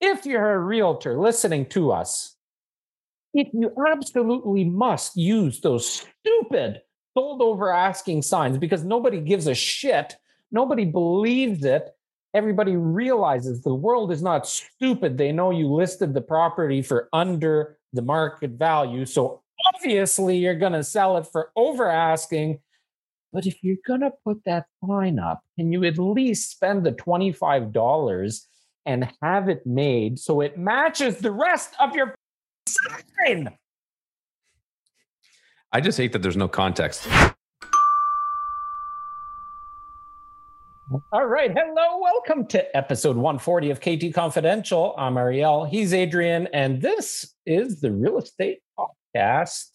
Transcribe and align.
if 0.00 0.26
you're 0.26 0.52
a 0.52 0.58
realtor 0.58 1.18
listening 1.18 1.66
to 1.66 1.92
us, 1.92 2.36
if 3.34 3.48
you 3.52 3.72
absolutely 3.88 4.64
must 4.64 5.16
use 5.16 5.60
those 5.60 6.04
stupid 6.22 6.80
sold 7.14 7.42
over 7.42 7.72
asking 7.72 8.22
signs 8.22 8.58
because 8.58 8.84
nobody 8.84 9.20
gives 9.20 9.46
a 9.46 9.54
shit, 9.54 10.16
nobody 10.50 10.84
believes 10.84 11.64
it, 11.64 11.90
everybody 12.34 12.76
realizes 12.76 13.62
the 13.62 13.74
world 13.74 14.12
is 14.12 14.22
not 14.22 14.46
stupid. 14.46 15.18
They 15.18 15.32
know 15.32 15.50
you 15.50 15.72
listed 15.72 16.14
the 16.14 16.20
property 16.20 16.82
for 16.82 17.08
under 17.12 17.78
the 17.92 18.02
market 18.02 18.52
value. 18.52 19.04
So 19.04 19.42
obviously 19.74 20.36
you're 20.38 20.54
going 20.54 20.72
to 20.72 20.84
sell 20.84 21.16
it 21.16 21.26
for 21.26 21.50
over 21.56 21.88
asking. 21.88 22.60
But 23.32 23.46
if 23.46 23.62
you're 23.62 23.76
going 23.86 24.00
to 24.00 24.12
put 24.24 24.44
that 24.44 24.66
sign 24.84 25.18
up, 25.18 25.42
can 25.56 25.72
you 25.72 25.84
at 25.84 25.98
least 25.98 26.50
spend 26.50 26.84
the 26.84 26.92
$25 26.92 28.40
and 28.86 29.10
have 29.22 29.48
it 29.48 29.66
made 29.66 30.18
so 30.18 30.40
it 30.40 30.58
matches 30.58 31.18
the 31.18 31.30
rest 31.30 31.74
of 31.78 31.94
your 31.94 32.14
sign? 32.66 33.50
I 35.72 35.80
just 35.80 35.98
hate 35.98 36.12
that 36.12 36.22
there's 36.22 36.36
no 36.36 36.48
context. 36.48 37.06
All 41.12 41.26
right. 41.26 41.52
Hello. 41.54 41.98
Welcome 42.00 42.46
to 42.48 42.76
episode 42.76 43.14
140 43.16 43.70
of 43.70 43.80
KT 43.80 44.12
Confidential. 44.12 44.92
I'm 44.98 45.16
Ariel. 45.16 45.64
He's 45.64 45.94
Adrian. 45.94 46.48
And 46.52 46.82
this 46.82 47.32
is 47.46 47.80
the 47.80 47.92
real 47.92 48.18
estate 48.18 48.58
podcast. 48.76 49.66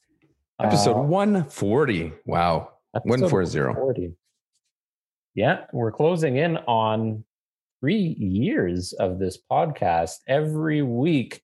Episode 0.61 0.97
uh, 0.97 1.03
140. 1.03 2.11
Wow. 2.25 2.71
140. 2.91 3.59
140. 3.59 4.13
Yeah. 5.35 5.65
We're 5.71 5.93
closing 5.93 6.35
in 6.35 6.57
on 6.57 7.23
three 7.85 8.15
years 8.17 8.93
of 8.93 9.19
this 9.19 9.37
podcast. 9.51 10.13
Every 10.27 10.81
week, 10.81 11.43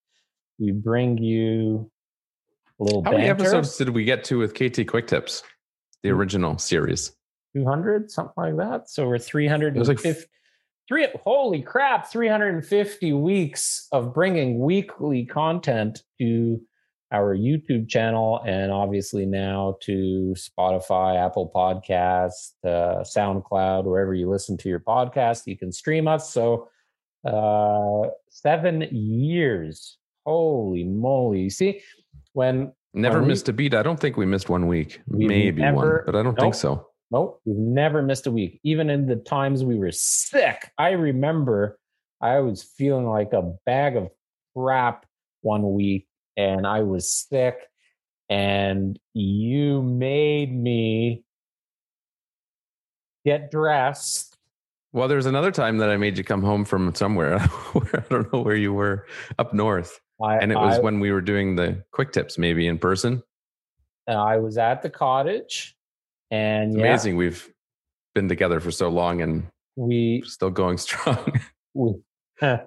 we 0.57 0.71
bring 0.71 1.19
you 1.19 1.91
a 2.79 2.83
little 2.83 3.03
How 3.03 3.11
banter. 3.11 3.27
many 3.27 3.29
episodes 3.29 3.77
did 3.77 3.89
we 3.89 4.05
get 4.05 4.23
to 4.23 4.39
with 4.39 4.55
KT 4.55 4.87
Quick 4.87 5.05
Tips, 5.05 5.43
the 6.01 6.09
hmm. 6.09 6.15
original 6.15 6.57
series? 6.57 7.15
200, 7.55 8.09
something 8.09 8.33
like 8.35 8.57
that. 8.57 8.89
So 8.89 9.07
we're 9.07 9.19
350. 9.19 10.07
Like 10.09 10.17
three, 10.87 11.09
holy 11.23 11.61
crap, 11.61 12.11
350 12.11 13.13
weeks 13.13 13.87
of 13.91 14.11
bringing 14.11 14.57
weekly 14.57 15.25
content 15.25 16.01
to 16.19 16.59
our 17.11 17.35
YouTube 17.35 17.89
channel 17.89 18.41
and 18.45 18.71
obviously 18.71 19.25
now 19.25 19.77
to 19.81 20.33
Spotify, 20.37 21.23
Apple 21.23 21.51
Podcasts, 21.53 22.53
uh, 22.63 23.03
SoundCloud, 23.03 23.83
wherever 23.83 24.13
you 24.13 24.29
listen 24.29 24.57
to 24.57 24.69
your 24.69 24.79
podcast, 24.79 25.43
you 25.45 25.57
can 25.57 25.71
stream 25.71 26.07
us. 26.07 26.33
So 26.33 26.69
uh, 27.25 28.09
seven 28.29 28.87
years. 28.91 29.97
Holy 30.25 30.83
moly. 30.83 31.41
You 31.41 31.49
see, 31.49 31.81
when 32.33 32.71
never 32.93 33.19
when 33.19 33.27
missed 33.27 33.47
we, 33.47 33.51
a 33.51 33.53
beat. 33.53 33.73
I 33.73 33.83
don't 33.83 33.99
think 33.99 34.17
we 34.17 34.25
missed 34.25 34.49
one 34.49 34.67
week. 34.67 35.01
Maybe 35.07 35.61
never, 35.61 35.75
one, 35.75 36.01
but 36.05 36.15
I 36.15 36.23
don't 36.23 36.37
nope, 36.37 36.39
think 36.39 36.55
so. 36.55 36.87
Nope, 37.09 37.41
we've 37.45 37.57
never 37.57 38.01
missed 38.01 38.27
a 38.27 38.31
week. 38.31 38.59
Even 38.63 38.89
in 38.89 39.07
the 39.07 39.15
times 39.15 39.63
we 39.63 39.77
were 39.77 39.91
sick, 39.91 40.71
I 40.77 40.91
remember 40.91 41.79
I 42.21 42.39
was 42.39 42.63
feeling 42.63 43.07
like 43.07 43.33
a 43.33 43.53
bag 43.65 43.95
of 43.95 44.09
crap 44.55 45.05
one 45.41 45.73
week, 45.73 46.07
and 46.37 46.65
I 46.65 46.81
was 46.81 47.11
sick, 47.11 47.57
and 48.29 48.97
you 49.13 49.81
made 49.81 50.53
me 50.53 51.23
get 53.25 53.51
dressed. 53.51 54.37
Well, 54.93 55.07
there's 55.07 55.25
another 55.25 55.51
time 55.51 55.77
that 55.77 55.89
I 55.89 55.97
made 55.97 56.17
you 56.17 56.23
come 56.23 56.41
home 56.41 56.65
from 56.65 56.93
somewhere. 56.95 57.37
I 57.39 58.03
don't 58.09 58.31
know 58.33 58.41
where 58.41 58.55
you 58.55 58.73
were 58.73 59.07
up 59.39 59.53
north. 59.53 59.99
I, 60.21 60.37
and 60.37 60.51
it 60.51 60.57
was 60.57 60.77
I, 60.77 60.81
when 60.81 60.99
we 60.99 61.11
were 61.11 61.21
doing 61.21 61.55
the 61.55 61.83
quick 61.91 62.11
tips, 62.11 62.37
maybe 62.37 62.67
in 62.67 62.77
person. 62.77 63.23
I 64.07 64.37
was 64.37 64.57
at 64.57 64.81
the 64.81 64.89
cottage 64.89 65.75
and 66.29 66.71
it's 66.71 66.77
yeah, 66.77 66.87
amazing 66.87 67.15
we've 67.15 67.47
been 68.13 68.27
together 68.27 68.59
for 68.59 68.71
so 68.71 68.89
long 68.89 69.21
and 69.21 69.47
we 69.75 70.23
still 70.25 70.49
going 70.49 70.77
strong. 70.77 71.39
we, 71.73 71.93
uh, 72.41 72.57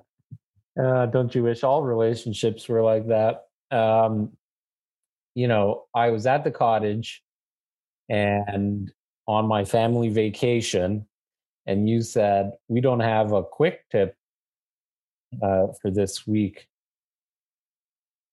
don't 0.77 1.34
you 1.34 1.43
wish 1.43 1.62
all 1.62 1.83
relationships 1.83 2.69
were 2.69 2.83
like 2.83 3.09
that? 3.09 3.43
Um, 3.75 4.33
you 5.35 5.49
know, 5.49 5.85
I 5.95 6.11
was 6.11 6.27
at 6.27 6.45
the 6.45 6.51
cottage 6.51 7.23
and 8.09 8.93
on 9.27 9.47
my 9.47 9.65
family 9.65 10.11
vacation, 10.11 11.07
and 11.67 11.89
you 11.89 12.03
said, 12.03 12.53
We 12.69 12.81
don't 12.81 13.01
have 13.01 13.33
a 13.33 13.43
quick 13.43 13.85
tip 13.91 14.17
uh, 15.43 15.69
for 15.81 15.91
this 15.91 16.27
week. 16.27 16.69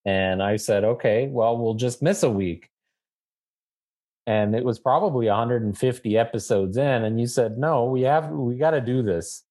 And 0.06 0.44
I 0.44 0.58
said, 0.58 0.84
Okay, 0.84 1.28
well, 1.28 1.58
we'll 1.58 1.76
just 1.76 2.02
miss 2.02 2.24
a 2.24 2.30
week. 2.30 2.70
And 4.28 4.56
it 4.56 4.64
was 4.64 4.80
probably 4.80 5.28
150 5.28 6.18
episodes 6.18 6.78
in 6.78 7.04
and 7.04 7.20
you 7.20 7.26
said 7.26 7.58
no 7.58 7.86
we 7.86 8.04
have 8.04 8.30
we 8.30 8.56
got 8.56 8.72
to 8.72 8.82
do 8.82 9.02
this. 9.02 9.44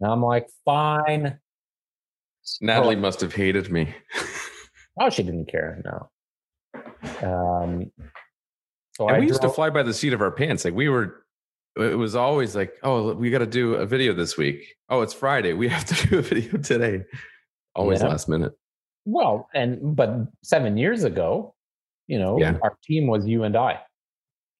And 0.00 0.10
i'm 0.10 0.22
like 0.22 0.48
fine. 0.64 1.38
Natalie 2.60 2.94
must 2.94 3.20
have 3.22 3.34
hated 3.34 3.72
me 3.72 3.92
oh 5.00 5.10
she 5.10 5.22
didn't 5.22 5.46
care 5.46 5.82
no 5.84 6.08
um 7.28 7.90
so 8.96 9.08
and 9.08 9.20
we 9.20 9.26
used 9.26 9.42
to 9.42 9.48
fly 9.48 9.70
by 9.70 9.82
the 9.82 9.94
seat 9.94 10.12
of 10.12 10.20
our 10.20 10.30
pants 10.30 10.64
like 10.64 10.74
we 10.74 10.88
were 10.88 11.24
it 11.76 11.96
was 11.96 12.14
always 12.16 12.56
like 12.56 12.74
oh 12.82 13.12
we 13.14 13.30
got 13.30 13.38
to 13.38 13.46
do 13.46 13.74
a 13.74 13.86
video 13.86 14.12
this 14.12 14.36
week 14.36 14.74
oh 14.88 15.02
it's 15.02 15.14
friday 15.14 15.52
we 15.52 15.68
have 15.68 15.84
to 15.84 16.06
do 16.08 16.18
a 16.18 16.22
video 16.22 16.56
today 16.58 17.02
always 17.74 18.00
yeah. 18.00 18.08
last 18.08 18.28
minute 18.28 18.52
well 19.04 19.48
and 19.54 19.94
but 19.94 20.26
seven 20.42 20.76
years 20.76 21.04
ago 21.04 21.54
you 22.06 22.18
know, 22.18 22.38
yeah. 22.38 22.56
our 22.62 22.76
team 22.84 23.06
was 23.06 23.26
you 23.26 23.42
and 23.42 23.56
I. 23.56 23.80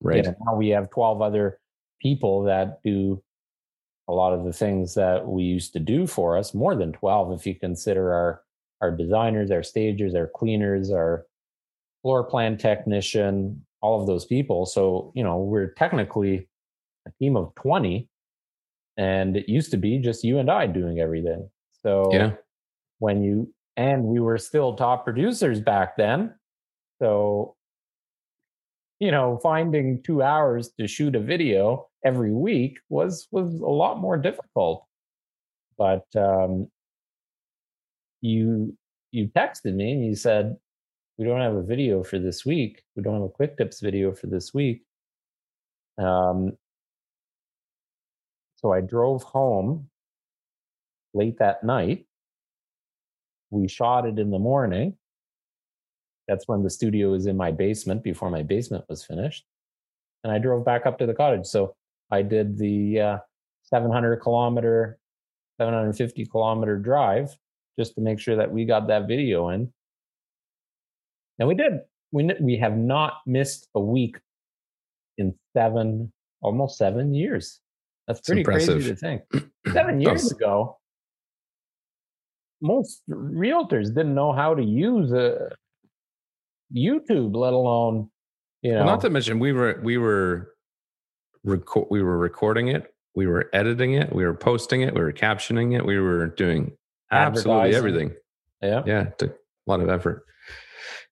Right. 0.01 0.27
now 0.45 0.55
we 0.55 0.69
have 0.71 0.91
12 0.91 1.23
other 1.23 1.59
people 2.01 2.45
that 2.45 2.83
do 2.83 3.23
a 4.09 4.13
lot 4.13 4.35
of 4.35 4.45
the 4.45 4.53
things 4.53 4.95
that 4.95 5.27
we 5.27 5.45
used 5.45 5.73
to 5.73 5.81
do 5.81 6.07
for 6.07 6.37
us, 6.37 6.55
more 6.55 6.75
than 6.75 6.93
12 6.93 7.33
if 7.33 7.47
you 7.47 7.55
consider 7.55 8.13
our 8.13 8.43
our 8.81 8.91
designers, 8.91 9.51
our 9.51 9.63
stagers, 9.63 10.15
our 10.15 10.31
cleaners, 10.35 10.91
our 10.91 11.27
floor 12.03 12.25
plan 12.25 12.57
technician, 12.57 13.65
all 13.81 14.01
of 14.01 14.07
those 14.07 14.25
people. 14.25 14.67
So, 14.67 15.13
you 15.15 15.23
know, 15.23 15.39
we're 15.39 15.73
technically 15.75 16.49
a 17.07 17.11
team 17.21 17.37
of 17.37 17.55
20 17.57 18.09
and 18.97 19.37
it 19.37 19.49
used 19.49 19.71
to 19.73 19.77
be 19.77 19.99
just 19.99 20.25
you 20.25 20.39
and 20.39 20.51
I 20.51 20.67
doing 20.67 21.01
everything. 21.01 21.49
So, 21.83 22.11
yeah. 22.13 22.33
when 22.99 23.23
you 23.23 23.53
and 23.77 24.05
we 24.05 24.21
were 24.21 24.39
still 24.39 24.75
top 24.75 25.05
producers 25.05 25.61
back 25.61 25.97
then, 25.97 26.35
so, 27.01 27.55
you 28.99 29.11
know, 29.11 29.39
finding 29.43 30.03
two 30.03 30.23
hours 30.23 30.71
to 30.81 30.87
shoot 30.87 31.15
a 31.15 31.21
video 31.21 31.89
every 32.05 32.33
week 32.33 32.79
was 32.89 33.29
was 33.31 33.61
a 33.61 33.67
lot 33.67 34.01
more 34.01 34.17
difficult. 34.17 34.87
But 35.77 36.05
um, 36.17 36.69
you 38.27 38.77
you 39.13 39.29
texted 39.29 39.75
me 39.75 39.93
and 39.93 40.05
you 40.05 40.15
said 40.15 40.57
we 41.17 41.25
don't 41.25 41.41
have 41.41 41.55
a 41.55 41.63
video 41.63 42.03
for 42.03 42.19
this 42.19 42.45
week. 42.45 42.83
We 42.95 43.03
don't 43.03 43.15
have 43.15 43.23
a 43.23 43.29
quick 43.29 43.57
tips 43.57 43.81
video 43.81 44.13
for 44.13 44.27
this 44.27 44.53
week. 44.53 44.83
Um, 45.99 46.53
so 48.57 48.73
I 48.73 48.83
drove 48.83 49.23
home 49.23 49.89
late 51.15 51.39
that 51.39 51.65
night. 51.65 52.07
We 53.51 53.69
shot 53.69 54.07
it 54.07 54.19
in 54.19 54.31
the 54.31 54.39
morning. 54.39 54.97
That's 56.29 56.47
when 56.49 56.63
the 56.63 56.71
studio 56.71 57.13
was 57.13 57.27
in 57.27 57.37
my 57.37 57.53
basement 57.53 58.03
before 58.03 58.31
my 58.31 58.43
basement 58.43 58.85
was 58.89 59.05
finished. 59.05 59.45
And 60.25 60.33
I 60.33 60.39
drove 60.39 60.65
back 60.65 60.85
up 60.85 60.99
to 60.99 61.07
the 61.07 61.15
cottage. 61.15 61.47
So 61.47 61.77
I 62.11 62.21
did 62.23 62.59
the 62.59 63.01
uh, 63.01 63.19
700 63.63 64.17
kilometer, 64.17 64.99
750 65.59 66.27
kilometer 66.27 66.77
drive 66.77 67.35
just 67.79 67.95
to 67.95 68.01
make 68.01 68.19
sure 68.19 68.37
that 68.37 68.51
we 68.51 68.65
got 68.65 68.89
that 68.89 69.07
video 69.07 69.49
in. 69.51 69.73
And 71.39 71.49
we 71.49 71.55
did. 71.55 71.81
We, 72.13 72.31
we 72.41 72.57
have 72.59 72.77
not 72.77 73.15
missed 73.27 73.69
a 73.75 73.81
week 73.81 74.17
in 75.19 75.35
seven, 75.55 76.13
almost 76.41 76.79
seven 76.79 77.15
years. 77.15 77.61
That's 78.07 78.21
pretty 78.21 78.45
crazy 78.45 78.81
to 78.83 78.95
think. 78.95 79.23
Seven 79.73 80.01
years 80.01 80.31
ago, 80.31 80.79
most 82.63 83.03
realtors 83.11 83.87
didn't 83.87 84.15
know 84.15 84.33
how 84.33 84.55
to 84.55 84.63
use 84.63 85.11
a, 85.11 85.51
YouTube, 86.75 87.37
let 87.37 87.53
alone 87.53 88.11
you 88.63 88.73
know. 88.73 88.79
Well, 88.79 88.87
not 88.87 89.01
to 89.03 89.11
mention 89.11 89.39
we 89.39 89.53
were 89.53 89.81
we 89.83 89.99
were 89.99 90.55
record 91.45 91.87
we 91.91 92.03
were 92.03 92.19
recording 92.19 92.69
it, 92.69 92.93
we 93.15 93.27
were 93.27 93.49
editing 93.53 93.95
it, 93.95 94.13
we 94.13 94.25
were 94.25 94.35
posting 94.35 94.83
it, 94.83 94.95
we 94.95 95.01
were 95.01 95.13
captioning 95.13 95.77
it, 95.77 95.85
we 95.85 95.99
were 95.99 96.27
doing 96.27 96.77
absolutely 97.11 97.75
everything. 97.75 98.15
Yeah, 98.63 98.83
yeah, 98.87 99.03
it 99.03 99.19
took 99.19 99.31
a 99.33 99.71
lot 99.71 99.81
of 99.81 99.89
effort. 99.89 100.25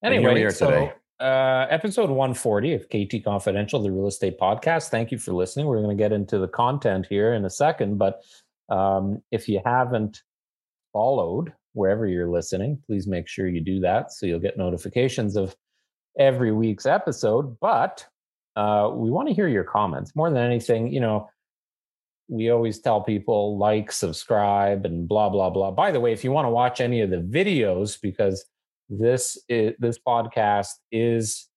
Anyway, 0.02 0.50
so 0.50 0.70
today. 0.70 0.92
Uh, 1.20 1.66
episode 1.70 2.10
140 2.10 2.74
of 2.74 2.88
KT 2.88 3.24
Confidential, 3.24 3.80
the 3.82 3.90
real 3.90 4.08
estate 4.08 4.38
podcast. 4.38 4.88
Thank 4.88 5.12
you 5.12 5.18
for 5.18 5.32
listening. 5.32 5.66
We're 5.66 5.80
going 5.80 5.96
to 5.96 6.02
get 6.02 6.12
into 6.12 6.38
the 6.38 6.48
content 6.48 7.06
here 7.08 7.34
in 7.34 7.44
a 7.44 7.50
second, 7.50 7.98
but 7.98 8.22
um, 8.68 9.22
if 9.30 9.48
you 9.48 9.60
haven't 9.64 10.22
followed 10.92 11.52
wherever 11.74 12.06
you're 12.06 12.30
listening. 12.30 12.80
Please 12.86 13.06
make 13.06 13.28
sure 13.28 13.46
you 13.46 13.60
do 13.60 13.80
that 13.80 14.12
so 14.12 14.24
you'll 14.24 14.40
get 14.40 14.56
notifications 14.56 15.36
of 15.36 15.54
every 16.18 16.52
week's 16.52 16.86
episode. 16.86 17.58
But 17.60 18.06
uh, 18.56 18.90
we 18.94 19.10
want 19.10 19.28
to 19.28 19.34
hear 19.34 19.48
your 19.48 19.64
comments 19.64 20.16
more 20.16 20.30
than 20.30 20.42
anything. 20.42 20.90
You 20.90 21.00
know, 21.00 21.28
we 22.28 22.50
always 22.50 22.80
tell 22.80 23.02
people 23.02 23.58
like, 23.58 23.92
subscribe, 23.92 24.86
and 24.86 25.08
blah 25.08 25.28
blah 25.28 25.50
blah. 25.50 25.70
By 25.70 25.90
the 25.90 26.00
way, 26.00 26.12
if 26.12 26.24
you 26.24 26.32
want 26.32 26.46
to 26.46 26.50
watch 26.50 26.80
any 26.80 27.00
of 27.00 27.10
the 27.10 27.18
videos, 27.18 28.00
because 28.00 28.44
this 28.88 29.38
is 29.48 29.74
this 29.78 29.98
podcast 30.06 30.70
is 30.92 31.48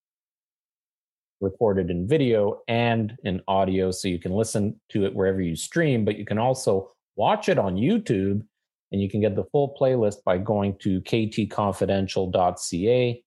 recorded 1.39 1.91
in 1.91 2.07
video 2.07 2.61
and 2.67 3.15
in 3.23 3.41
audio, 3.47 3.91
so 3.91 4.07
you 4.07 4.19
can 4.19 4.33
listen 4.33 4.79
to 4.89 5.05
it 5.05 5.15
wherever 5.15 5.41
you 5.41 5.55
stream, 5.55 6.03
but 6.03 6.17
you 6.17 6.25
can 6.25 6.37
also 6.37 6.91
watch 7.15 7.49
it 7.49 7.59
on 7.59 7.75
YouTube, 7.75 8.41
and 8.91 9.01
you 9.01 9.09
can 9.09 9.21
get 9.21 9.35
the 9.35 9.45
full 9.51 9.75
playlist 9.79 10.23
by 10.25 10.37
going 10.37 10.77
to 10.79 11.01
ktconfidential.ca 11.01 13.23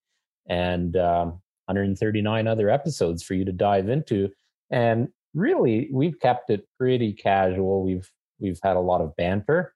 and 0.48 0.96
um, 0.96 1.28
139 1.66 2.46
other 2.46 2.70
episodes 2.70 3.22
for 3.22 3.34
you 3.34 3.44
to 3.44 3.52
dive 3.52 3.88
into. 3.88 4.28
And 4.70 5.08
really 5.34 5.88
we've 5.92 6.18
kept 6.20 6.50
it 6.50 6.66
pretty 6.78 7.12
casual. 7.12 7.84
We've 7.84 8.08
we've 8.38 8.58
had 8.62 8.76
a 8.76 8.80
lot 8.80 9.00
of 9.00 9.14
banter. 9.16 9.74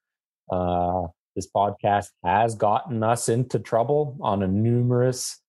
Uh, 0.50 1.08
this 1.36 1.48
podcast 1.54 2.08
has 2.24 2.54
gotten 2.54 3.02
us 3.02 3.28
into 3.28 3.58
trouble 3.58 4.16
on 4.20 4.42
a 4.42 4.48
numerous 4.48 5.40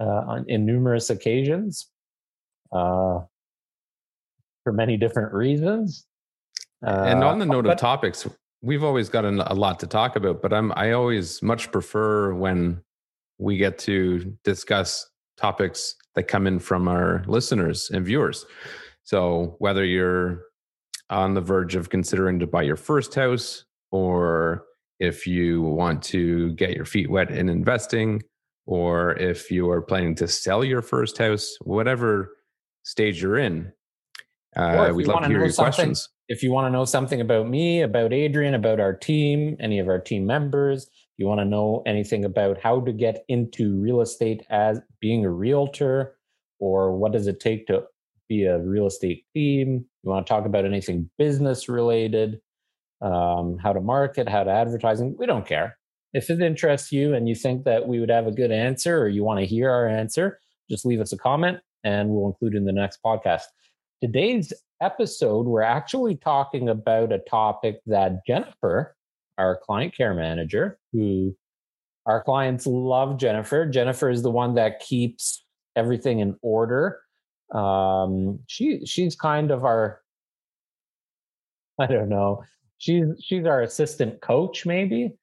uh, 0.00 0.04
on, 0.04 0.44
in 0.48 0.64
numerous 0.64 1.10
occasions 1.10 1.90
uh, 2.72 3.20
for 4.62 4.72
many 4.72 4.96
different 4.96 5.32
reasons. 5.32 6.06
and 6.82 7.22
on 7.22 7.38
the 7.38 7.44
uh, 7.44 7.48
note 7.48 7.64
but, 7.64 7.72
of 7.72 7.78
topics, 7.78 8.26
we've 8.62 8.82
always 8.82 9.08
got 9.08 9.24
a 9.24 9.30
lot 9.54 9.78
to 9.80 9.86
talk 9.86 10.16
about. 10.16 10.42
But 10.42 10.52
I'm 10.52 10.72
I 10.76 10.92
always 10.92 11.42
much 11.42 11.70
prefer 11.70 12.34
when 12.34 12.82
we 13.38 13.56
get 13.56 13.78
to 13.80 14.36
discuss 14.44 15.08
topics 15.36 15.96
that 16.14 16.24
come 16.24 16.46
in 16.46 16.58
from 16.58 16.88
our 16.88 17.24
listeners 17.26 17.90
and 17.90 18.06
viewers. 18.06 18.46
So 19.04 19.56
whether 19.58 19.84
you're 19.84 20.42
on 21.10 21.34
the 21.34 21.40
verge 21.40 21.76
of 21.76 21.90
considering 21.90 22.38
to 22.40 22.46
buy 22.46 22.62
your 22.62 22.76
first 22.76 23.14
house, 23.14 23.64
or 23.92 24.64
if 24.98 25.26
you 25.26 25.62
want 25.62 26.02
to 26.04 26.52
get 26.54 26.74
your 26.74 26.86
feet 26.86 27.10
wet 27.10 27.30
in 27.30 27.48
investing, 27.48 28.22
or 28.66 29.12
if 29.18 29.50
you 29.50 29.70
are 29.70 29.82
planning 29.82 30.14
to 30.16 30.26
sell 30.26 30.64
your 30.64 30.80
first 30.80 31.18
house, 31.18 31.56
whatever 31.60 32.30
stage 32.82 33.22
you're 33.22 33.38
in, 33.38 33.72
uh, 34.56 34.90
we'd 34.94 35.06
love 35.06 35.22
to 35.22 35.28
hear 35.28 35.44
your 35.44 35.52
questions. 35.52 36.08
If 36.28 36.42
you 36.42 36.50
want 36.50 36.66
to 36.66 36.70
know 36.70 36.86
something 36.86 37.20
about 37.20 37.46
me, 37.48 37.82
about 37.82 38.14
Adrian, 38.14 38.54
about 38.54 38.80
our 38.80 38.94
team, 38.94 39.56
any 39.60 39.78
of 39.78 39.88
our 39.88 39.98
team 39.98 40.24
members, 40.24 40.88
you 41.18 41.26
want 41.26 41.40
to 41.40 41.44
know 41.44 41.82
anything 41.86 42.24
about 42.24 42.58
how 42.58 42.80
to 42.80 42.92
get 42.92 43.24
into 43.28 43.78
real 43.78 44.00
estate 44.00 44.46
as 44.48 44.80
being 45.00 45.26
a 45.26 45.30
realtor, 45.30 46.16
or 46.58 46.96
what 46.96 47.12
does 47.12 47.26
it 47.26 47.40
take 47.40 47.66
to 47.66 47.84
be 48.28 48.44
a 48.44 48.58
real 48.58 48.86
estate 48.86 49.24
theme. 49.34 49.84
you 50.02 50.10
want 50.10 50.26
to 50.26 50.30
talk 50.32 50.46
about 50.46 50.64
anything 50.64 51.10
business 51.18 51.68
related, 51.68 52.40
um, 53.00 53.58
how 53.58 53.72
to 53.72 53.80
market, 53.80 54.28
how 54.28 54.44
to 54.44 54.50
advertising, 54.50 55.16
we 55.18 55.26
don't 55.26 55.46
care. 55.46 55.76
If 56.12 56.30
it 56.30 56.40
interests 56.40 56.92
you 56.92 57.14
and 57.14 57.28
you 57.28 57.34
think 57.34 57.64
that 57.64 57.88
we 57.88 58.00
would 58.00 58.10
have 58.10 58.26
a 58.26 58.32
good 58.32 58.52
answer 58.52 58.98
or 58.98 59.08
you 59.08 59.24
want 59.24 59.40
to 59.40 59.46
hear 59.46 59.70
our 59.70 59.88
answer, 59.88 60.38
just 60.70 60.86
leave 60.86 61.00
us 61.00 61.12
a 61.12 61.18
comment 61.18 61.58
and 61.82 62.08
we'll 62.08 62.26
include 62.26 62.54
in 62.54 62.64
the 62.64 62.72
next 62.72 63.00
podcast. 63.04 63.42
Today's 64.00 64.52
episode, 64.80 65.46
we're 65.46 65.62
actually 65.62 66.16
talking 66.16 66.68
about 66.68 67.12
a 67.12 67.18
topic 67.18 67.80
that 67.86 68.24
Jennifer, 68.26 68.96
our 69.38 69.58
client 69.62 69.96
care 69.96 70.14
manager, 70.14 70.78
who 70.92 71.36
our 72.06 72.22
clients 72.22 72.66
love 72.66 73.18
Jennifer. 73.18 73.66
Jennifer 73.66 74.10
is 74.10 74.22
the 74.22 74.30
one 74.30 74.54
that 74.54 74.80
keeps 74.80 75.44
everything 75.76 76.20
in 76.20 76.36
order 76.42 77.00
um, 77.54 78.40
she 78.46 78.84
she's 78.84 79.14
kind 79.16 79.50
of 79.50 79.64
our 79.64 80.00
I 81.80 81.86
don't 81.86 82.08
know. 82.08 82.44
She's 82.78 83.04
she's 83.22 83.46
our 83.46 83.62
assistant 83.62 84.20
coach, 84.20 84.66
maybe, 84.66 85.14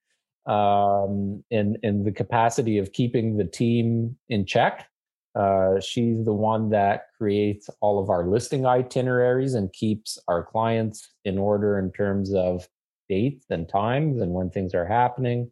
um, 0.46 1.44
in 1.52 1.78
in 1.84 2.04
the 2.04 2.12
capacity 2.12 2.78
of 2.78 2.94
keeping 2.94 3.38
the 3.38 3.46
team 3.46 4.18
in 4.30 4.46
check. 4.46 4.88
Uh, 5.34 5.80
she's 5.80 6.26
the 6.26 6.34
one 6.34 6.70
that 6.70 7.06
creates 7.18 7.70
all 7.80 8.00
of 8.00 8.10
our 8.10 8.28
listing 8.28 8.66
itineraries 8.66 9.54
and 9.54 9.72
keeps 9.72 10.20
our 10.28 10.44
clients 10.44 11.14
in 11.24 11.38
order 11.38 11.80
in 11.80 11.90
terms 11.92 12.34
of 12.34 12.68
dates 13.08 13.46
and 13.50 13.70
times 13.70 14.22
and 14.22 14.34
when 14.34 14.50
things 14.50 14.74
are 14.74 14.86
happening. 14.86 15.50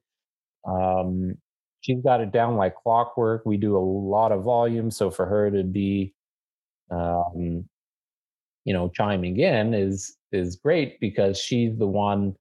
Um, 0.68 1.36
she's 1.80 2.02
got 2.04 2.20
it 2.20 2.34
down 2.34 2.58
like 2.58 2.76
clockwork. 2.76 3.46
We 3.46 3.56
do 3.56 3.78
a 3.78 3.80
lot 3.80 4.34
of 4.34 4.44
volume, 4.44 4.92
so 4.92 5.10
for 5.10 5.26
her 5.26 5.50
to 5.50 5.64
be 5.64 6.14
um, 6.92 7.68
you 8.66 8.74
know, 8.74 8.90
chiming 8.90 9.40
in 9.40 9.74
is 9.74 10.18
is 10.32 10.56
great 10.56 11.00
because 11.00 11.40
she's 11.40 11.78
the 11.78 11.88
one 11.88 12.36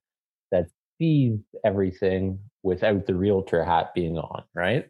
that 0.51 0.67
sees 0.97 1.39
everything 1.63 2.39
without 2.63 3.05
the 3.05 3.15
realtor 3.15 3.63
hat 3.63 3.93
being 3.95 4.17
on, 4.17 4.43
right? 4.53 4.85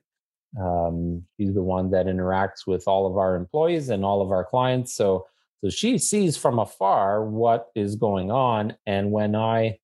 Um, 0.60 1.24
she's 1.38 1.54
the 1.54 1.62
one 1.62 1.92
that 1.92 2.08
interacts 2.08 2.66
with 2.66 2.88
all 2.88 3.06
of 3.06 3.18
our 3.18 3.36
employees 3.36 3.90
and 3.90 4.04
all 4.04 4.22
of 4.22 4.32
our 4.32 4.44
clients. 4.44 4.96
So 4.96 5.28
so 5.62 5.70
she 5.70 5.98
sees 5.98 6.38
from 6.38 6.60
afar 6.60 7.24
what 7.26 7.68
is 7.76 7.96
going 7.96 8.32
on. 8.32 8.76
And 8.86 9.12
when 9.12 9.36
I 9.36 9.80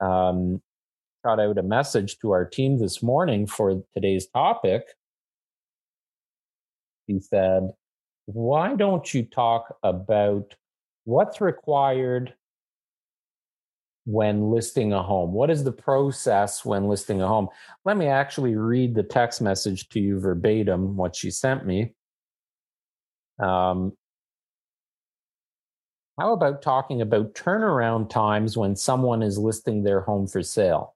um, 0.00 0.60
shot 1.24 1.38
out 1.38 1.58
a 1.58 1.62
message 1.62 2.18
to 2.18 2.32
our 2.32 2.44
team 2.44 2.78
this 2.78 3.02
morning 3.02 3.46
for 3.46 3.82
today's 3.94 4.26
topic, 4.26 4.84
he 7.06 7.20
said, 7.20 7.70
why 8.26 8.74
don't 8.74 9.12
you 9.12 9.24
talk 9.24 9.76
about 9.82 10.54
what's 11.04 11.40
required 11.40 12.34
when 14.06 14.50
listing 14.50 14.92
a 14.92 15.02
home? 15.02 15.32
What 15.32 15.50
is 15.50 15.64
the 15.64 15.72
process 15.72 16.64
when 16.64 16.88
listing 16.88 17.22
a 17.22 17.28
home? 17.28 17.48
Let 17.84 17.96
me 17.96 18.06
actually 18.06 18.54
read 18.56 18.94
the 18.94 19.02
text 19.02 19.40
message 19.40 19.88
to 19.90 20.00
you 20.00 20.20
verbatim, 20.20 20.96
what 20.96 21.16
she 21.16 21.30
sent 21.30 21.66
me. 21.66 21.94
Um, 23.38 23.92
how 26.18 26.32
about 26.32 26.62
talking 26.62 27.02
about 27.02 27.34
turnaround 27.34 28.08
times 28.08 28.56
when 28.56 28.76
someone 28.76 29.22
is 29.22 29.36
listing 29.36 29.82
their 29.82 30.00
home 30.00 30.28
for 30.28 30.42
sale? 30.42 30.94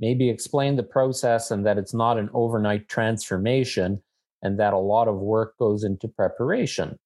Maybe 0.00 0.28
explain 0.28 0.76
the 0.76 0.82
process 0.82 1.50
and 1.50 1.66
that 1.66 1.78
it's 1.78 1.94
not 1.94 2.18
an 2.18 2.30
overnight 2.32 2.88
transformation 2.88 4.02
and 4.42 4.58
that 4.58 4.72
a 4.72 4.78
lot 4.78 5.08
of 5.08 5.16
work 5.16 5.56
goes 5.58 5.84
into 5.84 6.08
preparation. 6.08 6.98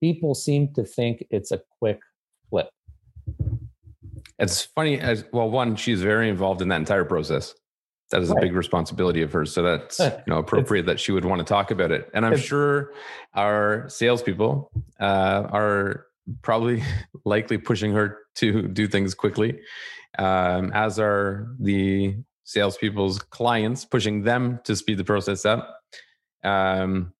People 0.00 0.34
seem 0.34 0.72
to 0.74 0.84
think 0.84 1.24
it's 1.30 1.52
a 1.52 1.60
quick 1.78 2.00
flip. 2.48 2.70
It's 4.38 4.62
funny 4.62 4.98
as 4.98 5.24
well. 5.32 5.50
One, 5.50 5.76
she's 5.76 6.02
very 6.02 6.28
involved 6.28 6.62
in 6.62 6.68
that 6.68 6.76
entire 6.76 7.04
process. 7.04 7.54
That 8.10 8.22
is 8.22 8.30
a 8.30 8.34
big 8.40 8.54
responsibility 8.54 9.22
of 9.22 9.32
hers. 9.32 9.52
So 9.52 9.62
that's 9.62 9.98
you 10.00 10.10
know 10.26 10.38
appropriate 10.38 10.86
that 10.86 10.98
she 10.98 11.12
would 11.12 11.24
want 11.24 11.40
to 11.40 11.44
talk 11.44 11.70
about 11.70 11.92
it. 11.92 12.10
And 12.14 12.26
I'm 12.26 12.36
sure 12.38 12.92
our 13.34 13.88
salespeople 13.88 14.70
uh, 14.98 15.48
are 15.52 16.06
probably 16.42 16.82
likely 17.24 17.58
pushing 17.58 17.92
her 17.92 18.18
to 18.36 18.62
do 18.68 18.88
things 18.88 19.14
quickly, 19.14 19.60
um, 20.18 20.72
as 20.74 20.98
are 20.98 21.54
the 21.60 22.16
salespeople's 22.44 23.20
clients 23.20 23.84
pushing 23.84 24.22
them 24.22 24.58
to 24.64 24.74
speed 24.74 24.98
the 24.98 25.04
process 25.04 25.44
up. 25.44 25.76
Um, 26.42 27.12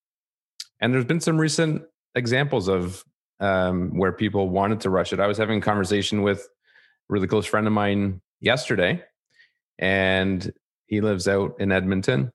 and 0.81 0.95
there's 0.95 1.05
been 1.05 1.21
some 1.21 1.39
recent 1.39 1.83
examples 2.15 2.69
of 2.69 3.05
um, 3.41 3.97
where 3.97 4.12
people 4.12 4.49
wanted 4.49 4.81
to 4.81 4.91
rush 4.91 5.12
it. 5.12 5.21
I 5.21 5.27
was 5.27 5.39
having 5.39 5.59
a 5.59 5.62
conversation 5.62 6.23
with 6.23 6.41
a 6.41 6.49
really 7.09 7.27
close 7.27 7.47
friend 7.47 7.67
of 7.67 7.73
mine 7.73 8.21
yesterday, 8.41 9.03
and 9.79 10.53
he 10.87 11.00
lives 11.00 11.29
out 11.29 11.55
in 11.59 11.73
Edmonton 11.73 12.33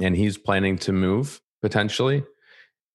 and 0.00 0.16
he's 0.16 0.38
planning 0.38 0.78
to 0.78 0.92
move 0.92 1.40
potentially. 1.60 2.24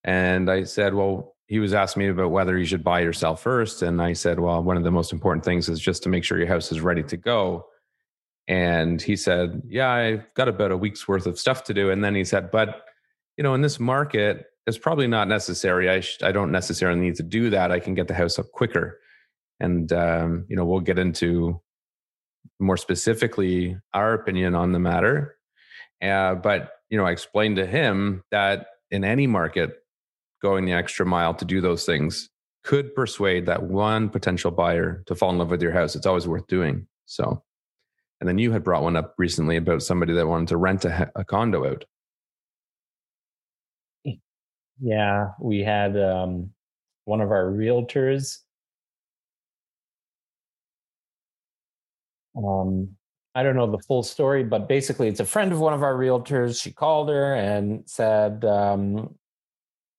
And 0.04 0.50
I 0.50 0.64
said, 0.64 0.94
Well, 0.94 1.36
he 1.48 1.60
was 1.60 1.74
asking 1.74 2.04
me 2.04 2.10
about 2.10 2.32
whether 2.32 2.58
you 2.58 2.66
should 2.66 2.84
buy 2.84 3.02
or 3.02 3.14
sell 3.14 3.36
first. 3.36 3.82
And 3.82 4.02
I 4.02 4.14
said, 4.14 4.40
Well, 4.40 4.64
one 4.64 4.78
of 4.78 4.84
the 4.84 4.92
most 4.92 5.12
important 5.12 5.44
things 5.44 5.68
is 5.70 5.80
just 5.80 6.04
to 6.04 6.10
make 6.10 6.24
sure 6.24 6.38
your 6.38 6.48
house 6.48 6.72
is 6.72 6.82
ready 6.82 7.04
to 7.04 7.18
go. 7.18 7.66
And 8.48 9.02
he 9.02 9.16
said, 9.16 9.62
Yeah, 9.68 9.90
I've 9.90 10.34
got 10.34 10.48
about 10.48 10.72
a 10.72 10.78
week's 10.78 11.08
worth 11.08 11.28
of 11.28 11.38
stuff 11.38 11.64
to 11.66 11.74
do. 11.74 11.92
And 11.92 12.04
then 12.04 12.16
he 12.16 12.24
said, 12.24 12.52
But 12.52 12.86
you 13.40 13.44
know, 13.44 13.56
in 13.56 13.62
this 13.62 13.80
market, 13.80 14.48
it's 14.68 14.78
probably 14.78 15.08
not 15.08 15.30
necessary. 15.30 15.90
I 15.90 16.02
sh- 16.02 16.24
I 16.24 16.34
don't 16.34 16.52
necessarily 16.52 17.00
need 17.00 17.16
to 17.16 17.24
do 17.24 17.52
that. 17.52 17.72
I 17.72 17.80
can 17.80 17.96
get 17.96 18.10
the 18.10 18.14
house 18.16 18.38
up 18.38 18.52
quicker, 18.52 19.00
and 19.62 19.92
um, 19.94 20.46
you 20.50 20.58
know, 20.58 20.66
we'll 20.66 20.82
get 20.82 21.00
into 21.00 21.62
more 22.60 22.78
specifically 22.78 23.78
our 23.94 24.14
opinion 24.14 24.56
on 24.56 24.74
the 24.74 24.80
matter. 24.80 25.38
Uh, 26.04 26.36
but 26.36 26.74
you 26.90 26.98
know, 27.00 27.06
I 27.06 27.12
explained 27.12 27.58
to 27.58 27.66
him 27.66 28.24
that 28.32 28.68
in 28.92 29.06
any 29.06 29.28
market, 29.28 29.78
going 30.42 30.66
the 30.66 30.74
extra 30.74 31.06
mile 31.06 31.34
to 31.36 31.46
do 31.46 31.62
those 31.62 31.86
things 31.86 32.30
could 32.66 32.96
persuade 32.96 33.48
that 33.48 33.64
one 33.64 34.10
potential 34.10 34.52
buyer 34.52 35.04
to 35.08 35.16
fall 35.16 35.32
in 35.32 35.40
love 35.40 35.52
with 35.52 35.64
your 35.64 35.74
house. 35.74 35.96
It's 35.96 36.08
always 36.08 36.28
worth 36.28 36.48
doing. 36.48 36.88
So 37.06 37.42
And 38.20 38.30
then 38.30 38.40
you 38.40 38.52
had 38.52 38.66
brought 38.66 38.84
one 38.84 38.98
up 38.98 39.16
recently 39.18 39.58
about 39.58 39.84
somebody 39.84 40.14
that 40.14 40.28
wanted 40.28 40.50
to 40.50 40.58
rent 40.58 40.86
a, 40.86 41.12
a 41.16 41.26
condo 41.26 41.66
out. 41.70 41.86
Yeah, 44.82 45.32
we 45.40 45.60
had 45.60 45.98
um, 45.98 46.52
one 47.06 47.22
of 47.22 47.32
our 47.32 47.46
realtors. 47.46 48.38
Um, 52.38 52.96
I 53.36 53.44
don't 53.44 53.56
know 53.56 53.70
the 53.70 53.80
full 53.80 54.04
story, 54.04 54.44
but 54.44 54.68
basically, 54.68 55.08
it's 55.08 55.20
a 55.20 55.26
friend 55.26 55.52
of 55.52 55.60
one 55.60 55.74
of 55.74 55.84
our 55.84 55.96
realtors. 55.96 56.62
She 56.62 56.72
called 56.72 57.10
her 57.10 57.36
and 57.36 57.84
said, 57.86 58.46
um, 58.46 59.16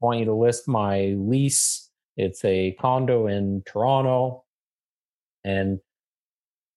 I 0.02 0.06
want 0.06 0.18
you 0.20 0.24
to 0.26 0.34
list 0.34 0.66
my 0.66 1.14
lease. 1.18 1.90
It's 2.16 2.44
a 2.44 2.76
condo 2.80 3.26
in 3.26 3.62
Toronto. 3.66 4.44
And, 5.44 5.80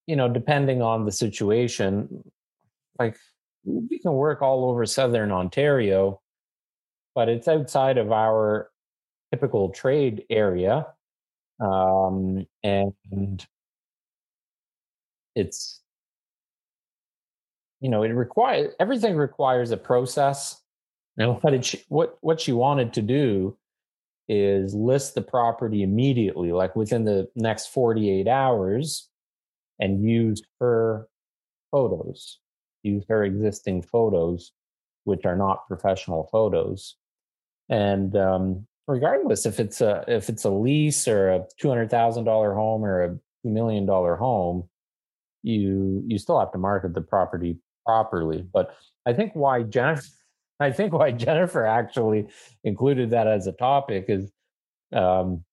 you 0.06 0.16
know, 0.16 0.28
depending 0.28 0.82
on 0.82 1.04
the 1.04 1.12
situation, 1.12 2.22
like 2.98 3.16
we 3.64 3.98
can 3.98 4.12
work 4.12 4.42
all 4.42 4.68
over 4.70 4.84
Southern 4.86 5.32
Ontario, 5.32 6.20
but 7.14 7.28
it's 7.28 7.48
outside 7.48 7.98
of 7.98 8.12
our 8.12 8.70
typical 9.32 9.70
trade 9.70 10.24
area. 10.30 10.86
Um, 11.60 12.46
and 12.62 13.46
it's 15.34 15.80
you 17.80 17.90
know, 17.90 18.02
it 18.02 18.08
requires 18.08 18.72
everything 18.80 19.16
requires 19.16 19.70
a 19.70 19.76
process. 19.76 20.60
What 21.16 21.50
did 21.50 21.64
she, 21.64 21.84
what 21.88 22.18
what 22.22 22.40
she 22.40 22.52
wanted 22.52 22.92
to 22.94 23.02
do 23.02 23.56
is 24.28 24.74
list 24.74 25.14
the 25.14 25.22
property 25.22 25.82
immediately, 25.82 26.50
like 26.50 26.74
within 26.74 27.04
the 27.04 27.28
next 27.36 27.66
48 27.68 28.26
hours, 28.26 29.08
and 29.78 30.02
use 30.02 30.42
her 30.60 31.08
photos, 31.70 32.40
use 32.82 33.04
her 33.08 33.22
existing 33.22 33.82
photos, 33.82 34.52
which 35.04 35.24
are 35.24 35.36
not 35.36 35.68
professional 35.68 36.28
photos. 36.32 36.96
And 37.68 38.16
um, 38.16 38.66
regardless 38.86 39.46
if 39.46 39.60
it's 39.60 39.80
a 39.80 40.04
if 40.06 40.28
it's 40.28 40.44
a 40.44 40.50
lease 40.50 41.08
or 41.08 41.30
a 41.30 41.44
two 41.58 41.68
hundred 41.68 41.90
thousand 41.90 42.24
dollar 42.24 42.54
home 42.54 42.84
or 42.84 43.02
a 43.02 43.08
two 43.08 43.50
million 43.50 43.86
dollar 43.86 44.16
home, 44.16 44.68
you 45.42 46.02
you 46.06 46.18
still 46.18 46.38
have 46.38 46.52
to 46.52 46.58
market 46.58 46.94
the 46.94 47.00
property 47.00 47.56
properly. 47.86 48.46
But 48.52 48.74
I 49.06 49.12
think 49.12 49.32
why 49.34 49.62
Jennifer, 49.62 50.06
I 50.60 50.70
think 50.70 50.92
why 50.92 51.12
Jennifer 51.12 51.64
actually 51.64 52.28
included 52.62 53.10
that 53.10 53.26
as 53.26 53.46
a 53.46 53.52
topic 53.52 54.06
is 54.08 54.30
um, 54.92 55.44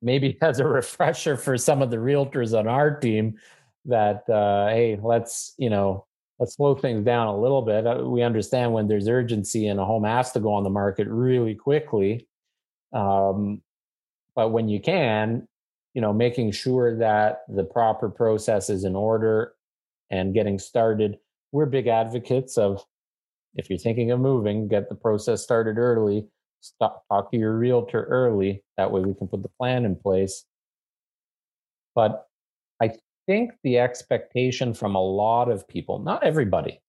maybe 0.00 0.36
as 0.42 0.60
a 0.60 0.66
refresher 0.66 1.36
for 1.36 1.56
some 1.56 1.82
of 1.82 1.90
the 1.90 1.96
realtors 1.96 2.58
on 2.58 2.66
our 2.66 2.98
team 2.98 3.36
that 3.84 4.28
uh, 4.28 4.68
hey, 4.68 4.98
let's 5.02 5.54
you 5.58 5.70
know 5.70 6.06
let's 6.42 6.56
slow 6.56 6.74
things 6.74 7.04
down 7.04 7.28
a 7.28 7.40
little 7.40 7.62
bit. 7.62 7.86
Uh, 7.86 8.02
we 8.04 8.20
understand 8.20 8.72
when 8.72 8.88
there's 8.88 9.06
urgency 9.06 9.68
and 9.68 9.78
a 9.78 9.84
home 9.84 10.02
has 10.02 10.32
to 10.32 10.40
go 10.40 10.52
on 10.52 10.64
the 10.64 10.70
market 10.70 11.06
really 11.06 11.54
quickly. 11.54 12.26
Um, 12.92 13.62
but 14.34 14.48
when 14.48 14.68
you 14.68 14.80
can, 14.80 15.46
you 15.94 16.00
know, 16.00 16.12
making 16.12 16.50
sure 16.50 16.98
that 16.98 17.42
the 17.48 17.62
proper 17.62 18.08
process 18.08 18.70
is 18.70 18.82
in 18.82 18.96
order 18.96 19.52
and 20.10 20.34
getting 20.34 20.58
started 20.58 21.16
we're 21.52 21.66
big 21.66 21.86
advocates 21.86 22.58
of 22.58 22.84
if 23.54 23.70
you're 23.70 23.78
thinking 23.78 24.10
of 24.10 24.18
moving, 24.18 24.66
get 24.66 24.88
the 24.88 24.94
process 24.96 25.42
started 25.42 25.78
early. 25.78 26.26
Stop, 26.60 27.04
talk 27.08 27.30
to 27.30 27.36
your 27.36 27.56
realtor 27.56 28.04
early. 28.04 28.64
That 28.78 28.90
way 28.90 29.02
we 29.02 29.14
can 29.14 29.28
put 29.28 29.42
the 29.42 29.50
plan 29.60 29.84
in 29.84 29.94
place. 29.94 30.44
But 31.94 32.26
I 32.80 32.94
think 33.26 33.52
the 33.62 33.78
expectation 33.78 34.74
from 34.74 34.94
a 34.94 35.02
lot 35.02 35.50
of 35.50 35.66
people, 35.68 35.98
not 35.98 36.22
everybody, 36.24 36.80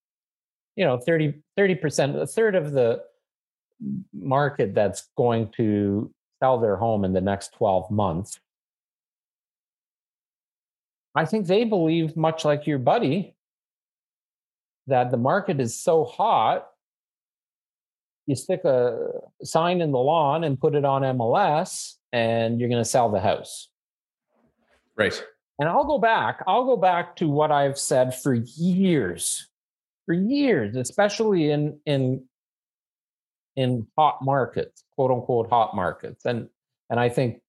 you 0.75 0.85
know, 0.85 0.97
30, 0.97 1.35
30%, 1.57 2.21
a 2.21 2.27
third 2.27 2.55
of 2.55 2.71
the 2.71 3.03
market 4.13 4.73
that's 4.73 5.09
going 5.17 5.49
to 5.57 6.11
sell 6.41 6.59
their 6.59 6.75
home 6.75 7.05
in 7.05 7.13
the 7.13 7.21
next 7.21 7.53
12 7.53 7.91
months. 7.91 8.39
I 11.15 11.25
think 11.25 11.45
they 11.45 11.63
believe, 11.63 12.17
much 12.17 12.43
like 12.43 12.65
your 12.65 12.79
buddy, 12.79 13.35
that 14.87 15.11
the 15.11 15.17
market 15.17 15.59
is 15.59 15.79
so 15.79 16.03
hot, 16.03 16.67
you 18.25 18.35
stick 18.35 18.63
a 18.65 19.09
sign 19.43 19.81
in 19.81 19.91
the 19.91 19.99
lawn 19.99 20.43
and 20.43 20.59
put 20.59 20.75
it 20.75 20.85
on 20.85 21.01
MLS, 21.01 21.95
and 22.11 22.59
you're 22.59 22.69
going 22.69 22.81
to 22.81 22.89
sell 22.89 23.09
the 23.09 23.19
house. 23.19 23.69
Right. 24.95 25.23
And 25.59 25.69
I'll 25.69 25.85
go 25.85 25.99
back. 25.99 26.43
I'll 26.47 26.65
go 26.65 26.77
back 26.77 27.15
to 27.17 27.29
what 27.29 27.51
I've 27.51 27.77
said 27.77 28.15
for 28.15 28.33
years, 28.33 29.47
for 30.05 30.13
years, 30.13 30.75
especially 30.75 31.51
in 31.51 31.79
in 31.85 32.25
in 33.55 33.87
hot 33.97 34.19
markets, 34.23 34.83
quote 34.95 35.11
unquote 35.11 35.49
hot 35.49 35.75
markets, 35.75 36.25
and 36.25 36.49
and 36.89 36.99
I 36.99 37.09
think 37.09 37.41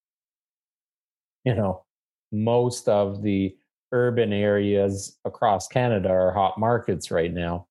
you 1.45 1.55
know 1.55 1.85
most 2.31 2.89
of 2.89 3.23
the 3.23 3.57
urban 3.93 4.33
areas 4.33 5.17
across 5.25 5.69
Canada 5.69 6.11
are 6.11 6.33
hot 6.33 6.59
markets 6.59 7.11
right 7.11 7.33
now. 7.33 7.67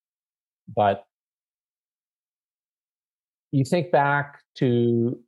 But 0.73 1.05
you 3.51 3.65
think 3.65 3.91
back 3.91 4.39
to, 4.55 5.19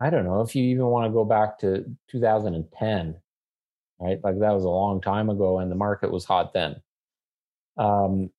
I 0.00 0.10
don't 0.10 0.24
know 0.24 0.40
if 0.40 0.56
you 0.56 0.64
even 0.64 0.86
want 0.86 1.06
to 1.06 1.12
go 1.12 1.24
back 1.24 1.58
to 1.60 1.84
2010, 2.08 3.16
right? 4.00 4.18
Like 4.24 4.38
that 4.38 4.54
was 4.54 4.64
a 4.64 4.68
long 4.68 5.00
time 5.00 5.28
ago 5.28 5.58
and 5.58 5.70
the 5.70 5.76
market 5.76 6.10
was 6.10 6.24
hot 6.24 6.54
then. 6.54 6.76
Um, 7.76 8.30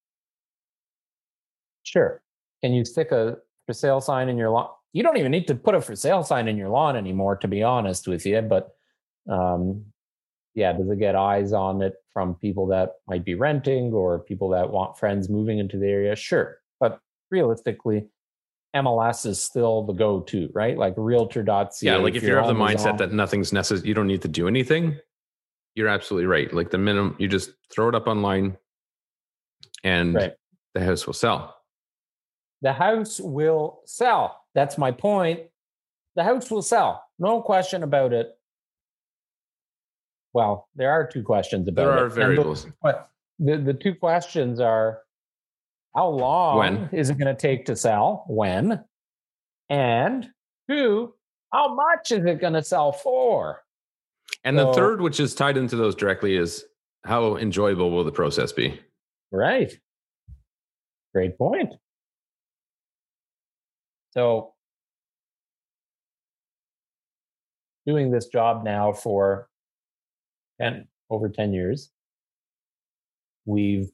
sure. 1.84 2.22
Can 2.64 2.74
you 2.74 2.84
stick 2.84 3.12
a 3.12 3.38
for 3.68 3.74
sale 3.74 4.02
sign 4.02 4.28
in 4.28 4.38
your 4.38 4.50
lawn? 4.50 4.70
You 4.94 5.04
don't 5.04 5.18
even 5.18 5.32
need 5.32 5.48
to 5.48 5.56
put 5.56 5.76
a 5.76 5.82
for 5.82 5.96
sale 5.96 6.24
sign 6.24 6.48
in 6.48 6.58
your 6.58 6.70
lawn 6.70 6.96
anymore, 6.96 7.36
to 7.38 7.48
be 7.48 7.64
honest 7.64 8.08
with 8.08 8.26
you. 8.26 8.42
But 8.42 8.72
um, 9.30 9.86
yeah, 10.56 10.74
does 10.74 10.90
it 10.90 11.00
get 11.00 11.16
eyes 11.16 11.54
on 11.54 11.82
it 11.82 11.94
from 12.12 12.36
people 12.36 12.68
that 12.68 12.94
might 13.08 13.24
be 13.24 13.36
renting 13.36 13.94
or 13.94 14.20
people 14.20 14.50
that 14.50 14.72
want 14.72 14.98
friends 14.98 15.30
moving 15.30 15.60
into 15.60 15.78
the 15.78 15.88
area? 15.88 16.16
Sure. 16.16 16.58
But 16.80 17.00
realistically, 17.30 18.08
MLS 18.76 19.26
is 19.26 19.42
still 19.42 19.84
the 19.84 19.94
go 19.94 20.22
to, 20.22 20.50
right? 20.54 20.78
Like 20.78 20.94
realtor.ca. 20.96 21.70
Yeah, 21.82 21.98
like 21.98 22.16
if, 22.16 22.24
if 22.24 22.30
you 22.30 22.36
have 22.36 22.48
the 22.48 22.54
mindset 22.54 22.92
on, 22.92 22.98
that 22.98 23.12
nothing's 23.12 23.52
necessary, 23.52 23.88
you 23.88 23.94
don't 23.94 24.08
need 24.08 24.22
to 24.22 24.28
do 24.28 24.48
anything, 24.48 24.98
you're 25.76 25.90
absolutely 25.90 26.28
right. 26.28 26.54
Like 26.54 26.72
the 26.72 26.78
minimum, 26.78 27.16
you 27.20 27.28
just 27.28 27.52
throw 27.74 27.90
it 27.90 27.96
up 27.96 28.08
online 28.08 28.58
and 29.84 30.16
right. 30.16 30.34
the 30.74 30.84
house 30.84 31.06
will 31.06 31.14
sell. 31.14 31.56
The 32.62 32.74
house 32.74 33.20
will 33.20 33.82
sell. 33.86 34.40
That's 34.54 34.78
my 34.78 34.92
point. 34.92 35.42
The 36.16 36.24
house 36.24 36.50
will 36.52 36.62
sell. 36.62 37.04
No 37.20 37.42
question 37.42 37.84
about 37.84 38.14
it. 38.14 38.30
Well, 40.34 40.70
there 40.76 40.92
are 40.92 41.06
two 41.06 41.24
questions 41.24 41.68
about 41.68 41.84
there 41.84 42.04
are 42.06 42.08
it. 42.08 42.14
variables. 42.14 42.68
The, 42.84 43.06
the, 43.40 43.58
the 43.58 43.74
two 43.74 43.96
questions 43.96 44.60
are 44.60 45.02
how 45.96 46.10
long 46.10 46.58
when? 46.58 46.90
is 46.92 47.10
it 47.10 47.18
going 47.18 47.34
to 47.34 47.40
take 47.40 47.66
to 47.66 47.76
sell? 47.76 48.26
When? 48.28 48.84
And 49.70 50.28
two, 50.70 51.14
how 51.54 51.74
much 51.76 52.12
is 52.12 52.26
it 52.26 52.40
going 52.40 52.54
to 52.54 52.64
sell 52.64 52.92
for? 52.92 53.62
And 54.44 54.58
so, 54.58 54.68
the 54.68 54.74
third, 54.74 55.02
which 55.02 55.20
is 55.20 55.36
tied 55.36 55.58
into 55.58 55.76
those 55.76 55.96
directly, 55.96 56.36
is 56.36 56.64
how 57.06 57.36
enjoyable 57.38 57.92
will 57.92 58.04
the 58.04 58.12
process 58.12 58.52
be? 58.52 58.80
Right. 59.32 59.74
Great 61.14 61.38
point. 61.38 61.74
So, 64.12 64.54
doing 67.86 68.12
this 68.12 68.28
job 68.28 68.64
now 68.64 68.94
for 68.94 69.48
10 70.62 70.88
over 71.10 71.30
10 71.30 71.54
years 71.54 71.92
we've 73.46 73.90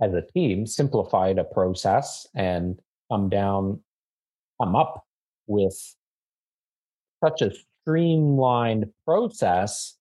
as 0.00 0.12
a 0.12 0.22
team 0.34 0.66
simplified 0.66 1.38
a 1.38 1.44
process 1.44 2.26
and 2.34 2.78
come 3.10 3.28
down 3.28 3.80
come 4.60 4.74
up 4.74 5.04
with 5.46 5.96
such 7.24 7.42
a 7.42 7.52
streamlined 7.82 8.86
process 9.04 9.96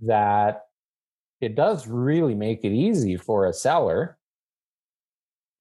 that 0.00 0.62
it 1.40 1.54
does 1.54 1.86
really 1.86 2.34
make 2.34 2.64
it 2.64 2.72
easy 2.72 3.16
for 3.16 3.46
a 3.46 3.52
seller. 3.52 4.18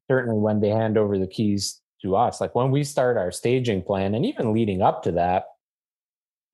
Certainly 0.10 0.40
when 0.40 0.62
they 0.62 0.70
hand 0.70 0.98
over 0.98 1.18
the 1.18 1.28
keys 1.28 1.82
to 2.02 2.16
us 2.16 2.40
like 2.40 2.54
when 2.54 2.72
we 2.72 2.84
start 2.84 3.18
our 3.18 3.32
staging 3.32 3.82
plan 3.82 4.16
and 4.16 4.26
even 4.26 4.54
leading 4.54 4.82
up 4.82 5.04
to 5.04 5.12
that 5.14 5.46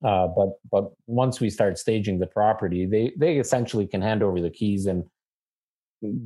uh, 0.04 0.26
but 0.26 0.50
but 0.70 0.90
once 1.06 1.40
we 1.40 1.48
start 1.48 1.78
staging 1.78 2.18
the 2.18 2.26
property, 2.26 2.86
they 2.86 3.12
they 3.16 3.38
essentially 3.38 3.86
can 3.86 4.02
hand 4.02 4.22
over 4.22 4.40
the 4.40 4.50
keys 4.50 4.86
and 4.86 5.04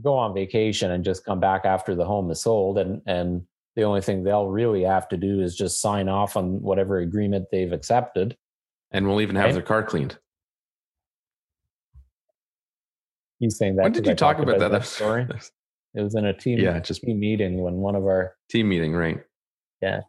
go 0.03 0.15
on 0.15 0.35
vacation 0.35 0.91
and 0.91 1.05
just 1.05 1.25
come 1.25 1.41
back 1.41 1.65
after 1.65 1.95
the 1.95 2.05
home 2.05 2.31
is 2.31 2.41
sold. 2.41 2.79
And 2.79 3.03
and 3.07 3.47
the 3.77 3.83
only 3.83 4.01
thing 4.01 4.25
they'll 4.25 4.49
really 4.49 4.83
have 4.83 5.09
to 5.09 5.17
do 5.17 5.41
is 5.41 5.55
just 5.55 5.81
sign 5.81 6.09
off 6.09 6.37
on 6.37 6.63
whatever 6.63 6.99
agreement 6.99 7.47
they've 7.53 7.73
accepted. 7.73 8.37
And 8.91 9.07
we'll 9.07 9.21
even 9.21 9.37
have 9.37 9.53
their 9.53 9.63
car 9.63 9.83
cleaned. 9.83 10.19
He's 13.39 13.59
saying 13.59 13.77
that. 13.77 13.83
When 13.83 13.93
did 13.93 14.07
you 14.07 14.15
talk 14.15 14.39
about, 14.39 14.57
about, 14.57 14.73
that? 14.73 14.85
story? 14.85 15.27
It 15.95 16.03
was 16.03 16.15
in 16.15 16.27
a 16.27 16.35
team, 16.35 16.59
yeah, 16.59 16.79
just 16.79 17.01
team 17.01 17.19
meeting 17.19 17.63
when 17.63 17.77
one 17.77 17.95
of 17.97 18.05
our 18.05 18.37
team 18.51 18.69
meeting, 18.69 18.93
right? 18.93 19.19
Yeah, 19.81 20.03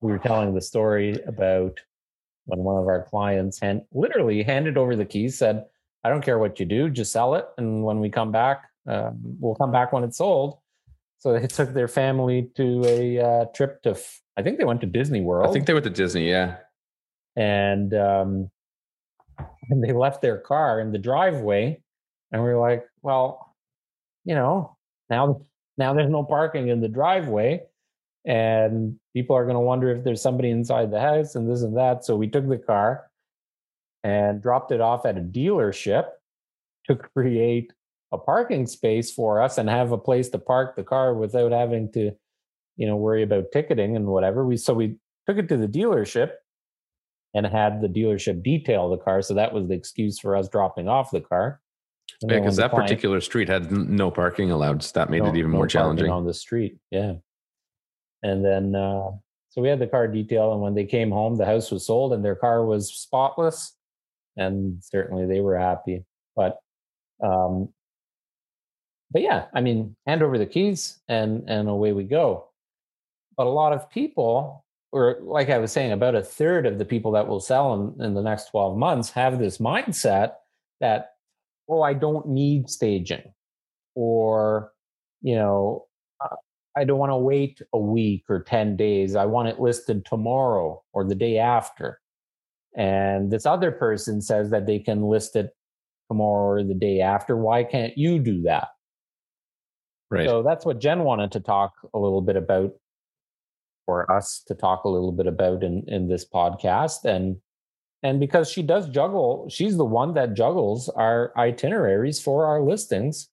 we 0.00 0.10
were 0.10 0.18
telling 0.18 0.52
the 0.54 0.60
story 0.60 1.22
about 1.24 1.78
when 2.46 2.58
one 2.58 2.82
of 2.82 2.88
our 2.88 3.04
clients 3.04 3.60
hand, 3.60 3.82
literally 3.92 4.42
handed 4.42 4.76
over 4.76 4.96
the 4.96 5.04
keys, 5.04 5.38
said, 5.38 5.66
"I 6.02 6.08
don't 6.08 6.24
care 6.24 6.40
what 6.40 6.58
you 6.58 6.66
do, 6.66 6.90
just 6.90 7.12
sell 7.12 7.36
it, 7.36 7.46
and 7.58 7.84
when 7.84 8.00
we 8.00 8.10
come 8.10 8.32
back, 8.32 8.69
um, 8.90 9.18
we'll 9.38 9.54
come 9.54 9.72
back 9.72 9.92
when 9.92 10.04
it's 10.04 10.18
sold." 10.18 10.58
So 11.18 11.38
they 11.38 11.46
took 11.58 11.72
their 11.72 11.88
family 11.88 12.50
to 12.56 12.82
a 12.86 13.18
uh, 13.18 13.44
trip 13.54 13.82
to, 13.82 13.96
I 14.36 14.42
think 14.42 14.58
they 14.58 14.64
went 14.64 14.80
to 14.80 14.86
Disney 14.86 15.20
World. 15.20 15.48
I 15.48 15.52
think 15.52 15.66
they 15.66 15.74
went 15.74 15.84
to 15.84 15.90
Disney, 15.90 16.28
yeah. 16.28 16.56
And 17.36 17.94
um, 17.94 18.50
and 19.70 19.82
they 19.82 19.92
left 19.92 20.22
their 20.22 20.38
car 20.38 20.80
in 20.80 20.92
the 20.92 20.98
driveway, 20.98 21.80
and 22.32 22.42
we 22.42 22.50
are 22.50 22.58
like, 22.58 22.84
well, 23.02 23.54
you 24.24 24.34
know, 24.34 24.76
now 25.08 25.42
now 25.78 25.94
there's 25.94 26.10
no 26.10 26.24
parking 26.24 26.68
in 26.68 26.80
the 26.80 26.88
driveway, 26.88 27.62
and 28.24 28.96
people 29.14 29.36
are 29.36 29.44
going 29.44 29.54
to 29.54 29.60
wonder 29.60 29.90
if 29.90 30.04
there's 30.04 30.22
somebody 30.22 30.50
inside 30.50 30.90
the 30.90 31.00
house 31.00 31.34
and 31.34 31.50
this 31.50 31.62
and 31.62 31.76
that. 31.76 32.04
So 32.04 32.16
we 32.16 32.28
took 32.28 32.48
the 32.48 32.58
car 32.58 33.10
and 34.02 34.42
dropped 34.42 34.72
it 34.72 34.80
off 34.80 35.06
at 35.06 35.18
a 35.18 35.20
dealership 35.20 36.06
to 36.86 36.96
create 36.96 37.72
a 38.12 38.18
parking 38.18 38.66
space 38.66 39.12
for 39.12 39.40
us 39.40 39.58
and 39.58 39.68
have 39.68 39.92
a 39.92 39.98
place 39.98 40.28
to 40.30 40.38
park 40.38 40.76
the 40.76 40.82
car 40.82 41.14
without 41.14 41.52
having 41.52 41.92
to, 41.92 42.12
you 42.76 42.86
know, 42.86 42.96
worry 42.96 43.22
about 43.22 43.52
ticketing 43.52 43.96
and 43.96 44.06
whatever. 44.06 44.44
We 44.44 44.56
so 44.56 44.74
we 44.74 44.96
took 45.26 45.38
it 45.38 45.48
to 45.48 45.56
the 45.56 45.68
dealership 45.68 46.32
and 47.34 47.46
had 47.46 47.80
the 47.80 47.88
dealership 47.88 48.42
detail 48.42 48.90
the 48.90 48.98
car. 48.98 49.22
So 49.22 49.34
that 49.34 49.52
was 49.52 49.68
the 49.68 49.74
excuse 49.74 50.18
for 50.18 50.36
us 50.36 50.48
dropping 50.48 50.88
off 50.88 51.10
the 51.10 51.20
car. 51.20 51.60
And 52.22 52.30
yeah, 52.30 52.40
because 52.40 52.56
that 52.56 52.70
client, 52.70 52.88
particular 52.88 53.20
street 53.20 53.48
had 53.48 53.70
no 53.70 54.10
parking 54.10 54.50
allowed. 54.50 54.82
So 54.82 54.92
that 54.94 55.10
made 55.10 55.22
no, 55.22 55.28
it 55.28 55.36
even 55.36 55.52
no 55.52 55.58
more 55.58 55.66
challenging 55.66 56.10
on 56.10 56.26
the 56.26 56.34
street. 56.34 56.76
Yeah. 56.90 57.14
And 58.22 58.44
then, 58.44 58.74
uh, 58.74 59.12
so 59.50 59.60
we 59.62 59.68
had 59.68 59.78
the 59.78 59.86
car 59.86 60.06
detail, 60.06 60.52
and 60.52 60.60
when 60.60 60.74
they 60.74 60.84
came 60.84 61.10
home, 61.10 61.36
the 61.36 61.46
house 61.46 61.70
was 61.70 61.86
sold, 61.86 62.12
and 62.12 62.24
their 62.24 62.36
car 62.36 62.64
was 62.64 62.92
spotless, 62.92 63.76
and 64.36 64.82
certainly 64.82 65.26
they 65.26 65.40
were 65.40 65.58
happy. 65.58 66.04
But 66.36 66.58
um, 67.22 67.70
but 69.10 69.22
yeah, 69.22 69.46
I 69.54 69.60
mean, 69.60 69.96
hand 70.06 70.22
over 70.22 70.38
the 70.38 70.46
keys 70.46 71.00
and 71.08 71.48
and 71.48 71.68
away 71.68 71.92
we 71.92 72.04
go. 72.04 72.48
But 73.36 73.46
a 73.46 73.50
lot 73.50 73.72
of 73.72 73.90
people, 73.90 74.64
or 74.92 75.18
like 75.22 75.50
I 75.50 75.58
was 75.58 75.72
saying, 75.72 75.92
about 75.92 76.14
a 76.14 76.22
third 76.22 76.66
of 76.66 76.78
the 76.78 76.84
people 76.84 77.12
that 77.12 77.26
will 77.26 77.40
sell 77.40 77.74
in, 77.74 78.04
in 78.04 78.14
the 78.14 78.22
next 78.22 78.50
12 78.50 78.76
months 78.76 79.10
have 79.10 79.38
this 79.38 79.58
mindset 79.58 80.34
that, 80.80 81.12
oh, 81.68 81.82
I 81.82 81.94
don't 81.94 82.28
need 82.28 82.68
staging, 82.70 83.32
or 83.94 84.72
you 85.22 85.34
know, 85.36 85.86
I 86.76 86.84
don't 86.84 86.98
want 86.98 87.10
to 87.10 87.16
wait 87.16 87.60
a 87.72 87.78
week 87.78 88.24
or 88.28 88.42
10 88.42 88.76
days. 88.76 89.16
I 89.16 89.26
want 89.26 89.48
it 89.48 89.60
listed 89.60 90.04
tomorrow 90.04 90.82
or 90.92 91.04
the 91.04 91.14
day 91.14 91.38
after. 91.38 92.00
And 92.76 93.30
this 93.30 93.46
other 93.46 93.72
person 93.72 94.22
says 94.22 94.50
that 94.50 94.66
they 94.66 94.78
can 94.78 95.02
list 95.02 95.34
it 95.36 95.50
tomorrow 96.08 96.60
or 96.60 96.64
the 96.64 96.74
day 96.74 97.00
after. 97.00 97.36
Why 97.36 97.64
can't 97.64 97.96
you 97.98 98.18
do 98.18 98.42
that? 98.42 98.68
Right. 100.10 100.26
So 100.26 100.42
that's 100.42 100.64
what 100.64 100.80
Jen 100.80 101.04
wanted 101.04 101.32
to 101.32 101.40
talk 101.40 101.74
a 101.94 101.98
little 101.98 102.20
bit 102.20 102.36
about, 102.36 102.72
for 103.86 104.10
us 104.10 104.42
to 104.46 104.54
talk 104.54 104.84
a 104.84 104.88
little 104.88 105.12
bit 105.12 105.26
about 105.26 105.62
in 105.62 105.84
in 105.86 106.08
this 106.08 106.26
podcast, 106.28 107.04
and 107.04 107.36
and 108.02 108.18
because 108.18 108.50
she 108.50 108.62
does 108.62 108.88
juggle, 108.88 109.46
she's 109.48 109.76
the 109.76 109.84
one 109.84 110.14
that 110.14 110.34
juggles 110.34 110.88
our 110.88 111.32
itineraries 111.36 112.20
for 112.20 112.46
our 112.46 112.60
listings 112.62 113.28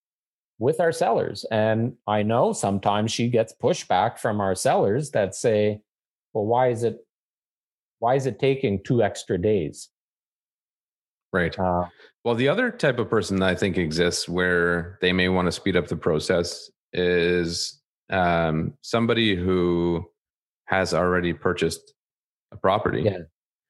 with 0.59 0.79
our 0.79 0.91
sellers. 0.91 1.45
And 1.51 1.93
I 2.05 2.23
know 2.23 2.53
sometimes 2.53 3.11
she 3.11 3.29
gets 3.29 3.53
pushback 3.53 4.19
from 4.19 4.41
our 4.41 4.55
sellers 4.55 5.11
that 5.11 5.35
say, 5.35 5.81
"Well, 6.33 6.45
why 6.45 6.69
is 6.69 6.83
it 6.83 6.97
why 7.99 8.15
is 8.15 8.25
it 8.27 8.39
taking 8.39 8.83
two 8.83 9.01
extra 9.01 9.39
days?" 9.41 9.89
Right. 11.33 11.57
Uh, 11.57 11.85
well, 12.23 12.35
the 12.35 12.47
other 12.47 12.71
type 12.71 12.99
of 12.99 13.09
person 13.09 13.37
that 13.39 13.49
I 13.49 13.55
think 13.55 13.77
exists 13.77 14.27
where 14.27 14.97
they 15.01 15.13
may 15.13 15.29
want 15.29 15.47
to 15.47 15.51
speed 15.51 15.75
up 15.75 15.87
the 15.87 15.97
process 15.97 16.69
is 16.93 17.81
um, 18.09 18.73
somebody 18.81 19.35
who 19.35 20.05
has 20.65 20.93
already 20.93 21.33
purchased 21.33 21.93
a 22.51 22.57
property. 22.57 23.01
Yeah. 23.03 23.19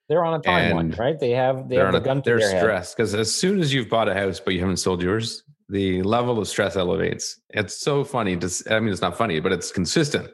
They're 0.09 0.23
on 0.23 0.35
a 0.35 0.39
timeline, 0.39 0.97
right? 0.97 1.19
They 1.19 1.31
have 1.31 1.67
they 1.67 1.75
have 1.75 1.91
the 1.91 1.99
gun 1.99 2.19
a, 2.19 2.21
They're 2.21 2.39
stressed 2.39 2.95
because 2.95 3.13
as 3.13 3.33
soon 3.33 3.59
as 3.59 3.73
you've 3.73 3.89
bought 3.89 4.07
a 4.07 4.13
house 4.13 4.39
but 4.39 4.53
you 4.53 4.61
haven't 4.61 4.77
sold 4.77 5.01
yours, 5.01 5.43
the 5.67 6.01
level 6.03 6.39
of 6.39 6.47
stress 6.47 6.77
elevates. 6.77 7.41
It's 7.49 7.77
so 7.77 8.05
funny. 8.05 8.37
To, 8.37 8.63
I 8.71 8.79
mean, 8.79 8.93
it's 8.93 9.01
not 9.01 9.17
funny, 9.17 9.41
but 9.41 9.51
it's 9.51 9.69
consistent. 9.69 10.29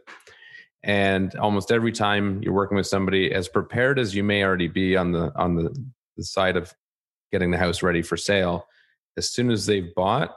And 0.84 1.34
almost 1.38 1.72
every 1.72 1.92
time 1.92 2.44
you're 2.44 2.54
working 2.54 2.78
with 2.78 2.86
somebody, 2.86 3.34
as 3.34 3.48
prepared 3.48 3.98
as 3.98 4.14
you 4.14 4.24
may 4.24 4.44
already 4.44 4.68
be 4.68 4.96
on 4.96 5.12
the 5.12 5.32
on 5.36 5.56
the, 5.56 5.76
the 6.18 6.24
side 6.24 6.56
of 6.56 6.72
getting 7.34 7.52
the 7.52 7.58
house 7.58 7.82
ready 7.82 8.04
for 8.04 8.16
sale, 8.16 8.68
as 9.18 9.32
soon 9.32 9.50
as 9.52 9.66
they've 9.66 9.94
bought 9.96 10.34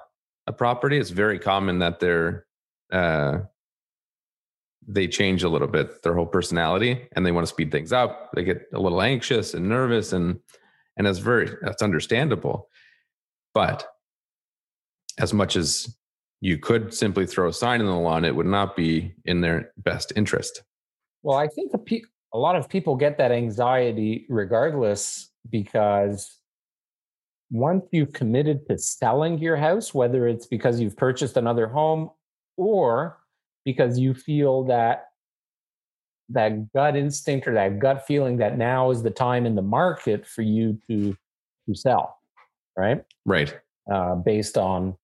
a 0.46 0.52
property, 0.52 0.96
it's 0.96 1.10
very 1.10 1.38
common 1.38 1.78
that 1.80 2.00
they're 2.00 2.46
uh, 2.90 3.40
they 4.88 5.06
change 5.06 5.42
a 5.42 5.48
little 5.48 5.68
bit 5.68 6.02
their 6.02 6.14
whole 6.14 6.26
personality 6.26 7.06
and 7.14 7.26
they 7.26 7.32
want 7.32 7.46
to 7.46 7.52
speed 7.52 7.70
things 7.70 7.92
up. 7.92 8.30
They 8.34 8.44
get 8.44 8.62
a 8.72 8.80
little 8.80 9.02
anxious 9.02 9.54
and 9.54 9.68
nervous 9.68 10.12
and 10.12 10.38
and 10.96 11.06
that's 11.06 11.18
very 11.18 11.50
that's 11.62 11.82
understandable. 11.82 12.68
But 13.52 13.86
as 15.18 15.34
much 15.34 15.56
as 15.56 15.96
you 16.40 16.58
could 16.58 16.94
simply 16.94 17.26
throw 17.26 17.48
a 17.48 17.52
sign 17.52 17.80
in 17.80 17.86
the 17.86 17.94
lawn, 17.94 18.24
it 18.24 18.36
would 18.36 18.46
not 18.46 18.76
be 18.76 19.14
in 19.24 19.40
their 19.40 19.72
best 19.76 20.12
interest. 20.16 20.62
Well, 21.22 21.36
I 21.36 21.48
think 21.48 21.72
a, 21.74 21.78
pe- 21.78 22.02
a 22.32 22.38
lot 22.38 22.56
of 22.56 22.68
people 22.68 22.96
get 22.96 23.18
that 23.18 23.32
anxiety 23.32 24.26
regardless 24.28 25.30
because 25.50 26.35
once 27.50 27.84
you've 27.92 28.12
committed 28.12 28.66
to 28.68 28.78
selling 28.78 29.38
your 29.38 29.56
house, 29.56 29.94
whether 29.94 30.26
it's 30.26 30.46
because 30.46 30.80
you've 30.80 30.96
purchased 30.96 31.36
another 31.36 31.66
home 31.66 32.10
or 32.56 33.18
because 33.64 33.98
you 33.98 34.14
feel 34.14 34.64
that 34.64 35.08
that 36.28 36.72
gut 36.72 36.96
instinct 36.96 37.46
or 37.46 37.54
that 37.54 37.78
gut 37.78 38.04
feeling 38.06 38.38
that 38.38 38.58
now 38.58 38.90
is 38.90 39.02
the 39.02 39.10
time 39.10 39.46
in 39.46 39.54
the 39.54 39.62
market 39.62 40.26
for 40.26 40.42
you 40.42 40.78
to 40.88 41.16
to 41.68 41.74
sell, 41.74 42.18
right? 42.76 43.04
Right. 43.24 43.56
Uh, 43.90 44.16
based 44.16 44.58
on, 44.58 44.96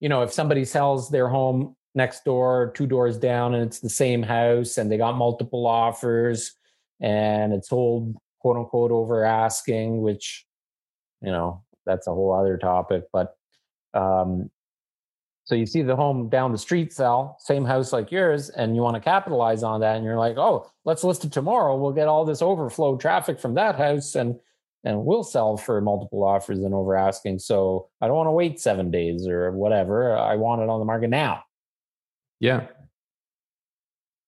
you 0.00 0.08
know, 0.08 0.22
if 0.22 0.32
somebody 0.32 0.64
sells 0.64 1.10
their 1.10 1.28
home 1.28 1.74
next 1.94 2.24
door, 2.24 2.72
two 2.76 2.86
doors 2.86 3.16
down, 3.16 3.54
and 3.54 3.64
it's 3.64 3.80
the 3.80 3.90
same 3.90 4.22
house, 4.22 4.78
and 4.78 4.90
they 4.90 4.96
got 4.96 5.16
multiple 5.16 5.66
offers, 5.66 6.52
and 7.00 7.52
it's 7.52 7.68
sold 7.68 8.16
quote 8.40 8.56
unquote 8.56 8.92
over 8.92 9.24
asking, 9.24 10.02
which 10.02 10.46
you 11.24 11.32
know 11.32 11.62
that's 11.86 12.06
a 12.06 12.10
whole 12.10 12.32
other 12.32 12.56
topic 12.56 13.04
but 13.12 13.36
um 13.94 14.50
so 15.44 15.54
you 15.54 15.66
see 15.66 15.82
the 15.82 15.94
home 15.94 16.28
down 16.28 16.52
the 16.52 16.58
street 16.58 16.92
sell 16.92 17.36
same 17.40 17.64
house 17.64 17.92
like 17.92 18.10
yours 18.10 18.50
and 18.50 18.74
you 18.74 18.82
want 18.82 18.94
to 18.94 19.00
capitalize 19.00 19.62
on 19.62 19.80
that 19.80 19.96
and 19.96 20.04
you're 20.04 20.18
like 20.18 20.36
oh 20.36 20.70
let's 20.84 21.04
list 21.04 21.24
it 21.24 21.32
tomorrow. 21.32 21.76
We'll 21.76 21.92
get 21.92 22.08
all 22.08 22.24
this 22.24 22.42
overflow 22.42 22.96
traffic 22.96 23.40
from 23.40 23.54
that 23.54 23.76
house 23.76 24.14
and 24.14 24.38
and 24.84 25.04
we'll 25.04 25.24
sell 25.24 25.56
for 25.56 25.80
multiple 25.80 26.22
offers 26.24 26.58
and 26.58 26.74
over 26.74 26.94
asking 26.94 27.38
so 27.38 27.88
i 28.00 28.06
don't 28.06 28.16
want 28.16 28.26
to 28.26 28.32
wait 28.32 28.60
seven 28.60 28.90
days 28.90 29.26
or 29.26 29.52
whatever. 29.52 30.16
I 30.16 30.36
want 30.36 30.62
it 30.62 30.68
on 30.68 30.78
the 30.78 30.86
market 30.86 31.10
now. 31.10 31.42
Yeah 32.40 32.66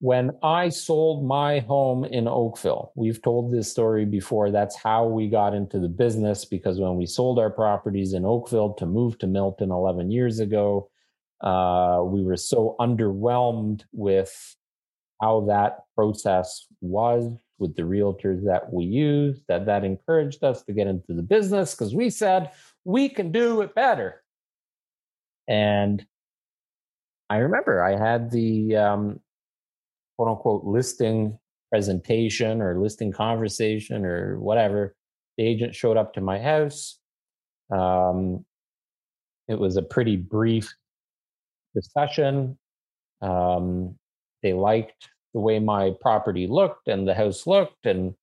when 0.07 0.31
I 0.41 0.69
sold 0.69 1.27
my 1.27 1.59
home 1.59 2.05
in 2.05 2.29
Oakville, 2.29 2.93
we've 2.95 3.21
told 3.21 3.51
this 3.51 3.69
story 3.69 4.05
before. 4.05 4.53
That's 4.53 4.77
how 4.77 5.05
we 5.05 5.29
got 5.29 5.53
into 5.53 5.81
the 5.81 5.89
business 5.89 6.45
because 6.45 6.79
when 6.79 6.95
we 6.95 7.07
sold 7.07 7.41
our 7.41 7.51
properties 7.51 8.13
in 8.13 8.25
Oakville 8.25 8.75
to 8.75 8.87
move 8.87 9.19
to 9.19 9.27
Milton 9.27 9.73
11 9.73 10.13
years 10.13 10.39
ago, 10.39 10.89
uh, 11.41 12.03
we 12.05 12.23
were 12.23 12.37
so 12.37 12.77
underwhelmed 12.79 13.83
with 13.91 14.55
how 15.21 15.41
that 15.49 15.79
process 15.97 16.69
was 16.81 17.33
with 17.59 17.75
the 17.75 17.83
realtors 17.83 18.45
that 18.45 18.73
we 18.73 18.85
used 18.85 19.43
that 19.49 19.67
that 19.67 19.83
encouraged 19.83 20.45
us 20.45 20.63
to 20.63 20.73
get 20.73 20.87
into 20.87 21.15
the 21.15 21.23
business 21.23 21.75
because 21.75 21.97
we 21.97 22.11
said 22.11 22.53
we 22.85 23.09
can 23.09 23.33
do 23.33 23.61
it 23.61 23.75
better. 23.75 24.23
And 25.49 26.07
I 27.29 27.39
remember 27.39 27.83
I 27.83 27.99
had 27.99 28.31
the 28.31 28.77
um, 28.77 29.21
quote 30.17 30.29
unquote 30.29 30.65
listing 30.65 31.39
presentation 31.71 32.61
or 32.63 32.81
listing 32.81 33.13
conversation 33.13 34.05
or 34.05 34.39
whatever. 34.39 34.95
The 35.37 35.47
agent 35.47 35.75
showed 35.75 35.97
up 35.97 36.15
to 36.15 36.21
my 36.21 36.39
house. 36.39 36.99
Um, 37.71 38.45
it 39.49 39.59
was 39.59 39.77
a 39.77 39.83
pretty 39.83 40.17
brief 40.17 40.75
discussion. 41.75 42.59
Um, 43.21 43.97
they 44.43 44.53
liked 44.53 45.09
the 45.35 45.41
way 45.41 45.59
my 45.59 45.93
property 46.01 46.47
looked 46.47 46.89
and 46.89 47.07
the 47.07 47.15
house 47.15 47.47
looked, 47.47 47.87
and 47.87 48.15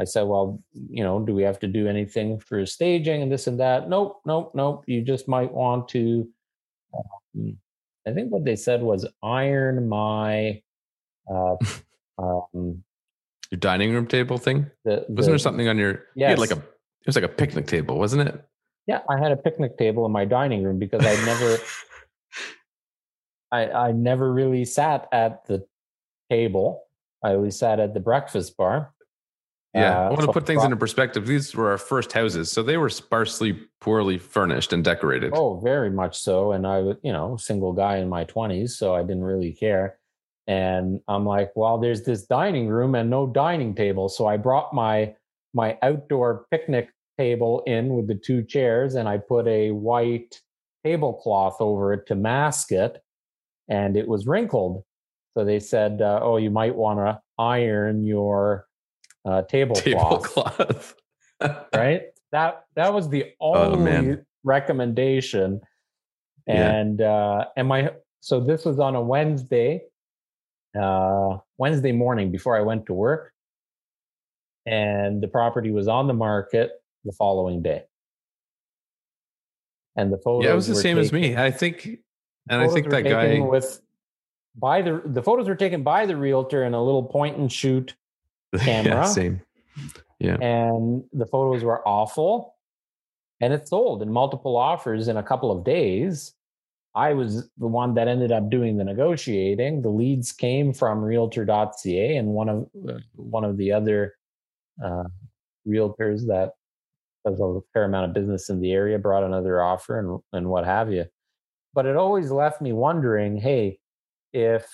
I 0.00 0.04
said, 0.04 0.22
well, 0.22 0.62
you 0.72 1.04
know, 1.04 1.20
do 1.20 1.34
we 1.34 1.42
have 1.42 1.58
to 1.60 1.68
do 1.68 1.86
anything 1.86 2.40
for 2.40 2.64
staging 2.64 3.22
and 3.22 3.30
this 3.30 3.46
and 3.46 3.60
that? 3.60 3.88
Nope, 3.88 4.20
nope, 4.24 4.52
nope. 4.54 4.84
You 4.86 5.02
just 5.02 5.28
might 5.28 5.52
want 5.52 5.88
to. 5.90 6.28
Um, 7.36 7.56
I 8.06 8.12
think 8.12 8.32
what 8.32 8.44
they 8.44 8.56
said 8.56 8.82
was 8.82 9.06
iron 9.22 9.88
my. 9.88 10.62
Uh, 11.30 11.56
um, 12.18 12.82
your 13.50 13.58
dining 13.58 13.92
room 13.92 14.06
table 14.06 14.38
thing. 14.38 14.70
the, 14.84 15.04
Wasn't 15.08 15.32
there 15.32 15.38
something 15.38 15.68
on 15.68 15.78
your? 15.78 16.06
You 16.14 16.34
like 16.36 16.50
a. 16.50 16.56
It 16.56 17.06
was 17.06 17.16
like 17.16 17.24
a 17.24 17.28
picnic 17.28 17.66
table, 17.66 17.98
wasn't 17.98 18.28
it? 18.28 18.44
Yeah, 18.86 19.00
I 19.08 19.18
had 19.18 19.32
a 19.32 19.36
picnic 19.36 19.76
table 19.76 20.06
in 20.06 20.12
my 20.12 20.24
dining 20.24 20.62
room 20.62 20.78
because 20.78 21.04
I 21.04 21.14
never, 21.24 21.58
I 23.52 23.88
I 23.88 23.92
never 23.92 24.32
really 24.32 24.64
sat 24.64 25.08
at 25.12 25.46
the 25.46 25.66
table. 26.30 26.84
I 27.22 27.34
always 27.34 27.58
sat 27.58 27.78
at 27.78 27.94
the 27.94 28.00
breakfast 28.00 28.56
bar. 28.56 28.92
Yeah, 29.74 29.98
Uh, 29.98 30.02
I 30.02 30.08
want 30.08 30.20
to 30.20 30.26
so 30.26 30.32
put 30.32 30.46
things 30.46 30.58
pro- 30.58 30.66
into 30.66 30.76
perspective. 30.76 31.26
These 31.26 31.54
were 31.54 31.70
our 31.70 31.78
first 31.78 32.12
houses, 32.12 32.50
so 32.50 32.62
they 32.62 32.76
were 32.76 32.90
sparsely, 32.90 33.58
poorly 33.80 34.18
furnished 34.18 34.72
and 34.72 34.84
decorated. 34.84 35.32
Oh, 35.34 35.60
very 35.60 35.90
much 35.90 36.18
so. 36.18 36.52
And 36.52 36.66
I 36.66 36.80
was, 36.80 36.96
you 37.02 37.12
know, 37.12 37.36
single 37.36 37.72
guy 37.72 37.96
in 37.98 38.08
my 38.08 38.24
twenties, 38.24 38.76
so 38.76 38.94
I 38.94 39.02
didn't 39.02 39.24
really 39.24 39.52
care. 39.52 39.98
And 40.48 41.00
I'm 41.08 41.24
like, 41.24 41.52
well, 41.54 41.78
there's 41.78 42.02
this 42.02 42.26
dining 42.26 42.68
room 42.68 42.94
and 42.94 43.08
no 43.08 43.26
dining 43.26 43.74
table, 43.74 44.08
so 44.08 44.26
I 44.26 44.36
brought 44.36 44.74
my 44.74 45.14
my 45.54 45.78
outdoor 45.82 46.46
picnic 46.50 46.88
table 47.18 47.62
in 47.66 47.94
with 47.94 48.08
the 48.08 48.14
two 48.14 48.42
chairs, 48.42 48.94
and 48.94 49.08
I 49.08 49.18
put 49.18 49.46
a 49.46 49.70
white 49.70 50.40
tablecloth 50.84 51.60
over 51.60 51.92
it 51.92 52.06
to 52.08 52.14
mask 52.16 52.72
it, 52.72 53.02
and 53.68 53.96
it 53.96 54.08
was 54.08 54.26
wrinkled. 54.26 54.82
So 55.36 55.44
they 55.44 55.60
said, 55.60 56.02
uh, 56.02 56.20
oh, 56.22 56.38
you 56.38 56.50
might 56.50 56.74
want 56.74 56.98
to 56.98 57.20
iron 57.38 58.02
your 58.04 58.66
uh, 59.24 59.42
tablecloth 59.48 60.34
Tablecloth. 60.34 60.94
right? 61.74 62.02
That 62.32 62.64
that 62.76 62.92
was 62.92 63.08
the 63.10 63.26
Oh, 63.40 63.54
only 63.74 63.78
man. 63.84 64.26
recommendation. 64.42 65.60
Yeah. 66.46 66.72
And 66.74 67.00
uh 67.00 67.44
and 67.56 67.68
my 67.68 67.90
so 68.20 68.40
this 68.40 68.64
was 68.64 68.78
on 68.80 68.94
a 68.96 69.02
Wednesday, 69.02 69.82
uh 70.80 71.38
Wednesday 71.58 71.92
morning 71.92 72.30
before 72.30 72.56
I 72.56 72.60
went 72.60 72.86
to 72.86 72.94
work. 72.94 73.32
And 74.64 75.20
the 75.22 75.28
property 75.28 75.70
was 75.70 75.88
on 75.88 76.06
the 76.06 76.14
market 76.14 76.70
the 77.04 77.12
following 77.12 77.62
day. 77.62 77.82
And 79.96 80.12
the 80.12 80.18
photos 80.18 80.44
yeah, 80.44 80.52
it 80.52 80.56
was 80.56 80.68
the 80.68 80.74
same 80.76 80.98
as 80.98 81.10
taken- 81.10 81.30
me. 81.32 81.36
I 81.36 81.50
think, 81.50 81.86
and 82.48 82.62
I 82.62 82.68
think 82.68 82.88
that 82.90 83.02
guy. 83.02 83.40
with 83.40 83.82
by 84.56 84.82
the 84.82 85.02
the 85.04 85.22
photos 85.22 85.48
were 85.48 85.54
taken 85.54 85.82
by 85.82 86.06
the 86.06 86.16
realtor 86.16 86.64
in 86.64 86.74
a 86.74 86.82
little 86.82 87.02
point 87.02 87.36
and 87.36 87.50
shoot 87.52 87.94
yeah, 88.52 88.60
camera. 88.64 89.06
same. 89.06 89.40
Yeah. 90.18 90.36
And 90.36 91.04
the 91.12 91.26
photos 91.26 91.64
were 91.64 91.86
awful 91.86 92.54
and 93.40 93.52
it 93.52 93.66
sold 93.66 94.02
in 94.02 94.12
multiple 94.12 94.56
offers 94.56 95.08
in 95.08 95.16
a 95.16 95.22
couple 95.22 95.50
of 95.50 95.64
days 95.64 96.34
i 96.94 97.12
was 97.12 97.48
the 97.58 97.66
one 97.66 97.94
that 97.94 98.08
ended 98.08 98.32
up 98.32 98.50
doing 98.50 98.76
the 98.76 98.84
negotiating. 98.84 99.82
The 99.82 99.88
leads 99.88 100.32
came 100.32 100.72
from 100.72 101.02
realtor.ca 101.02 102.16
and 102.16 102.28
one 102.28 102.48
of 102.48 102.68
uh, 102.88 102.98
one 103.14 103.44
of 103.44 103.56
the 103.56 103.72
other 103.72 104.14
uh, 104.84 105.04
realtors 105.66 106.26
that 106.26 106.52
does 107.24 107.40
a 107.40 107.60
fair 107.72 107.84
amount 107.84 108.06
of 108.06 108.14
business 108.14 108.50
in 108.50 108.60
the 108.60 108.72
area 108.72 108.98
brought 108.98 109.22
another 109.22 109.62
offer 109.62 109.98
and, 109.98 110.20
and 110.32 110.48
what 110.48 110.64
have 110.64 110.92
you. 110.92 111.04
But 111.72 111.86
it 111.86 111.96
always 111.96 112.30
left 112.30 112.60
me 112.60 112.72
wondering 112.72 113.38
hey 113.38 113.78
if 114.32 114.66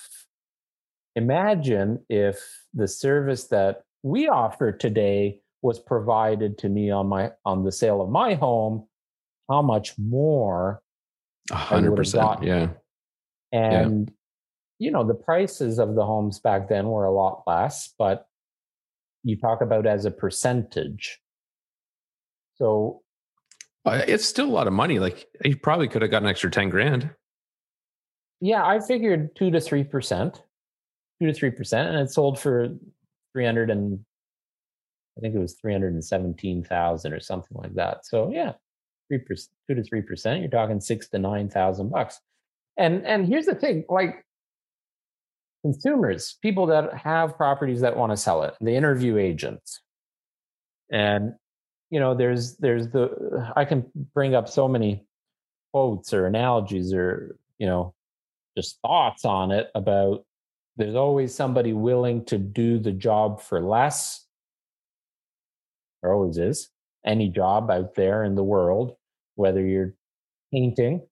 imagine 1.15 2.05
if 2.09 2.41
the 2.75 2.89
service 2.89 3.45
that 3.49 3.83
we 4.03 4.29
offer 4.29 4.73
today 4.73 5.41
was 5.63 5.79
provided 5.79 6.57
to 6.59 6.69
me 6.69 6.91
on 6.91 7.07
my 7.09 7.31
on 7.45 7.65
the 7.65 7.73
sale 7.73 8.01
of 8.01 8.09
my 8.09 8.35
home 8.35 8.87
how 9.49 9.63
much 9.63 9.99
more 9.99 10.81
hundred 11.51 11.97
percent. 11.97 12.43
Yeah. 12.43 12.69
and 13.53 14.11
you 14.79 14.91
know 14.91 15.05
the 15.05 15.15
prices 15.15 15.79
of 15.79 15.95
the 15.95 16.05
homes 16.05 16.39
back 16.41 16.69
then 16.69 16.87
were 16.89 17.05
a 17.07 17.13
lot 17.13 17.43
less 17.47 17.93
but 17.99 18.27
you 19.25 19.37
talk 19.37 19.61
about 19.63 19.87
as 19.87 20.05
a 20.05 20.11
percentage 20.11 21.19
so 22.57 23.03
Uh, 23.85 24.03
It's 24.07 24.25
still 24.27 24.47
a 24.47 24.51
lot 24.59 24.67
of 24.67 24.73
money. 24.73 24.99
Like 24.99 25.27
you 25.45 25.57
probably 25.57 25.89
could 25.89 26.03
have 26.03 26.11
got 26.11 26.23
an 26.23 26.29
extra 26.29 26.51
10 26.51 26.69
grand. 26.71 27.11
yeah 28.41 28.65
i 28.65 28.79
figured 28.81 29.35
2 29.37 29.51
to 29.53 29.61
3 29.61 29.85
percent 29.85 30.43
2 31.21 31.27
to 31.29 31.33
3 31.33 31.51
percent 31.51 31.89
and 31.89 31.99
it 31.99 32.11
sold 32.13 32.39
for 32.39 32.69
300 33.33 33.71
and 33.71 33.99
i 35.17 35.21
think 35.21 35.35
it 35.35 35.39
was 35.39 35.55
317000 35.55 37.13
or 37.13 37.21
something 37.21 37.57
like 37.57 37.75
that 37.75 38.05
so 38.07 38.31
yeah 38.33 38.53
3 39.09 39.19
percent 39.19 39.51
2 39.69 39.75
to 39.77 39.83
3 39.83 40.03
percent 40.03 40.41
you're 40.41 40.51
talking 40.51 40.81
6 40.81 41.09
to 41.09 41.19
9000 41.19 41.89
bucks. 41.91 42.21
And 42.77 43.07
and 43.07 43.27
here's 43.27 43.47
the 43.47 43.55
thing 43.55 43.85
like 43.89 44.25
consumers 45.63 46.39
people 46.41 46.67
that 46.67 46.95
have 46.95 47.37
properties 47.37 47.81
that 47.81 47.97
want 47.97 48.13
to 48.13 48.17
sell 48.17 48.43
it 48.43 48.55
they 48.61 48.77
interview 48.77 49.17
agents. 49.17 49.81
And 50.91 51.35
you 51.91 52.01
know 52.01 52.15
there's 52.15 52.57
there's 52.57 52.89
the 52.89 53.51
i 53.57 53.65
can 53.65 53.87
bring 54.15 54.35
up 54.35 54.47
so 54.47 54.69
many 54.69 55.07
quotes 55.73 56.13
or 56.13 56.27
analogies 56.27 56.93
or 56.93 57.39
you 57.59 57.67
know 57.67 57.95
just 58.57 58.79
thoughts 58.83 59.25
on 59.25 59.53
it 59.53 59.69
about 59.75 60.25
there's 60.79 60.95
always 60.95 61.35
somebody 61.35 61.73
willing 61.73 62.25
to 62.27 62.39
do 62.39 62.79
the 62.79 62.93
job 62.93 63.41
for 63.41 63.61
less. 63.61 64.25
There 66.01 66.15
always 66.15 66.39
is. 66.39 66.71
Any 67.05 67.29
job 67.29 67.69
out 67.69 67.97
there 67.97 68.23
in 68.23 68.37
the 68.37 68.45
world 68.45 68.95
whether 69.39 69.65
you're 69.65 69.95
painting 70.53 71.07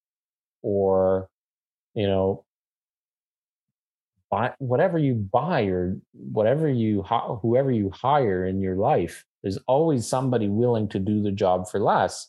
or 0.63 1.29
you 1.95 2.07
know 2.07 2.45
buy 4.31 4.53
whatever 4.59 4.99
you 4.99 5.15
buy 5.15 5.63
or 5.63 5.97
whatever 6.13 6.69
you 6.69 7.03
whoever 7.43 7.71
you 7.71 7.91
hire 7.91 8.45
in 8.47 8.61
your 8.61 8.77
life 8.77 9.25
there's 9.47 9.59
always 9.69 10.09
somebody 10.09 10.49
willing 10.49 10.89
to 10.89 10.99
do 10.99 11.23
the 11.23 11.31
job 11.31 11.69
for 11.69 11.79
less. 11.79 12.29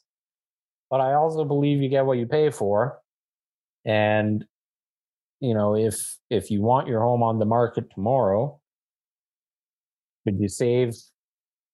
But 0.92 1.02
i 1.02 1.16
also 1.16 1.44
believe 1.46 1.82
you 1.82 1.90
get 1.90 2.06
what 2.06 2.20
you 2.20 2.28
pay 2.28 2.52
for. 2.52 3.00
And 3.86 4.46
you 5.40 5.56
know 5.56 5.76
if 5.76 6.18
if 6.30 6.52
you 6.52 6.62
want 6.62 6.88
your 6.88 7.02
home 7.02 7.24
on 7.24 7.40
the 7.40 7.46
market 7.46 7.86
tomorrow 7.92 8.60
could 10.24 10.40
you 10.40 10.48
save 10.48 10.94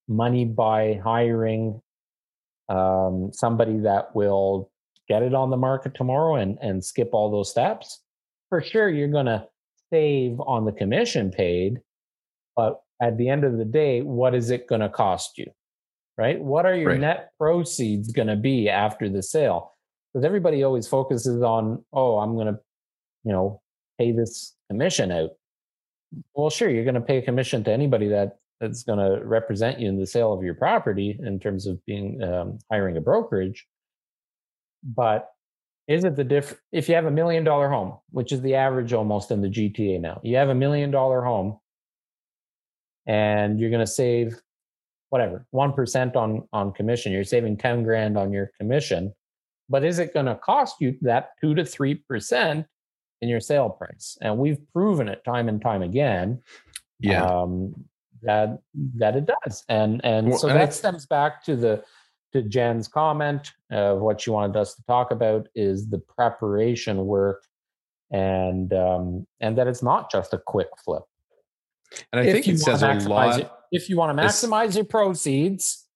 money 0.08 0.44
by 0.46 1.00
hiring 1.02 1.82
um, 2.68 3.30
somebody 3.32 3.78
that 3.80 4.14
will 4.14 4.70
get 5.08 5.22
it 5.22 5.34
on 5.34 5.50
the 5.50 5.56
market 5.56 5.94
tomorrow 5.94 6.36
and 6.36 6.58
and 6.62 6.84
skip 6.84 7.10
all 7.12 7.30
those 7.30 7.50
steps 7.50 8.00
for 8.48 8.62
sure 8.62 8.88
you're 8.88 9.08
going 9.08 9.26
to 9.26 9.46
save 9.92 10.40
on 10.40 10.64
the 10.64 10.72
commission 10.72 11.30
paid 11.30 11.78
but 12.56 12.80
at 13.02 13.18
the 13.18 13.28
end 13.28 13.44
of 13.44 13.58
the 13.58 13.64
day 13.66 14.00
what 14.00 14.34
is 14.34 14.50
it 14.50 14.66
going 14.66 14.80
to 14.80 14.88
cost 14.88 15.36
you 15.38 15.46
right? 16.16 16.40
What 16.40 16.64
are 16.64 16.76
your 16.76 16.90
Right. 16.90 17.00
net 17.00 17.30
proceeds 17.40 18.12
going 18.12 18.28
to 18.28 18.36
be 18.36 18.68
after 18.68 19.08
the 19.08 19.20
sale? 19.22 19.74
Because 20.12 20.24
everybody 20.24 20.62
always 20.62 20.86
focuses 20.86 21.42
on 21.42 21.84
oh 21.92 22.18
i'm 22.18 22.34
going 22.34 22.46
to 22.46 22.58
you 23.24 23.32
know 23.32 23.60
pay 23.98 24.12
this 24.12 24.54
commission 24.70 25.10
out. 25.12 25.30
Well 26.34 26.50
sure 26.50 26.70
you're 26.70 26.84
going 26.84 26.94
to 26.94 27.00
pay 27.00 27.18
a 27.18 27.22
commission 27.22 27.64
to 27.64 27.72
anybody 27.72 28.08
that 28.08 28.38
that's 28.66 28.82
going 28.82 28.98
to 28.98 29.24
represent 29.24 29.78
you 29.80 29.88
in 29.88 29.98
the 29.98 30.06
sale 30.06 30.32
of 30.32 30.42
your 30.42 30.54
property 30.54 31.18
in 31.22 31.38
terms 31.38 31.66
of 31.66 31.84
being 31.86 32.22
um, 32.22 32.58
hiring 32.70 32.96
a 32.96 33.00
brokerage. 33.00 33.66
But 34.82 35.30
is 35.86 36.04
it 36.04 36.16
the 36.16 36.24
diff 36.24 36.54
if 36.72 36.88
you 36.88 36.94
have 36.94 37.04
a 37.04 37.10
million 37.10 37.44
dollar 37.44 37.68
home 37.68 37.98
which 38.10 38.32
is 38.32 38.40
the 38.40 38.54
average 38.54 38.94
almost 38.94 39.30
in 39.30 39.42
the 39.42 39.48
gta 39.50 40.00
now 40.00 40.18
you 40.24 40.34
have 40.34 40.48
a 40.48 40.54
million 40.54 40.90
dollar 40.90 41.20
home 41.22 41.58
and 43.06 43.60
you're 43.60 43.68
going 43.68 43.84
to 43.84 43.86
save 43.86 44.34
whatever 45.10 45.46
1% 45.54 46.16
on 46.16 46.48
on 46.54 46.72
commission 46.72 47.12
you're 47.12 47.22
saving 47.22 47.58
10 47.58 47.82
grand 47.82 48.16
on 48.16 48.32
your 48.32 48.50
commission 48.58 49.12
but 49.68 49.84
is 49.84 49.98
it 49.98 50.14
going 50.14 50.26
to 50.26 50.36
cost 50.36 50.76
you 50.80 50.96
that 51.02 51.30
2 51.40 51.54
to 51.54 51.62
3% 51.62 52.64
in 53.22 53.28
your 53.28 53.40
sale 53.40 53.70
price? 53.70 54.18
And 54.20 54.38
we've 54.38 54.58
proven 54.72 55.08
it 55.08 55.24
time 55.24 55.48
and 55.48 55.60
time 55.60 55.82
again. 55.82 56.42
Yeah. 57.00 57.24
um, 57.24 57.74
that 58.24 58.58
that 58.96 59.16
it 59.16 59.26
does 59.26 59.64
and 59.68 60.00
and 60.04 60.28
Well, 60.28 60.38
so 60.38 60.48
and 60.48 60.58
that 60.58 60.68
I- 60.68 60.72
stems 60.72 61.06
back 61.06 61.44
to 61.44 61.56
the 61.56 61.84
to 62.32 62.42
jen's 62.42 62.88
comment 62.88 63.52
of 63.70 64.00
what 64.00 64.20
she 64.20 64.30
wanted 64.30 64.56
us 64.56 64.74
to 64.74 64.82
talk 64.86 65.10
about 65.10 65.48
is 65.54 65.88
the 65.88 65.98
preparation 65.98 67.06
work 67.06 67.44
and 68.10 68.72
um 68.72 69.26
and 69.40 69.56
that 69.58 69.66
it's 69.66 69.82
not 69.82 70.10
just 70.10 70.32
a 70.34 70.38
quick 70.38 70.68
flip 70.84 71.02
and 72.12 72.20
I 72.20 72.24
if 72.24 72.32
think 72.32 72.48
it 72.48 72.58
says 72.58 72.82
a 72.82 72.94
lot. 73.08 73.40
it- 73.40 73.50
if 73.72 73.88
you 73.88 73.96
want 73.96 74.16
to 74.16 74.22
It's- 74.22 74.44
maximize 74.44 74.74
your 74.76 74.84
proceeds 74.84 75.86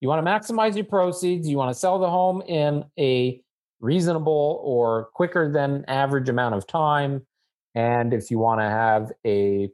you 0.00 0.08
want 0.08 0.24
to 0.24 0.30
maximize 0.30 0.74
your 0.76 0.84
proceeds 0.84 1.48
you 1.48 1.56
want 1.56 1.70
to 1.72 1.78
sell 1.78 1.98
the 1.98 2.08
home 2.10 2.42
in 2.42 2.84
a 2.98 3.40
reasonable 3.80 4.60
or 4.64 5.06
quicker 5.14 5.52
than 5.52 5.84
average 5.86 6.28
amount 6.28 6.54
of 6.54 6.66
time 6.66 7.26
and 7.74 8.14
if 8.14 8.30
you 8.30 8.38
want 8.38 8.60
to 8.60 8.64
have 8.64 9.12
a 9.26 9.68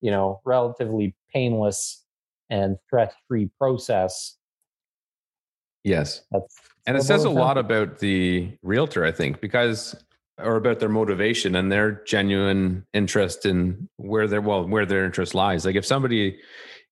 you 0.00 0.10
know 0.10 0.40
relatively 0.44 1.14
painless 1.32 2.04
and 2.50 2.76
stress 2.86 3.12
free 3.26 3.50
process. 3.58 4.36
Yes. 5.84 6.22
That's 6.30 6.56
and 6.86 6.96
it 6.96 7.02
says 7.02 7.24
a 7.24 7.30
lot 7.30 7.58
about 7.58 7.98
the 7.98 8.56
realtor, 8.62 9.04
I 9.04 9.12
think, 9.12 9.40
because 9.40 9.94
or 10.38 10.56
about 10.56 10.78
their 10.78 10.88
motivation 10.88 11.56
and 11.56 11.70
their 11.70 12.02
genuine 12.04 12.86
interest 12.94 13.44
in 13.44 13.88
where 13.96 14.26
their 14.26 14.40
well 14.40 14.66
where 14.66 14.86
their 14.86 15.04
interest 15.04 15.34
lies. 15.34 15.66
Like 15.66 15.76
if 15.76 15.84
somebody 15.84 16.38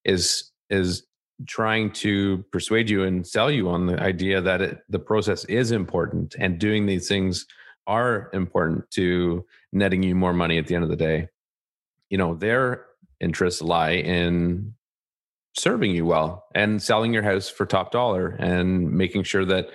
is 0.05 0.53
is 0.68 1.05
trying 1.46 1.92
to 1.92 2.44
persuade 2.51 2.88
you 2.88 3.05
and 3.05 3.27
sell 3.27 3.51
you 3.51 3.68
on 3.68 3.87
the 3.87 4.01
idea 4.01 4.40
that 4.40 4.62
it, 4.62 4.79
the 4.88 4.99
process 4.99 5.44
is 5.46 5.70
important 5.70 6.35
and 6.38 6.59
doing 6.59 6.87
these 6.87 7.09
things 7.09 7.46
are 7.87 8.31
important 8.33 8.90
to 8.90 9.44
netting 9.72 10.03
you 10.03 10.14
more 10.14 10.33
money 10.33 10.59
at 10.59 10.66
the 10.66 10.75
end 10.75 10.83
of 10.83 10.88
the 10.88 10.96
day 10.96 11.29
you 12.09 12.16
know 12.16 12.35
their 12.35 12.86
interests 13.20 13.62
lie 13.62 13.92
in 13.92 14.74
serving 15.57 15.94
you 15.94 16.05
well 16.05 16.44
and 16.55 16.83
selling 16.83 17.14
your 17.14 17.22
house 17.22 17.48
for 17.48 17.64
top 17.64 17.90
dollar 17.90 18.29
and 18.38 18.90
making 18.90 19.22
sure 19.22 19.44
that 19.44 19.68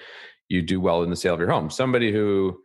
you 0.47 0.61
do 0.61 0.79
well 0.79 1.01
in 1.01 1.09
the 1.09 1.15
sale 1.15 1.33
of 1.33 1.39
your 1.39 1.49
home 1.49 1.69
somebody 1.69 2.11
who 2.11 2.55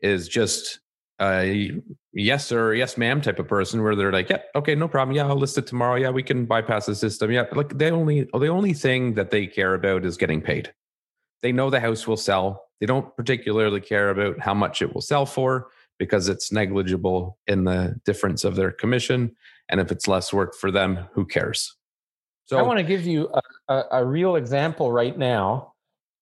is 0.00 0.28
just 0.28 0.80
a 1.20 1.70
yes 2.12 2.46
sir, 2.46 2.74
yes 2.74 2.96
ma'am 2.96 3.20
type 3.20 3.38
of 3.38 3.46
person 3.46 3.82
where 3.82 3.94
they're 3.94 4.12
like, 4.12 4.28
yeah, 4.28 4.38
okay, 4.56 4.74
no 4.74 4.88
problem. 4.88 5.16
Yeah, 5.16 5.26
I'll 5.26 5.36
list 5.36 5.56
it 5.56 5.66
tomorrow. 5.66 5.94
Yeah, 5.94 6.10
we 6.10 6.22
can 6.22 6.44
bypass 6.46 6.86
the 6.86 6.94
system. 6.94 7.30
Yeah, 7.30 7.44
like 7.52 7.78
they 7.78 7.90
only 7.90 8.28
the 8.32 8.48
only 8.48 8.72
thing 8.72 9.14
that 9.14 9.30
they 9.30 9.46
care 9.46 9.74
about 9.74 10.04
is 10.04 10.16
getting 10.16 10.42
paid. 10.42 10.72
They 11.42 11.52
know 11.52 11.70
the 11.70 11.80
house 11.80 12.06
will 12.06 12.16
sell. 12.16 12.64
They 12.80 12.86
don't 12.86 13.16
particularly 13.16 13.80
care 13.80 14.10
about 14.10 14.40
how 14.40 14.54
much 14.54 14.82
it 14.82 14.92
will 14.92 15.00
sell 15.00 15.26
for 15.26 15.68
because 15.98 16.28
it's 16.28 16.50
negligible 16.50 17.38
in 17.46 17.64
the 17.64 18.00
difference 18.04 18.42
of 18.44 18.56
their 18.56 18.72
commission. 18.72 19.36
And 19.72 19.80
if 19.80 19.90
it's 19.90 20.06
less 20.06 20.32
work 20.32 20.54
for 20.54 20.70
them, 20.70 21.08
who 21.14 21.24
cares? 21.24 21.76
So 22.44 22.58
I 22.58 22.62
want 22.62 22.78
to 22.78 22.84
give 22.84 23.06
you 23.06 23.28
a, 23.68 23.72
a, 23.72 23.84
a 23.92 24.04
real 24.04 24.36
example 24.36 24.92
right 24.92 25.16
now. 25.16 25.72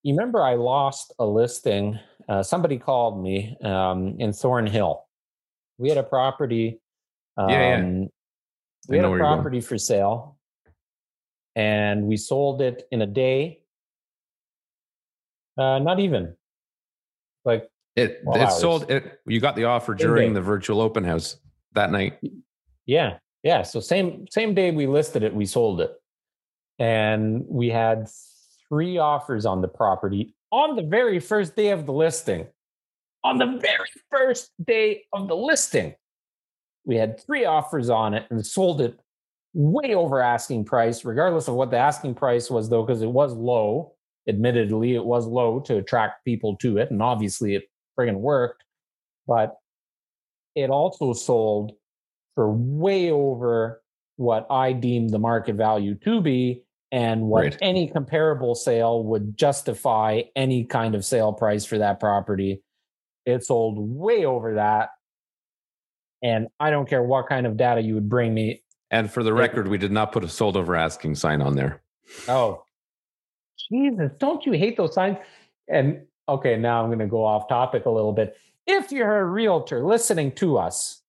You 0.02 0.14
remember 0.14 0.42
I 0.42 0.54
lost 0.54 1.12
a 1.18 1.26
listing 1.26 1.98
uh, 2.30 2.44
somebody 2.44 2.78
called 2.78 3.20
me 3.20 3.56
um, 3.64 4.14
in 4.20 4.32
Thornhill. 4.32 5.04
We 5.78 5.88
had 5.88 5.98
a 5.98 6.04
property. 6.04 6.80
Um, 7.36 7.50
yeah, 7.50 7.70
yeah. 7.70 7.84
Um, 7.84 8.08
we 8.88 8.96
had 8.98 9.04
a 9.04 9.16
property 9.16 9.60
for 9.60 9.76
sale, 9.76 10.38
and 11.56 12.04
we 12.04 12.16
sold 12.16 12.62
it 12.62 12.86
in 12.92 13.02
a 13.02 13.06
day. 13.06 13.62
Uh, 15.58 15.80
not 15.80 15.98
even 15.98 16.34
like 17.44 17.68
it. 17.96 18.22
It 18.24 18.28
hours. 18.28 18.60
sold. 18.60 18.88
It. 18.88 19.18
You 19.26 19.40
got 19.40 19.56
the 19.56 19.64
offer 19.64 19.94
during 19.94 20.32
the 20.32 20.40
virtual 20.40 20.80
open 20.80 21.02
house 21.02 21.36
that 21.72 21.90
night. 21.90 22.20
Yeah, 22.86 23.18
yeah. 23.42 23.62
So 23.62 23.80
same 23.80 24.26
same 24.30 24.54
day 24.54 24.70
we 24.70 24.86
listed 24.86 25.22
it, 25.22 25.34
we 25.34 25.46
sold 25.46 25.80
it, 25.80 25.92
and 26.78 27.44
we 27.48 27.68
had 27.68 28.08
three 28.68 28.98
offers 28.98 29.46
on 29.46 29.60
the 29.60 29.68
property 29.68 30.34
on 30.52 30.76
the 30.76 30.82
very 30.82 31.20
first 31.20 31.56
day 31.56 31.70
of 31.70 31.86
the 31.86 31.92
listing. 31.92 32.46
On 33.22 33.38
the 33.38 33.58
very 33.60 33.88
first 34.10 34.50
day 34.66 35.02
of 35.12 35.28
the 35.28 35.36
listing, 35.36 35.94
we 36.84 36.96
had 36.96 37.20
three 37.20 37.44
offers 37.44 37.90
on 37.90 38.14
it 38.14 38.26
and 38.30 38.44
sold 38.44 38.80
it 38.80 38.98
way 39.52 39.94
over 39.94 40.20
asking 40.20 40.64
price, 40.64 41.04
regardless 41.04 41.48
of 41.48 41.54
what 41.54 41.70
the 41.70 41.76
asking 41.76 42.14
price 42.14 42.50
was, 42.50 42.68
though, 42.68 42.82
because 42.82 43.02
it 43.02 43.10
was 43.10 43.34
low. 43.34 43.94
Admittedly, 44.28 44.94
it 44.94 45.04
was 45.04 45.26
low 45.26 45.60
to 45.60 45.76
attract 45.78 46.24
people 46.24 46.56
to 46.56 46.78
it. 46.78 46.90
And 46.90 47.02
obviously, 47.02 47.54
it 47.54 47.64
friggin' 47.98 48.20
worked. 48.20 48.64
But 49.26 49.56
it 50.54 50.70
also 50.70 51.12
sold 51.12 51.72
for 52.34 52.50
way 52.52 53.10
over 53.10 53.82
what 54.16 54.46
I 54.50 54.72
deemed 54.72 55.10
the 55.10 55.18
market 55.18 55.56
value 55.56 55.94
to 55.96 56.20
be 56.20 56.62
and 56.92 57.22
what 57.22 57.44
right. 57.44 57.58
any 57.62 57.88
comparable 57.88 58.54
sale 58.54 59.04
would 59.04 59.36
justify 59.36 60.22
any 60.34 60.64
kind 60.64 60.94
of 60.94 61.04
sale 61.04 61.32
price 61.32 61.64
for 61.64 61.78
that 61.78 62.00
property. 62.00 62.62
It 63.24 63.44
sold 63.44 63.76
way 63.78 64.24
over 64.24 64.54
that. 64.54 64.90
And 66.22 66.48
I 66.58 66.70
don't 66.70 66.88
care 66.88 67.02
what 67.02 67.28
kind 67.28 67.46
of 67.46 67.56
data 67.56 67.80
you 67.80 67.94
would 67.94 68.08
bring 68.08 68.34
me. 68.34 68.62
And 68.90 69.10
for 69.10 69.22
the 69.22 69.32
record, 69.32 69.68
we 69.68 69.78
did 69.78 69.92
not 69.92 70.12
put 70.12 70.24
a 70.24 70.28
sold 70.28 70.56
over 70.56 70.74
asking 70.74 71.14
sign 71.14 71.40
on 71.40 71.54
there. 71.54 71.80
Oh, 72.28 72.64
Jesus, 73.70 74.10
don't 74.18 74.44
you 74.44 74.52
hate 74.52 74.76
those 74.76 74.94
signs? 74.94 75.18
And 75.68 76.02
okay, 76.28 76.56
now 76.56 76.82
I'm 76.82 76.88
going 76.88 76.98
to 76.98 77.06
go 77.06 77.24
off 77.24 77.48
topic 77.48 77.86
a 77.86 77.90
little 77.90 78.12
bit. 78.12 78.36
If 78.66 78.90
you're 78.90 79.20
a 79.20 79.24
realtor 79.24 79.84
listening 79.84 80.32
to 80.32 80.58
us, 80.58 80.99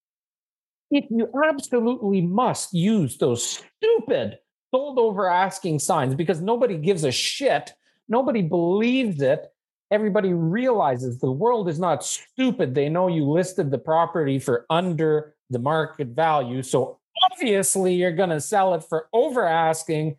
if 0.92 1.06
you 1.10 1.30
absolutely 1.48 2.22
must 2.22 2.74
use 2.74 3.18
those 3.18 3.64
stupid 3.80 4.38
sold 4.72 5.00
over 5.00 5.30
asking 5.30 5.80
signs 5.80 6.16
because 6.16 6.42
nobody 6.42 6.78
gives 6.78 7.04
a 7.04 7.12
shit. 7.12 7.74
Nobody 8.08 8.42
believes 8.42 9.22
it. 9.22 9.48
Everybody 9.90 10.34
realizes 10.34 11.18
the 11.18 11.32
world 11.32 11.68
is 11.68 11.80
not 11.80 12.04
stupid. 12.04 12.76
They 12.76 12.90
know 12.90 13.08
you 13.08 13.30
listed 13.30 13.72
the 13.72 13.78
property 13.78 14.40
for 14.40 14.66
under 14.70 15.36
the 15.50 15.60
market 15.60 16.10
value. 16.10 16.62
So 16.62 17.00
obviously 17.32 17.96
you're 17.96 18.12
going 18.12 18.30
to 18.30 18.42
sell 18.42 18.74
it 18.74 18.84
for 18.88 19.08
over 19.14 19.46
asking. 19.46 20.18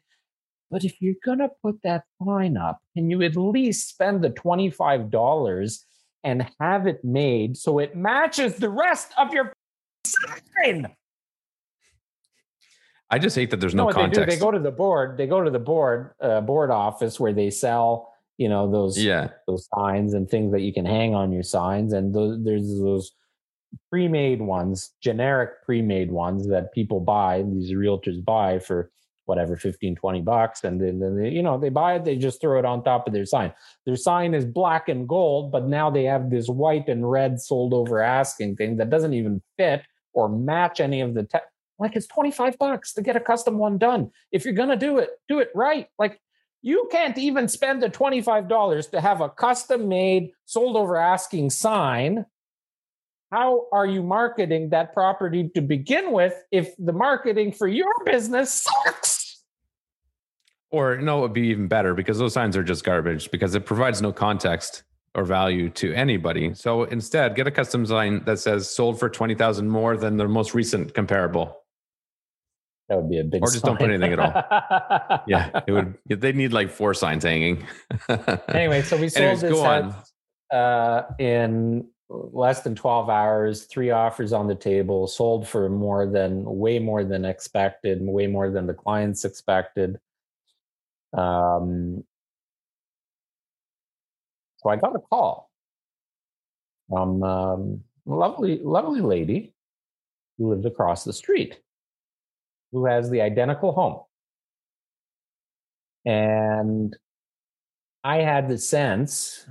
But 0.71 0.85
if 0.85 1.01
you're 1.01 1.15
going 1.25 1.39
to 1.39 1.51
put 1.63 1.83
that 1.83 2.05
sign 2.23 2.57
up, 2.57 2.81
can 2.95 3.11
you 3.11 3.23
at 3.23 3.37
least 3.37 3.91
spend 3.91 4.23
the 4.23 4.31
$25 4.31 5.79
and 6.25 6.47
have 6.61 6.87
it 6.87 7.05
made 7.05 7.57
so 7.57 7.79
it 7.79 7.97
matches 7.97 8.57
the 8.57 8.71
rest 8.71 9.13
of 9.19 9.33
your 9.35 9.53
sign? 10.07 10.89
I 13.11 13.19
just 13.19 13.37
hate 13.37 13.51
that 13.51 13.61
there's 13.61 13.75
no, 13.75 13.89
no 13.89 13.93
context. 13.93 14.21
They, 14.21 14.25
do, 14.25 14.31
they, 14.31 14.39
go 14.39 14.51
to 14.51 14.59
the 14.59 14.71
board. 14.71 15.19
They 15.19 15.27
go 15.27 15.43
to 15.43 15.51
the 15.51 15.59
board 15.59 16.15
uh, 16.21 16.41
board 16.41 16.71
office 16.71 17.21
where 17.21 17.33
they 17.33 17.51
sell 17.51 18.13
you 18.39 18.49
know 18.49 18.71
those 18.71 18.99
yeah 18.99 19.29
those 19.47 19.69
signs 19.75 20.15
and 20.15 20.29
things 20.29 20.53
that 20.53 20.61
you 20.61 20.73
can 20.73 20.85
hang 20.85 21.15
on 21.15 21.33
your 21.33 21.43
signs 21.43 21.93
and 21.93 22.15
those, 22.15 22.43
there's 22.43 22.79
those 22.81 23.13
pre-made 23.91 24.41
ones 24.41 24.93
generic 25.01 25.63
pre-made 25.65 26.11
ones 26.11 26.49
that 26.49 26.73
people 26.73 27.01
buy 27.01 27.43
these 27.43 27.73
realtors 27.73 28.23
buy 28.25 28.59
for 28.59 28.91
whatever 29.27 29.57
15 29.57 29.95
20 29.95 30.21
bucks 30.23 30.65
and 30.65 30.81
then, 30.81 30.99
then 30.99 31.17
they, 31.17 31.29
you 31.29 31.43
know 31.43 31.59
they 31.59 31.69
buy 31.69 31.95
it 31.95 32.05
they 32.05 32.17
just 32.17 32.41
throw 32.41 32.59
it 32.59 32.65
on 32.65 32.83
top 32.83 33.07
of 33.07 33.13
their 33.13 33.25
sign 33.25 33.53
their 33.87 33.97
sign 33.97 34.35
is 34.35 34.45
black 34.45 34.89
and 34.89 35.09
gold 35.09 35.53
but 35.53 35.69
now 35.69 35.89
they 35.89 36.05
have 36.05 36.29
this 36.29 36.49
white 36.49 36.89
and 36.89 37.09
red 37.09 37.41
sold 37.41 37.73
over 37.73 38.01
asking 38.01 38.57
thing 38.57 38.77
that 38.77 38.91
doesn't 38.91 39.15
even 39.15 39.41
fit 39.57 39.83
or 40.13 40.29
match 40.29 40.81
any 40.81 41.01
of 41.01 41.15
the 41.15 41.25
te- 41.25 41.39
like 41.79 41.97
it's 41.97 42.07
25 42.07 42.59
bucks 42.59 42.93
to 42.95 43.03
get 43.03 43.17
a 43.17 43.21
custom 43.21 43.59
one 43.59 43.79
done. 43.79 44.11
If 44.31 44.45
you're 44.45 44.55
going 44.55 44.69
to 44.69 44.77
do 44.77 44.99
it, 44.99 45.11
do 45.29 45.41
it 45.41 45.51
right. 45.55 45.89
Like 45.99 46.21
you 46.63 46.89
can't 46.93 47.19
even 47.19 47.49
spend 47.49 47.83
the 47.83 47.91
$25 47.91 48.91
to 48.91 49.01
have 49.01 49.21
a 49.21 49.29
custom 49.29 49.89
made, 49.89 50.31
sold 50.45 50.77
over 50.77 50.97
asking 50.97 51.51
sign. 51.51 52.25
How 53.33 53.67
are 53.73 53.87
you 53.87 54.03
marketing 54.03 54.71
that 54.71 54.93
property 54.93 55.51
to 55.55 55.61
begin 55.61 56.13
with 56.13 56.35
if 56.53 56.75
the 56.79 56.93
marketing 56.93 57.53
for 57.53 57.67
your 57.67 57.93
business 58.05 58.67
sucks? 58.85 59.43
Or 60.71 60.97
no, 60.99 61.19
it 61.19 61.23
would 61.23 61.33
be 61.33 61.49
even 61.49 61.67
better 61.67 61.95
because 61.95 62.19
those 62.19 62.33
signs 62.33 62.57
are 62.57 62.63
just 62.63 62.85
garbage 62.85 63.31
because 63.31 63.55
it 63.55 63.67
provides 63.67 64.01
no 64.01 64.13
context 64.13 64.85
or 65.15 65.25
value 65.25 65.69
to 65.71 65.93
anybody. 65.93 66.55
So 66.55 66.85
instead, 66.85 67.35
get 67.35 67.47
a 67.47 67.51
custom 67.51 67.85
sign 67.85 68.25
that 68.25 68.39
says 68.39 68.69
sold 68.69 68.99
for 68.99 69.09
20,000 69.09 69.69
more 69.69 69.97
than 69.97 70.17
the 70.17 70.27
most 70.27 70.55
recent 70.55 70.95
comparable. 70.95 71.59
That 72.89 72.97
would 72.97 73.11
be 73.11 73.21
a 73.21 73.25
big. 73.25 73.43
Or 73.43 73.47
just 73.47 73.61
sign. 73.61 73.71
don't 73.71 73.79
put 73.79 73.91
anything 73.91 74.13
at 74.13 74.19
all. 74.19 75.21
yeah, 75.27 75.61
it 75.67 75.73
would. 75.73 75.99
They 76.09 76.33
need 76.33 76.53
like 76.53 76.71
four 76.71 76.95
signs 76.95 77.25
hanging. 77.25 77.67
anyway, 78.49 78.83
so 78.83 78.97
we 78.97 79.09
sold 79.09 79.25
Anyways, 79.25 79.41
this 79.41 79.63
house 79.63 80.13
uh, 80.53 81.03
in 81.19 81.87
less 82.09 82.61
than 82.61 82.75
12 82.75 83.09
hours 83.09 83.65
three 83.65 83.91
offers 83.91 84.33
on 84.33 84.47
the 84.47 84.55
table 84.55 85.07
sold 85.07 85.49
for 85.49 85.71
more 85.71 86.07
than 86.07 86.45
way 86.45 86.79
more 86.79 87.05
than 87.05 87.25
expected 87.25 88.03
way 88.03 88.27
more 88.27 88.51
than 88.51 88.67
the 88.67 88.75
clients 88.75 89.25
expected 89.25 89.99
um, 91.17 92.05
so 94.63 94.71
i 94.71 94.77
got 94.77 94.97
a 94.97 95.01
call 95.01 95.51
from 96.89 97.23
um, 97.23 97.81
a 98.07 98.15
lovely 98.15 98.61
lovely 98.63 99.01
lady 99.01 99.55
who 100.39 100.51
lived 100.51 100.67
across 100.67 101.05
the 101.05 101.13
street 101.13 101.59
who 102.73 102.87
has 102.87 103.11
the 103.11 103.21
identical 103.21 103.73
home. 103.73 104.01
And 106.05 106.97
I 108.03 108.17
had 108.19 108.49
the 108.49 108.59
sense, 108.59 109.47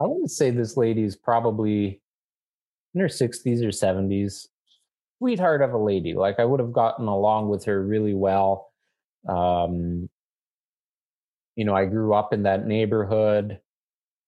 I 0.00 0.04
want 0.04 0.24
to 0.24 0.34
say 0.34 0.50
this 0.50 0.76
lady 0.76 1.04
is 1.04 1.14
probably 1.14 2.00
in 2.94 3.00
her 3.00 3.06
60s 3.06 3.62
or 3.62 3.68
70s, 3.68 4.48
sweetheart 5.18 5.62
of 5.62 5.72
a 5.72 5.78
lady. 5.78 6.14
Like 6.14 6.40
I 6.40 6.44
would 6.44 6.58
have 6.58 6.72
gotten 6.72 7.06
along 7.06 7.50
with 7.50 7.64
her 7.66 7.80
really 7.80 8.14
well. 8.14 8.72
Um, 9.28 10.08
you 11.60 11.66
know, 11.66 11.74
I 11.74 11.84
grew 11.84 12.14
up 12.14 12.32
in 12.32 12.44
that 12.44 12.66
neighborhood. 12.66 13.60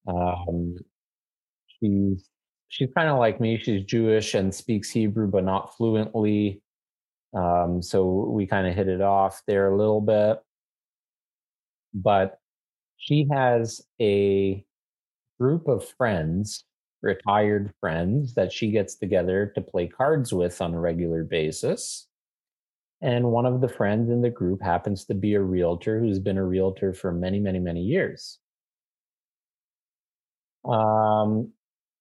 Um, 0.07 0.77
she's 1.81 2.29
she's 2.69 2.91
kind 2.95 3.09
of 3.09 3.19
like 3.19 3.41
me. 3.41 3.59
She's 3.59 3.85
Jewish 3.87 4.35
and 4.35 4.55
speaks 4.55 4.91
Hebrew, 4.91 5.29
but 5.29 5.43
not 5.43 5.75
fluently. 5.75 6.61
Um, 7.35 7.81
so 7.81 8.27
we 8.29 8.47
kind 8.47 8.67
of 8.67 8.75
hit 8.75 8.87
it 8.87 9.01
off 9.01 9.41
there 9.47 9.73
a 9.73 9.79
little 9.79 10.03
bit. 10.03 10.41
But 11.95 12.39
she 12.99 13.27
has 13.33 13.81
a 13.99 14.63
group 15.41 15.69
of 15.69 15.89
friends, 15.89 16.67
retired 17.01 17.73
friends, 17.81 18.35
that 18.35 18.53
she 18.53 18.71
gets 18.71 18.97
together 18.97 19.51
to 19.55 19.63
play 19.63 19.87
cards 19.87 20.35
with 20.35 20.61
on 20.61 20.75
a 20.75 20.79
regular 20.79 21.25
basis. 21.25 22.09
And 23.03 23.33
one 23.33 23.47
of 23.47 23.61
the 23.61 23.69
friends 23.69 24.11
in 24.11 24.23
the 24.23 24.31
group 24.31 24.63
happens 24.63 25.05
to 25.07 25.15
be 25.15 25.35
a 25.35 25.41
realtor 25.41 25.99
who's 25.99 26.21
been 26.21 26.39
a 26.39 26.45
realtor 26.45 26.95
for 26.95 27.13
many, 27.13 27.41
many, 27.41 27.59
many 27.59 27.81
years. 27.81 28.39
Um, 30.65 31.51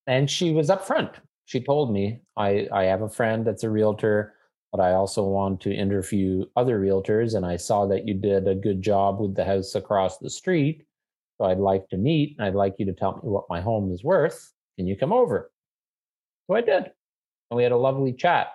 and 0.05 0.29
she 0.29 0.51
was 0.51 0.69
upfront. 0.69 1.15
She 1.45 1.59
told 1.59 1.91
me, 1.91 2.21
I, 2.37 2.67
I 2.71 2.83
have 2.83 3.01
a 3.01 3.09
friend 3.09 3.45
that's 3.45 3.63
a 3.63 3.69
realtor, 3.69 4.35
but 4.71 4.79
I 4.79 4.93
also 4.93 5.23
want 5.23 5.59
to 5.61 5.73
interview 5.73 6.45
other 6.55 6.79
realtors. 6.79 7.33
And 7.33 7.47
I 7.47 7.57
saw 7.57 7.87
that 7.87 8.07
you 8.07 8.13
did 8.13 8.47
a 8.47 8.53
good 8.53 8.83
job 8.83 9.19
with 9.19 9.35
the 9.35 9.43
house 9.43 9.73
across 9.73 10.19
the 10.19 10.29
street. 10.29 10.85
So 11.39 11.45
I'd 11.45 11.57
like 11.57 11.89
to 11.89 11.97
meet. 11.97 12.37
I'd 12.39 12.53
like 12.53 12.75
you 12.77 12.85
to 12.85 12.93
tell 12.93 13.13
me 13.13 13.21
what 13.23 13.49
my 13.49 13.59
home 13.59 13.91
is 13.91 14.03
worth. 14.03 14.53
Can 14.77 14.85
you 14.85 14.95
come 14.95 15.11
over? 15.11 15.51
So 16.45 16.55
I 16.55 16.61
did. 16.61 16.91
And 17.49 17.57
we 17.57 17.63
had 17.63 17.71
a 17.71 17.77
lovely 17.77 18.13
chat. 18.13 18.49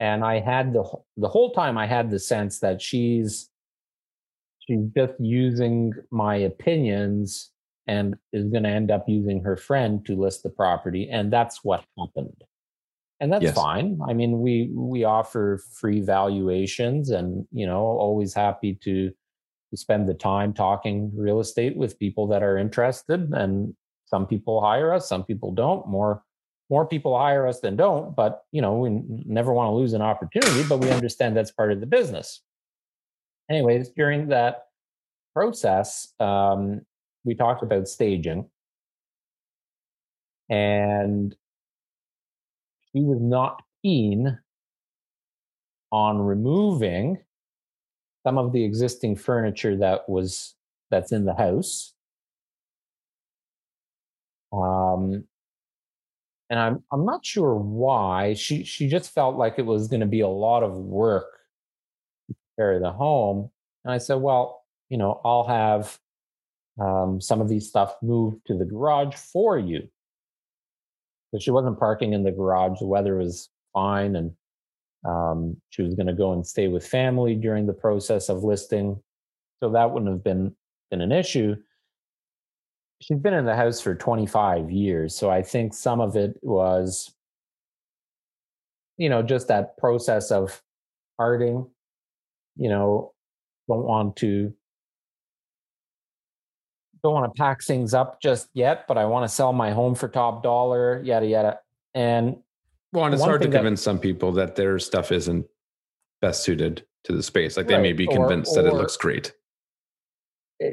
And 0.00 0.24
I 0.24 0.40
had 0.40 0.72
the 0.72 0.84
the 1.16 1.28
whole 1.28 1.52
time 1.52 1.78
I 1.78 1.86
had 1.86 2.10
the 2.10 2.18
sense 2.18 2.60
that 2.60 2.82
she's 2.82 3.50
she's 4.66 4.86
just 4.96 5.14
using 5.18 5.92
my 6.10 6.36
opinions 6.36 7.50
and 7.86 8.16
is 8.32 8.46
going 8.46 8.62
to 8.62 8.68
end 8.68 8.90
up 8.90 9.04
using 9.08 9.42
her 9.42 9.56
friend 9.56 10.04
to 10.06 10.16
list 10.16 10.42
the 10.42 10.50
property 10.50 11.08
and 11.10 11.32
that's 11.32 11.62
what 11.62 11.84
happened 11.98 12.44
and 13.20 13.32
that's 13.32 13.44
yes. 13.44 13.54
fine 13.54 13.98
i 14.08 14.12
mean 14.12 14.40
we 14.40 14.70
we 14.74 15.04
offer 15.04 15.60
free 15.72 16.00
valuations 16.00 17.10
and 17.10 17.46
you 17.52 17.66
know 17.66 17.80
always 17.80 18.32
happy 18.32 18.78
to 18.82 19.10
to 19.70 19.76
spend 19.76 20.08
the 20.08 20.14
time 20.14 20.52
talking 20.52 21.10
real 21.14 21.40
estate 21.40 21.76
with 21.76 21.98
people 21.98 22.26
that 22.26 22.42
are 22.42 22.56
interested 22.56 23.30
and 23.32 23.74
some 24.06 24.26
people 24.26 24.60
hire 24.60 24.92
us 24.92 25.08
some 25.08 25.24
people 25.24 25.52
don't 25.52 25.86
more 25.86 26.22
more 26.70 26.86
people 26.86 27.16
hire 27.18 27.46
us 27.46 27.60
than 27.60 27.76
don't 27.76 28.16
but 28.16 28.44
you 28.52 28.62
know 28.62 28.74
we 28.74 29.02
never 29.26 29.52
want 29.52 29.68
to 29.68 29.74
lose 29.74 29.92
an 29.92 30.02
opportunity 30.02 30.64
but 30.68 30.78
we 30.78 30.90
understand 30.90 31.36
that's 31.36 31.50
part 31.50 31.72
of 31.72 31.80
the 31.80 31.86
business. 31.86 32.40
Anyways 33.50 33.90
during 33.90 34.28
that 34.28 34.66
process 35.34 36.12
um, 36.20 36.80
we 37.24 37.34
talked 37.34 37.62
about 37.62 37.88
staging. 37.88 38.48
And 40.50 41.34
she 42.92 43.00
was 43.00 43.18
not 43.20 43.62
keen 43.82 44.38
on 45.90 46.18
removing 46.18 47.18
some 48.26 48.38
of 48.38 48.52
the 48.52 48.64
existing 48.64 49.16
furniture 49.16 49.76
that 49.76 50.08
was 50.08 50.54
that's 50.90 51.12
in 51.12 51.24
the 51.24 51.34
house. 51.34 51.94
Um 54.52 55.24
and 56.54 56.60
i'm 56.60 56.82
i'm 56.92 57.04
not 57.04 57.26
sure 57.26 57.56
why 57.56 58.32
she 58.34 58.62
she 58.62 58.88
just 58.88 59.10
felt 59.10 59.34
like 59.34 59.58
it 59.58 59.66
was 59.66 59.88
going 59.88 60.00
to 60.00 60.06
be 60.06 60.20
a 60.20 60.28
lot 60.28 60.62
of 60.62 60.76
work 60.76 61.26
to 62.28 62.34
carry 62.56 62.78
the 62.78 62.92
home 62.92 63.50
and 63.84 63.92
i 63.92 63.98
said 63.98 64.14
well 64.14 64.62
you 64.88 64.96
know 64.96 65.20
i'll 65.24 65.46
have 65.46 65.98
um, 66.80 67.20
some 67.20 67.40
of 67.40 67.48
these 67.48 67.68
stuff 67.68 67.96
moved 68.02 68.46
to 68.46 68.56
the 68.56 68.64
garage 68.64 69.14
for 69.14 69.58
you. 69.58 69.88
But 71.32 71.42
she 71.42 71.50
wasn't 71.50 71.78
parking 71.78 72.12
in 72.12 72.22
the 72.22 72.32
garage. 72.32 72.78
The 72.78 72.86
weather 72.86 73.16
was 73.16 73.48
fine, 73.72 74.16
and 74.16 74.32
um, 75.04 75.56
she 75.70 75.82
was 75.82 75.94
going 75.94 76.06
to 76.06 76.12
go 76.12 76.32
and 76.32 76.46
stay 76.46 76.68
with 76.68 76.86
family 76.86 77.34
during 77.34 77.66
the 77.66 77.72
process 77.72 78.28
of 78.28 78.44
listing. 78.44 79.00
So 79.60 79.70
that 79.70 79.90
wouldn't 79.90 80.10
have 80.10 80.24
been 80.24 80.54
been 80.90 81.00
an 81.00 81.12
issue. 81.12 81.56
She's 83.00 83.18
been 83.18 83.34
in 83.34 83.44
the 83.44 83.56
house 83.56 83.80
for 83.80 83.94
25 83.94 84.70
years, 84.70 85.14
so 85.14 85.30
I 85.30 85.42
think 85.42 85.74
some 85.74 86.00
of 86.00 86.16
it 86.16 86.38
was, 86.42 87.14
you 88.96 89.08
know, 89.08 89.22
just 89.22 89.48
that 89.48 89.76
process 89.76 90.30
of 90.30 90.62
parting. 91.18 91.66
You 92.56 92.68
know, 92.68 93.12
don't 93.68 93.84
want 93.84 94.16
to 94.16 94.54
don't 97.04 97.12
want 97.12 97.32
to 97.32 97.38
pack 97.38 97.62
things 97.62 97.92
up 97.92 98.20
just 98.22 98.48
yet, 98.54 98.88
but 98.88 98.96
I 98.96 99.04
want 99.04 99.28
to 99.28 99.34
sell 99.34 99.52
my 99.52 99.70
home 99.72 99.94
for 99.94 100.08
top 100.08 100.42
dollar, 100.42 101.02
yada 101.04 101.26
yada. 101.26 101.60
And 101.94 102.38
well, 102.92 103.04
and 103.04 103.14
it's 103.14 103.22
hard 103.22 103.42
to 103.42 103.48
convince 103.48 103.80
that, 103.80 103.84
some 103.84 103.98
people 103.98 104.32
that 104.32 104.56
their 104.56 104.78
stuff 104.78 105.12
isn't 105.12 105.46
best 106.22 106.42
suited 106.42 106.86
to 107.04 107.12
the 107.12 107.22
space. 107.22 107.56
Like 107.56 107.66
they 107.66 107.78
may 107.78 107.92
be 107.92 108.06
convinced 108.06 108.56
or, 108.56 108.62
that 108.62 108.68
it 108.68 108.74
looks 108.74 108.96
great. 108.96 109.34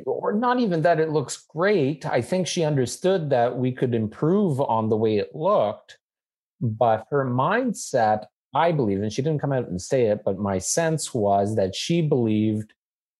Or 0.06 0.34
not 0.34 0.60
even 0.60 0.82
that 0.84 1.00
it 1.00 1.10
looks 1.10 1.46
great. 1.50 2.06
I 2.06 2.22
think 2.22 2.48
she 2.48 2.64
understood 2.64 3.30
that 3.32 3.58
we 3.58 3.72
could 3.72 3.96
improve 3.96 4.62
on 4.62 4.90
the 4.90 4.98
way 4.98 5.18
it 5.18 5.36
looked, 5.36 5.98
but 6.62 7.08
her 7.10 7.26
mindset, 7.26 8.26
I 8.54 8.72
believe, 8.72 9.02
and 9.02 9.12
she 9.12 9.22
didn't 9.22 9.42
come 9.42 9.52
out 9.52 9.68
and 9.68 9.82
say 9.82 10.06
it, 10.06 10.22
but 10.24 10.38
my 10.38 10.60
sense 10.60 11.14
was 11.14 11.56
that 11.56 11.76
she 11.76 12.02
believed 12.02 12.74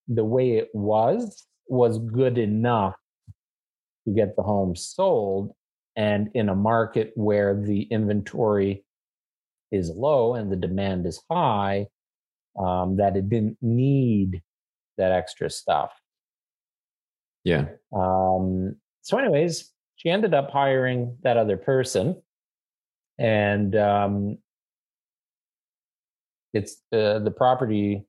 the 0.08 0.26
way 0.26 0.58
it 0.58 0.70
was 0.74 1.46
was 1.68 1.98
good 1.98 2.38
enough 2.38 2.96
to 4.06 4.14
get 4.14 4.36
the 4.36 4.44
home 4.44 4.76
sold 4.76 5.54
and 5.96 6.30
in 6.34 6.50
a 6.50 6.56
market 6.56 7.12
where 7.16 7.56
the 7.56 7.84
inventory 7.84 8.84
is 9.72 9.90
low 9.90 10.36
and 10.36 10.52
the 10.52 10.56
demand 10.56 11.06
is 11.06 11.22
high 11.30 11.88
um, 12.60 12.98
that 12.98 13.16
it 13.16 13.30
didn't 13.30 13.58
need 13.62 14.42
that 14.98 15.12
extra 15.12 15.50
stuff 15.50 15.92
yeah. 17.44 17.66
Um, 17.94 18.76
so 19.02 19.18
anyways 19.18 19.72
she 19.96 20.10
ended 20.10 20.34
up 20.34 20.52
hiring 20.52 21.18
that 21.24 21.38
other 21.38 21.58
person 21.58 22.22
and 23.18 23.76
um, 23.76 24.38
it's 26.54 26.82
uh, 26.92 27.20
the 27.20 27.34
property 27.36 28.06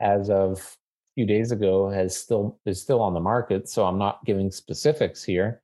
as 0.00 0.30
of 0.30 0.58
a 0.58 1.14
few 1.14 1.26
days 1.26 1.52
ago 1.52 1.88
has 1.88 2.16
still 2.16 2.58
is 2.66 2.80
still 2.80 3.00
on 3.00 3.14
the 3.14 3.20
market 3.20 3.68
so 3.68 3.84
i'm 3.84 3.98
not 3.98 4.24
giving 4.24 4.50
specifics 4.50 5.22
here. 5.22 5.62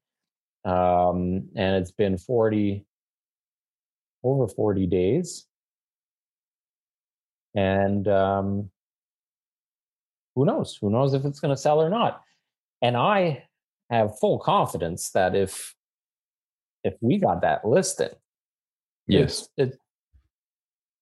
Um, 0.65 1.49
and 1.57 1.77
it's 1.77 1.93
been 1.93 2.19
40 2.19 2.85
over 4.23 4.49
40 4.49 4.87
days. 4.87 5.47
And 7.55 8.07
um, 8.09 8.71
who 10.35 10.45
knows? 10.45 10.77
Who 10.81 10.91
knows 10.91 11.15
if 11.15 11.25
it's 11.25 11.41
going 11.41 11.55
to 11.55 11.61
sell 11.61 11.81
or 11.81 11.89
not 11.89 12.23
and 12.83 12.97
i 12.97 13.43
have 13.91 14.19
full 14.19 14.39
confidence 14.39 15.11
that 15.11 15.35
if 15.35 15.75
if 16.85 16.95
we 17.01 17.19
got 17.19 17.43
that 17.43 17.67
listed 17.67 18.15
yes 19.07 19.49
it, 19.57 19.79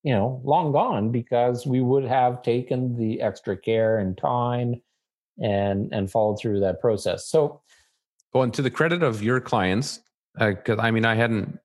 you 0.06 0.12
know, 0.12 0.40
long 0.44 0.70
gone 0.70 1.10
because 1.10 1.66
we 1.66 1.80
would 1.80 2.04
have 2.04 2.40
taken 2.40 2.96
the 2.96 3.20
extra 3.20 3.56
care 3.56 3.98
and 3.98 4.16
time 4.16 4.80
and 5.42 5.92
and 5.92 6.08
followed 6.08 6.38
through 6.38 6.60
that 6.60 6.80
process. 6.80 7.28
So, 7.28 7.60
well, 8.32 8.44
and 8.44 8.54
to 8.54 8.62
the 8.62 8.70
credit 8.70 9.02
of 9.02 9.20
your 9.20 9.40
clients, 9.40 10.00
because 10.38 10.78
uh, 10.78 10.82
I 10.82 10.92
mean, 10.92 11.04
I 11.04 11.16
hadn't, 11.16 11.58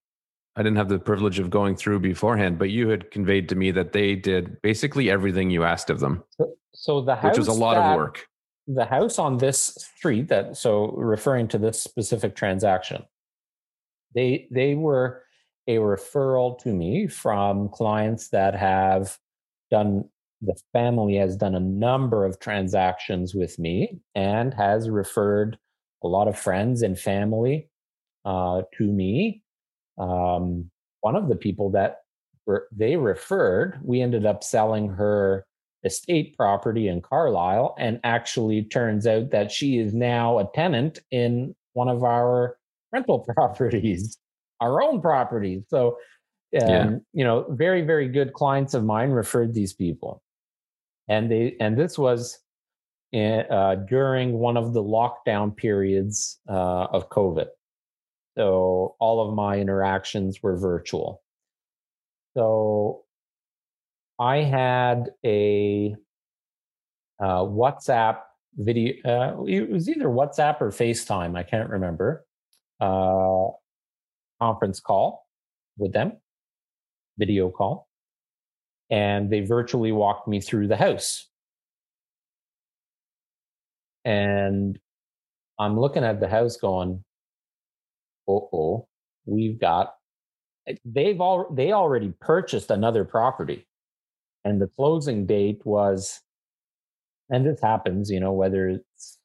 I 0.55 0.63
didn't 0.63 0.77
have 0.77 0.89
the 0.89 0.97
privilege 0.97 1.37
of 1.37 1.51
going 1.51 1.75
through 1.75 1.99
beforehand, 1.99 2.57
but 2.57 2.71
you 2.71 2.89
had 2.89 3.11
conveyed 3.11 3.47
to 3.49 3.55
me 3.55 3.69
that 3.69 3.91
they 3.91 4.15
did 4.15 4.59
basically 4.63 5.11
everything 5.11 5.51
you 5.51 5.63
asked 5.63 5.91
of 5.91 5.99
them. 5.99 6.23
So, 6.31 6.53
so 6.73 7.01
the 7.01 7.13
house 7.13 7.37
which 7.37 7.37
was 7.37 7.47
a 7.47 7.53
lot 7.53 7.75
that, 7.75 7.91
of 7.91 7.95
work. 7.95 8.25
The 8.73 8.85
house 8.85 9.19
on 9.19 9.37
this 9.37 9.75
street 9.97 10.29
that, 10.29 10.55
so 10.55 10.91
referring 10.91 11.47
to 11.49 11.57
this 11.57 11.81
specific 11.81 12.35
transaction, 12.35 13.03
they 14.15 14.47
they 14.51 14.75
were 14.75 15.23
a 15.67 15.75
referral 15.75 16.57
to 16.59 16.69
me 16.69 17.07
from 17.07 17.69
clients 17.69 18.29
that 18.29 18.55
have 18.55 19.17
done 19.69 20.05
the 20.41 20.59
family 20.73 21.15
has 21.15 21.35
done 21.35 21.55
a 21.55 21.59
number 21.59 22.25
of 22.25 22.39
transactions 22.39 23.35
with 23.35 23.59
me 23.59 23.99
and 24.15 24.53
has 24.53 24.89
referred 24.89 25.57
a 26.03 26.07
lot 26.07 26.27
of 26.27 26.37
friends 26.37 26.81
and 26.81 26.97
family 26.97 27.69
uh, 28.25 28.63
to 28.75 28.87
me. 28.87 29.43
Um, 29.97 30.71
one 31.01 31.15
of 31.15 31.29
the 31.29 31.35
people 31.35 31.69
that 31.71 31.97
were, 32.47 32.67
they 32.71 32.97
referred, 32.97 33.79
we 33.83 34.01
ended 34.01 34.25
up 34.25 34.43
selling 34.43 34.89
her 34.89 35.45
estate 35.83 36.35
property 36.37 36.87
in 36.87 37.01
Carlisle, 37.01 37.75
and 37.77 37.99
actually 38.03 38.63
turns 38.63 39.07
out 39.07 39.31
that 39.31 39.51
she 39.51 39.79
is 39.79 39.93
now 39.93 40.39
a 40.39 40.49
tenant 40.53 40.99
in 41.11 41.55
one 41.73 41.89
of 41.89 42.03
our 42.03 42.57
rental 42.93 43.19
properties 43.35 44.17
our 44.61 44.81
own 44.81 45.01
properties. 45.01 45.63
So, 45.67 45.97
um, 46.61 46.69
yeah. 46.69 46.89
you 47.13 47.23
know, 47.25 47.45
very, 47.49 47.81
very 47.81 48.07
good 48.07 48.33
clients 48.33 48.73
of 48.73 48.85
mine 48.85 49.09
referred 49.09 49.53
these 49.53 49.73
people. 49.73 50.21
And 51.09 51.29
they, 51.29 51.55
and 51.59 51.77
this 51.77 51.97
was 51.97 52.39
in, 53.11 53.43
uh, 53.49 53.75
during 53.89 54.33
one 54.33 54.55
of 54.55 54.73
the 54.73 54.83
lockdown 54.83 55.55
periods 55.57 56.39
uh, 56.47 56.85
of 56.85 57.09
COVID. 57.09 57.47
So 58.37 58.95
all 58.99 59.27
of 59.27 59.35
my 59.35 59.57
interactions 59.57 60.41
were 60.41 60.55
virtual. 60.55 61.21
So 62.37 63.00
I 64.21 64.43
had 64.43 65.09
a 65.25 65.95
uh, 67.19 67.41
WhatsApp 67.41 68.19
video. 68.55 68.93
Uh, 69.03 69.43
it 69.45 69.67
was 69.67 69.89
either 69.89 70.05
WhatsApp 70.05 70.61
or 70.61 70.69
FaceTime. 70.69 71.35
I 71.35 71.41
can't 71.41 71.71
remember. 71.71 72.23
Uh, 72.79 73.47
conference 74.39 74.79
call 74.79 75.25
with 75.79 75.91
them, 75.91 76.13
video 77.17 77.49
call, 77.49 77.87
and 78.91 79.31
they 79.31 79.39
virtually 79.39 79.91
walked 79.91 80.27
me 80.27 80.39
through 80.39 80.67
the 80.67 80.77
house. 80.77 81.27
And 84.05 84.77
I'm 85.57 85.79
looking 85.79 86.03
at 86.03 86.19
the 86.19 86.27
house 86.27 86.57
going, 86.57 87.03
oh, 88.27 88.49
oh, 88.53 88.87
we've 89.25 89.59
got, 89.59 89.95
they've 90.85 91.19
all, 91.19 91.51
they 91.51 91.71
already 91.71 92.13
purchased 92.19 92.69
another 92.69 93.03
property. 93.03 93.65
And 94.43 94.61
the 94.61 94.67
closing 94.67 95.25
date 95.25 95.61
was, 95.65 96.21
and 97.29 97.45
this 97.45 97.61
happens, 97.61 98.09
you 98.09 98.19
know, 98.19 98.33
whether 98.33 98.69
it's 98.69 99.19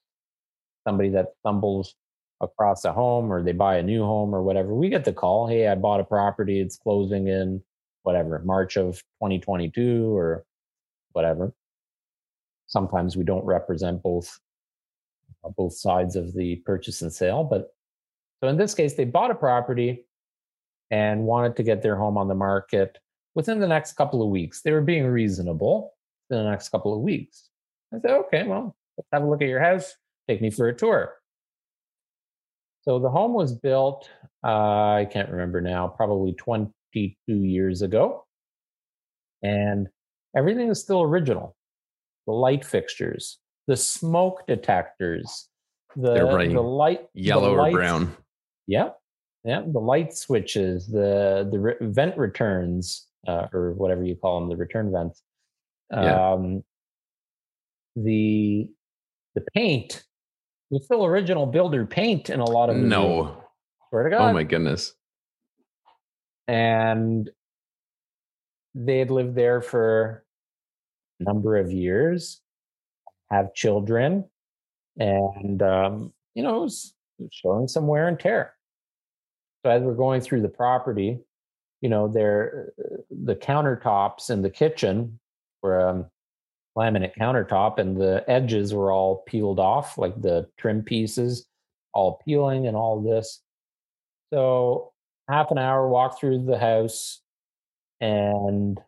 somebody 0.86 1.08
that 1.10 1.32
stumbles 1.40 1.94
across 2.40 2.84
a 2.84 2.92
home 2.92 3.32
or 3.32 3.42
they 3.42 3.52
buy 3.52 3.76
a 3.76 3.82
new 3.82 4.02
home 4.02 4.34
or 4.34 4.42
whatever, 4.42 4.74
we 4.74 4.88
get 4.88 5.04
the 5.04 5.12
call, 5.12 5.46
hey, 5.46 5.68
I 5.68 5.74
bought 5.74 6.00
a 6.00 6.04
property, 6.04 6.60
it's 6.60 6.76
closing 6.76 7.28
in 7.28 7.62
whatever, 8.02 8.40
March 8.44 8.76
of 8.76 8.96
2022 9.22 10.14
or 10.14 10.44
whatever. 11.12 11.52
Sometimes 12.66 13.16
we 13.16 13.24
don't 13.24 13.44
represent 13.44 14.02
both 14.02 14.38
uh, 15.44 15.50
both 15.56 15.74
sides 15.74 16.16
of 16.16 16.34
the 16.34 16.56
purchase 16.56 17.02
and 17.02 17.12
sale. 17.12 17.44
But 17.44 17.74
so 18.40 18.48
in 18.48 18.56
this 18.56 18.74
case, 18.74 18.94
they 18.94 19.04
bought 19.04 19.30
a 19.30 19.34
property 19.34 20.04
and 20.90 21.22
wanted 21.22 21.56
to 21.56 21.62
get 21.62 21.82
their 21.82 21.96
home 21.96 22.16
on 22.18 22.28
the 22.28 22.34
market 22.34 22.98
within 23.36 23.60
the 23.60 23.68
next 23.68 23.92
couple 23.92 24.22
of 24.22 24.30
weeks. 24.30 24.62
They 24.62 24.72
were 24.72 24.80
being 24.80 25.06
reasonable 25.06 25.92
in 26.30 26.38
the 26.38 26.50
next 26.50 26.70
couple 26.70 26.92
of 26.92 27.02
weeks. 27.02 27.50
I 27.94 28.00
said, 28.00 28.10
okay, 28.10 28.42
well, 28.44 28.74
let's 28.96 29.08
have 29.12 29.22
a 29.22 29.26
look 29.26 29.42
at 29.42 29.48
your 29.48 29.60
house. 29.60 29.94
Take 30.26 30.40
me 30.42 30.50
for 30.50 30.66
a 30.66 30.74
tour. 30.74 31.14
So 32.80 32.98
the 32.98 33.10
home 33.10 33.34
was 33.34 33.52
built, 33.52 34.08
uh, 34.44 34.94
I 34.94 35.08
can't 35.12 35.30
remember 35.30 35.60
now, 35.60 35.86
probably 35.86 36.32
22 36.32 37.12
years 37.34 37.82
ago. 37.82 38.24
And 39.42 39.88
everything 40.36 40.68
is 40.70 40.80
still 40.80 41.02
original. 41.02 41.56
The 42.26 42.32
light 42.32 42.64
fixtures, 42.64 43.38
the 43.66 43.76
smoke 43.76 44.46
detectors, 44.48 45.48
the, 45.94 46.14
the 46.14 46.60
light, 46.60 47.06
yellow 47.12 47.54
the 47.54 47.62
or 47.62 47.70
brown. 47.70 48.16
Yeah, 48.66 48.90
yeah, 49.44 49.62
the 49.64 49.78
light 49.78 50.16
switches, 50.16 50.88
the 50.88 51.48
the 51.50 51.58
re- 51.58 51.76
vent 51.80 52.18
returns, 52.18 53.06
uh, 53.26 53.46
or 53.52 53.72
whatever 53.72 54.04
you 54.04 54.16
call 54.16 54.40
them, 54.40 54.48
the 54.48 54.56
return 54.56 54.92
vents. 54.92 55.22
Yeah. 55.90 56.32
Um, 56.32 56.64
the 57.94 58.68
the 59.34 59.42
paint 59.54 60.04
was 60.70 60.84
still 60.84 61.04
original 61.04 61.46
builder 61.46 61.86
paint 61.86 62.30
in 62.30 62.40
a 62.40 62.44
lot 62.44 62.70
of 62.70 62.76
no. 62.76 63.42
Swear 63.88 64.08
to 64.08 64.16
oh 64.16 64.18
God. 64.18 64.30
Oh 64.30 64.32
my 64.32 64.42
goodness. 64.42 64.92
And 66.48 67.30
they 68.74 68.98
had 68.98 69.10
lived 69.10 69.34
there 69.34 69.60
for 69.60 70.24
a 71.20 71.24
number 71.24 71.56
of 71.56 71.72
years 71.72 72.40
have 73.30 73.54
children, 73.54 74.24
and 74.98 75.62
um, 75.62 76.12
you 76.34 76.42
know, 76.42 76.58
it 76.58 76.60
was 76.60 76.94
showing 77.32 77.68
some 77.68 77.86
wear 77.86 78.08
and 78.08 78.18
tear. 78.18 78.54
So 79.64 79.70
as 79.70 79.82
we're 79.82 79.94
going 79.94 80.20
through 80.20 80.42
the 80.42 80.48
property, 80.48 81.18
you 81.80 81.88
know, 81.88 82.08
there 82.08 82.72
the 83.10 83.36
countertops 83.36 84.30
in 84.30 84.42
the 84.42 84.50
kitchen 84.50 85.18
were 85.62 85.88
um, 85.88 86.06
laminate 86.76 87.16
countertop, 87.16 87.78
and 87.78 87.96
the 87.96 88.24
edges 88.28 88.74
were 88.74 88.92
all 88.92 89.22
peeled 89.26 89.58
off, 89.58 89.98
like 89.98 90.20
the 90.20 90.48
trim 90.58 90.82
pieces, 90.82 91.46
all 91.92 92.20
peeling, 92.24 92.66
and 92.66 92.76
all 92.76 93.00
this. 93.00 93.42
So 94.32 94.92
half 95.28 95.50
an 95.50 95.58
hour 95.58 95.88
walk 95.88 96.18
through 96.18 96.44
the 96.44 96.58
house, 96.58 97.20
and 98.00 98.78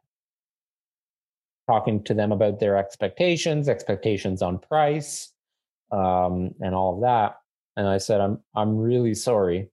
talking 1.68 2.02
to 2.04 2.14
them 2.14 2.32
about 2.32 2.60
their 2.60 2.76
expectations, 2.76 3.68
expectations 3.68 4.40
on 4.40 4.58
price, 4.58 5.32
um, 5.92 6.54
and 6.60 6.74
all 6.74 6.94
of 6.94 7.02
that. 7.02 7.36
And 7.76 7.86
I 7.86 7.98
said, 7.98 8.20
I'm 8.20 8.38
I'm 8.56 8.76
really 8.76 9.14
sorry, 9.14 9.68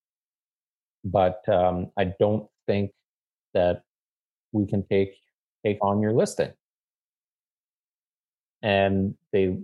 but 1.04 1.48
um, 1.48 1.92
I 1.98 2.14
don't 2.20 2.48
think 2.68 2.92
that 3.56 3.82
we 4.52 4.68
can 4.68 4.86
take 4.86 5.16
take 5.66 5.80
on 5.82 6.00
your 6.00 6.14
listing. 6.14 6.52
And 8.62 9.16
they, 9.34 9.58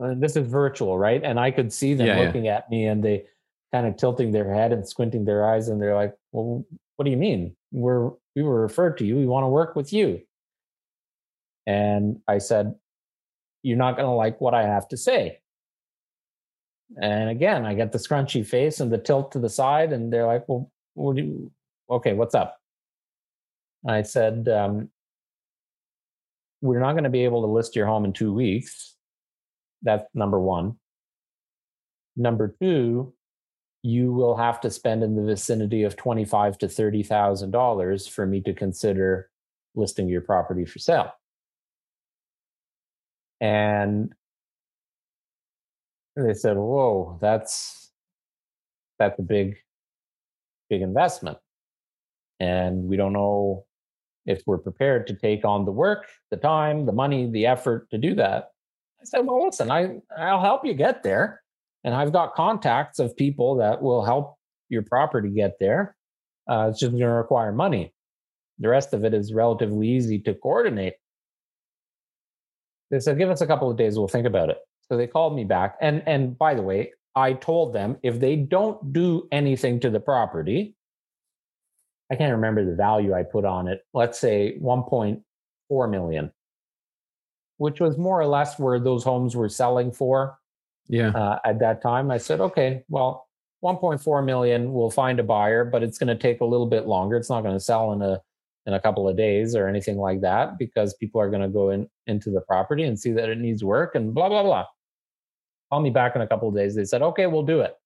and 0.00 0.22
this 0.22 0.34
is 0.34 0.48
virtual, 0.48 0.98
right? 0.98 1.22
And 1.22 1.38
I 1.38 1.52
could 1.52 1.72
see 1.72 1.94
them 1.94 2.08
yeah, 2.08 2.18
looking 2.18 2.46
yeah. 2.46 2.56
at 2.56 2.70
me, 2.70 2.86
and 2.86 3.04
they 3.04 3.26
kind 3.72 3.86
of 3.86 3.96
tilting 3.96 4.32
their 4.32 4.52
head 4.52 4.72
and 4.72 4.86
squinting 4.86 5.24
their 5.24 5.46
eyes, 5.46 5.68
and 5.68 5.80
they're 5.80 5.94
like, 5.94 6.14
"Well, 6.32 6.64
what 6.96 7.04
do 7.04 7.12
you 7.12 7.16
mean? 7.16 7.54
We're 7.70 8.10
we 8.34 8.42
were 8.42 8.60
referred 8.60 8.98
to 8.98 9.06
you. 9.06 9.16
We 9.16 9.26
want 9.26 9.44
to 9.44 9.48
work 9.48 9.76
with 9.76 9.92
you." 9.92 10.22
And 11.68 12.20
I 12.26 12.38
said, 12.38 12.74
You're 13.62 13.76
not 13.76 13.96
going 13.96 14.06
to 14.06 14.12
like 14.12 14.40
what 14.40 14.54
I 14.54 14.62
have 14.62 14.88
to 14.88 14.96
say. 14.96 15.40
And 17.00 17.28
again, 17.28 17.66
I 17.66 17.74
get 17.74 17.92
the 17.92 17.98
scrunchy 17.98 18.44
face 18.44 18.80
and 18.80 18.90
the 18.90 18.96
tilt 18.96 19.32
to 19.32 19.38
the 19.38 19.50
side, 19.50 19.92
and 19.92 20.10
they're 20.10 20.26
like, 20.26 20.48
Well, 20.48 20.72
what 20.94 21.16
do 21.16 21.22
you, 21.22 21.52
okay, 21.90 22.14
what's 22.14 22.34
up? 22.34 22.57
I 23.86 24.02
said, 24.02 24.48
um, 24.48 24.90
We're 26.60 26.80
not 26.80 26.92
going 26.92 27.04
to 27.04 27.10
be 27.10 27.24
able 27.24 27.42
to 27.42 27.52
list 27.52 27.76
your 27.76 27.86
home 27.86 28.04
in 28.04 28.12
two 28.12 28.32
weeks. 28.32 28.96
That's 29.82 30.04
number 30.14 30.40
one. 30.40 30.76
Number 32.16 32.56
two, 32.60 33.14
you 33.84 34.12
will 34.12 34.36
have 34.36 34.60
to 34.62 34.70
spend 34.70 35.04
in 35.04 35.14
the 35.14 35.22
vicinity 35.22 35.84
of 35.84 35.94
twenty-five 35.96 36.58
to 36.58 36.68
thirty 36.68 37.04
thousand 37.04 37.52
dollars 37.52 38.08
for 38.08 38.26
me 38.26 38.40
to 38.40 38.52
consider 38.52 39.30
listing 39.76 40.08
your 40.08 40.20
property 40.22 40.64
for 40.64 40.80
sale. 40.80 41.12
And 43.40 44.12
they 46.16 46.34
said, 46.34 46.56
"Whoa, 46.56 47.18
that's 47.20 47.92
that's 48.98 49.20
a 49.20 49.22
big, 49.22 49.58
big 50.68 50.82
investment, 50.82 51.38
and 52.40 52.88
we 52.88 52.96
don't 52.96 53.12
know 53.12 53.64
if 54.28 54.42
we're 54.46 54.58
prepared 54.58 55.06
to 55.08 55.14
take 55.14 55.44
on 55.44 55.64
the 55.64 55.72
work, 55.72 56.06
the 56.30 56.36
time, 56.36 56.86
the 56.86 56.92
money, 56.92 57.28
the 57.30 57.46
effort 57.46 57.90
to 57.90 57.98
do 57.98 58.14
that." 58.14 58.50
I 59.00 59.04
said, 59.04 59.26
"Well, 59.26 59.44
listen, 59.44 59.70
I 59.70 60.00
I'll 60.16 60.40
help 60.40 60.64
you 60.64 60.74
get 60.74 61.02
there, 61.02 61.42
and 61.84 61.94
I've 61.94 62.12
got 62.12 62.34
contacts 62.34 62.98
of 62.98 63.16
people 63.16 63.56
that 63.56 63.82
will 63.82 64.04
help 64.04 64.36
your 64.68 64.82
property 64.82 65.30
get 65.30 65.58
there. 65.58 65.96
Uh, 66.48 66.68
it's 66.70 66.80
just 66.80 66.92
going 66.92 67.00
to 67.00 67.08
require 67.08 67.52
money. 67.52 67.92
The 68.58 68.68
rest 68.68 68.94
of 68.94 69.04
it 69.04 69.14
is 69.14 69.32
relatively 69.32 69.88
easy 69.88 70.18
to 70.20 70.34
coordinate." 70.34 70.94
They 72.90 73.00
said, 73.00 73.18
give 73.18 73.30
us 73.30 73.40
a 73.40 73.46
couple 73.46 73.70
of 73.70 73.76
days, 73.76 73.98
we'll 73.98 74.08
think 74.08 74.26
about 74.26 74.50
it. 74.50 74.58
So 74.88 74.96
they 74.96 75.06
called 75.06 75.36
me 75.36 75.44
back. 75.44 75.76
And 75.80 76.02
and 76.06 76.38
by 76.38 76.54
the 76.54 76.62
way, 76.62 76.92
I 77.14 77.34
told 77.34 77.74
them 77.74 77.98
if 78.02 78.20
they 78.20 78.36
don't 78.36 78.92
do 78.92 79.28
anything 79.30 79.80
to 79.80 79.90
the 79.90 80.00
property, 80.00 80.74
I 82.10 82.16
can't 82.16 82.32
remember 82.32 82.64
the 82.64 82.74
value 82.74 83.14
I 83.14 83.22
put 83.22 83.44
on 83.44 83.68
it. 83.68 83.82
Let's 83.92 84.18
say 84.18 84.56
1.4 84.62 85.90
million, 85.90 86.32
which 87.58 87.80
was 87.80 87.98
more 87.98 88.20
or 88.20 88.26
less 88.26 88.58
where 88.58 88.80
those 88.80 89.04
homes 89.04 89.36
were 89.36 89.48
selling 89.48 89.92
for. 89.92 90.38
Yeah. 90.88 91.10
Uh, 91.10 91.38
at 91.44 91.58
that 91.60 91.82
time, 91.82 92.10
I 92.10 92.16
said, 92.16 92.40
okay, 92.40 92.82
well, 92.88 93.28
1.4 93.62 94.24
million, 94.24 94.72
we'll 94.72 94.90
find 94.90 95.20
a 95.20 95.22
buyer, 95.22 95.64
but 95.64 95.82
it's 95.82 95.98
going 95.98 96.08
to 96.08 96.16
take 96.16 96.40
a 96.40 96.44
little 96.44 96.66
bit 96.66 96.86
longer. 96.86 97.16
It's 97.16 97.28
not 97.28 97.42
going 97.42 97.56
to 97.56 97.60
sell 97.60 97.92
in 97.92 98.00
a 98.02 98.22
in 98.68 98.74
a 98.74 98.80
couple 98.80 99.08
of 99.08 99.16
days 99.16 99.56
or 99.56 99.66
anything 99.66 99.96
like 99.96 100.20
that 100.20 100.58
because 100.58 100.92
people 100.94 101.18
are 101.18 101.30
going 101.30 101.40
to 101.40 101.48
go 101.48 101.70
in 101.70 101.88
into 102.06 102.30
the 102.30 102.42
property 102.42 102.84
and 102.84 103.00
see 103.00 103.12
that 103.12 103.30
it 103.30 103.38
needs 103.38 103.64
work 103.64 103.94
and 103.94 104.12
blah 104.12 104.28
blah 104.28 104.42
blah 104.42 104.66
call 105.70 105.80
me 105.80 105.88
back 105.88 106.14
in 106.14 106.20
a 106.20 106.26
couple 106.26 106.50
of 106.50 106.54
days 106.54 106.74
they 106.74 106.84
said 106.84 107.00
okay 107.00 107.26
we'll 107.26 107.42
do 107.42 107.60
it 107.60 107.76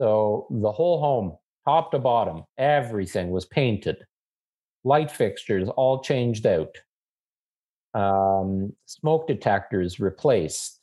so 0.00 0.48
the 0.50 0.72
whole 0.72 0.98
home 0.98 1.36
top 1.64 1.90
to 1.90 1.98
bottom 1.98 2.42
everything 2.58 3.30
was 3.30 3.44
painted 3.44 3.96
light 4.84 5.10
fixtures 5.10 5.68
all 5.76 6.00
changed 6.00 6.46
out 6.46 6.76
um, 7.94 8.72
smoke 8.86 9.26
detectors 9.26 10.00
replaced 10.00 10.80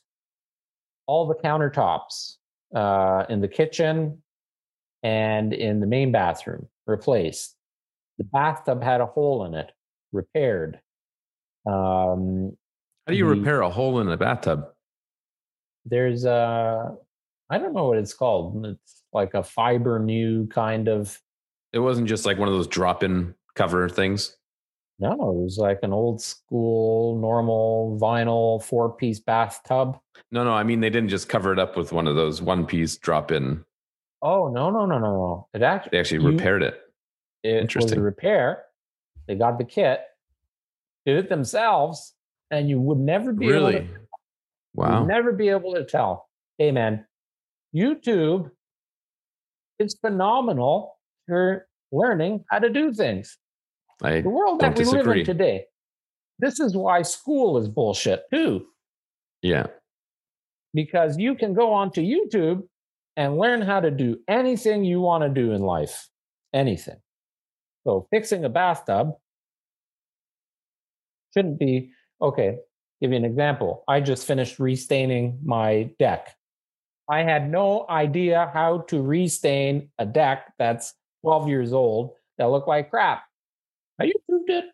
all 1.06 1.26
the 1.26 1.34
countertops 1.34 2.36
uh, 2.74 3.24
in 3.28 3.40
the 3.40 3.48
kitchen 3.48 4.22
and 5.02 5.52
in 5.52 5.80
the 5.80 5.86
main 5.86 6.10
bathroom 6.10 6.66
replaced 6.86 7.56
the 8.18 8.24
bathtub 8.24 8.82
had 8.82 9.00
a 9.00 9.06
hole 9.06 9.44
in 9.46 9.54
it, 9.54 9.72
repaired. 10.12 10.80
Um, 11.66 12.56
How 13.06 13.12
do 13.12 13.16
you 13.16 13.26
the, 13.26 13.34
repair 13.36 13.62
a 13.62 13.70
hole 13.70 14.00
in 14.00 14.08
a 14.08 14.16
bathtub? 14.16 14.66
There's 15.84 16.24
a, 16.24 16.96
I 17.50 17.58
don't 17.58 17.74
know 17.74 17.88
what 17.88 17.98
it's 17.98 18.14
called. 18.14 18.64
It's 18.64 19.01
like 19.12 19.34
a 19.34 19.42
fiber 19.42 19.98
new 19.98 20.46
kind 20.48 20.88
of. 20.88 21.18
It 21.72 21.78
wasn't 21.78 22.08
just 22.08 22.26
like 22.26 22.38
one 22.38 22.48
of 22.48 22.54
those 22.54 22.66
drop 22.66 23.02
in 23.02 23.34
cover 23.54 23.88
things. 23.88 24.36
No, 24.98 25.12
it 25.12 25.42
was 25.42 25.58
like 25.58 25.80
an 25.82 25.92
old 25.92 26.20
school, 26.20 27.18
normal 27.18 27.98
vinyl 28.00 28.62
four 28.62 28.92
piece 28.94 29.18
bathtub. 29.20 29.98
No, 30.30 30.44
no, 30.44 30.52
I 30.52 30.62
mean 30.62 30.80
they 30.80 30.90
didn't 30.90 31.08
just 31.08 31.28
cover 31.28 31.52
it 31.52 31.58
up 31.58 31.76
with 31.76 31.92
one 31.92 32.06
of 32.06 32.14
those 32.14 32.40
one 32.42 32.66
piece 32.66 32.96
drop 32.96 33.32
in. 33.32 33.64
Oh 34.20 34.48
no, 34.48 34.70
no, 34.70 34.86
no, 34.86 34.98
no, 34.98 35.06
no! 35.12 35.48
It 35.54 35.62
actually 35.62 35.90
They 35.92 35.98
actually 36.00 36.22
you- 36.22 36.30
repaired 36.30 36.62
it. 36.62 36.80
It 37.42 37.54
was 37.54 37.60
Interesting. 37.62 37.98
a 37.98 38.02
repair. 38.02 38.64
They 39.26 39.34
got 39.34 39.58
the 39.58 39.64
kit, 39.64 40.00
did 41.06 41.16
it 41.16 41.28
themselves, 41.28 42.14
and 42.50 42.68
you 42.68 42.80
would 42.80 42.98
never 42.98 43.32
be 43.32 43.46
able 43.46 43.54
Really? 43.54 43.72
to 43.80 43.88
Wow. 44.74 45.04
Never 45.04 45.32
be 45.32 45.48
able 45.48 45.74
to 45.74 45.84
tell. 45.84 46.28
Hey, 46.58 46.70
man, 46.70 47.04
YouTube 47.74 48.50
is 49.82 49.96
phenomenal 50.00 50.96
for 51.26 51.66
learning 51.90 52.44
how 52.50 52.60
to 52.60 52.70
do 52.70 52.92
things. 52.94 53.36
I 54.02 54.22
The 54.22 54.30
world 54.30 54.60
that 54.60 54.78
we 54.78 54.84
live 54.84 55.06
in 55.06 55.24
today. 55.24 55.66
This 56.38 56.58
is 56.58 56.76
why 56.76 57.02
school 57.02 57.58
is 57.58 57.68
bullshit 57.68 58.24
too, 58.32 58.66
yeah. 59.42 59.66
because 60.74 61.18
you 61.18 61.34
can 61.34 61.54
go 61.54 61.72
onto 61.72 62.00
YouTube 62.00 62.62
and 63.16 63.38
learn 63.38 63.60
how 63.60 63.80
to 63.80 63.90
do 63.90 64.18
anything 64.28 64.84
you 64.84 65.00
want 65.00 65.22
to 65.22 65.28
do 65.28 65.52
in 65.52 65.62
life. 65.62 66.08
Anything. 66.54 66.96
So 67.84 68.08
fixing 68.10 68.44
a 68.44 68.48
bathtub 68.48 69.12
shouldn't 71.34 71.58
be 71.58 71.90
okay. 72.20 72.58
Give 73.00 73.10
you 73.10 73.16
an 73.16 73.24
example. 73.24 73.84
I 73.88 74.00
just 74.00 74.26
finished 74.26 74.58
restaining 74.58 75.38
my 75.44 75.90
deck. 75.98 76.34
I 77.08 77.22
had 77.22 77.50
no 77.50 77.86
idea 77.88 78.50
how 78.52 78.78
to 78.88 79.02
restain 79.02 79.90
a 79.98 80.06
deck 80.06 80.52
that's 80.58 80.94
12 81.22 81.48
years 81.48 81.72
old 81.72 82.12
that 82.38 82.46
looked 82.50 82.68
like 82.68 82.90
crap. 82.90 83.24
I 84.00 84.06
YouTubed 84.06 84.48
it. 84.48 84.64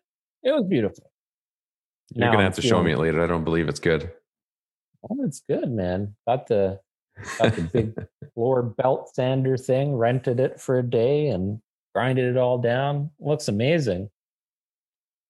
It 0.43 0.51
was 0.51 0.65
beautiful. 0.67 1.11
You're 2.13 2.25
Now 2.25 2.31
gonna 2.31 2.43
I'm 2.43 2.45
have 2.45 2.55
to 2.55 2.61
show 2.61 2.81
me 2.83 2.93
it 2.93 2.97
later. 2.99 3.23
I 3.23 3.27
don't 3.27 3.43
believe 3.43 3.67
it's 3.67 3.79
good. 3.79 4.11
Oh, 5.09 5.23
it's 5.23 5.41
good, 5.49 5.69
man. 5.71 6.15
Got 6.27 6.47
the 6.47 6.79
got 7.37 7.55
the 7.55 7.61
big 7.61 7.93
floor 8.33 8.63
belt 8.63 9.09
sander 9.13 9.57
thing. 9.57 9.95
Rented 9.95 10.39
it 10.39 10.59
for 10.59 10.79
a 10.79 10.83
day 10.83 11.27
and 11.27 11.61
grinded 11.93 12.25
it 12.35 12.37
all 12.37 12.57
down. 12.57 13.11
Looks 13.19 13.47
amazing. 13.47 14.09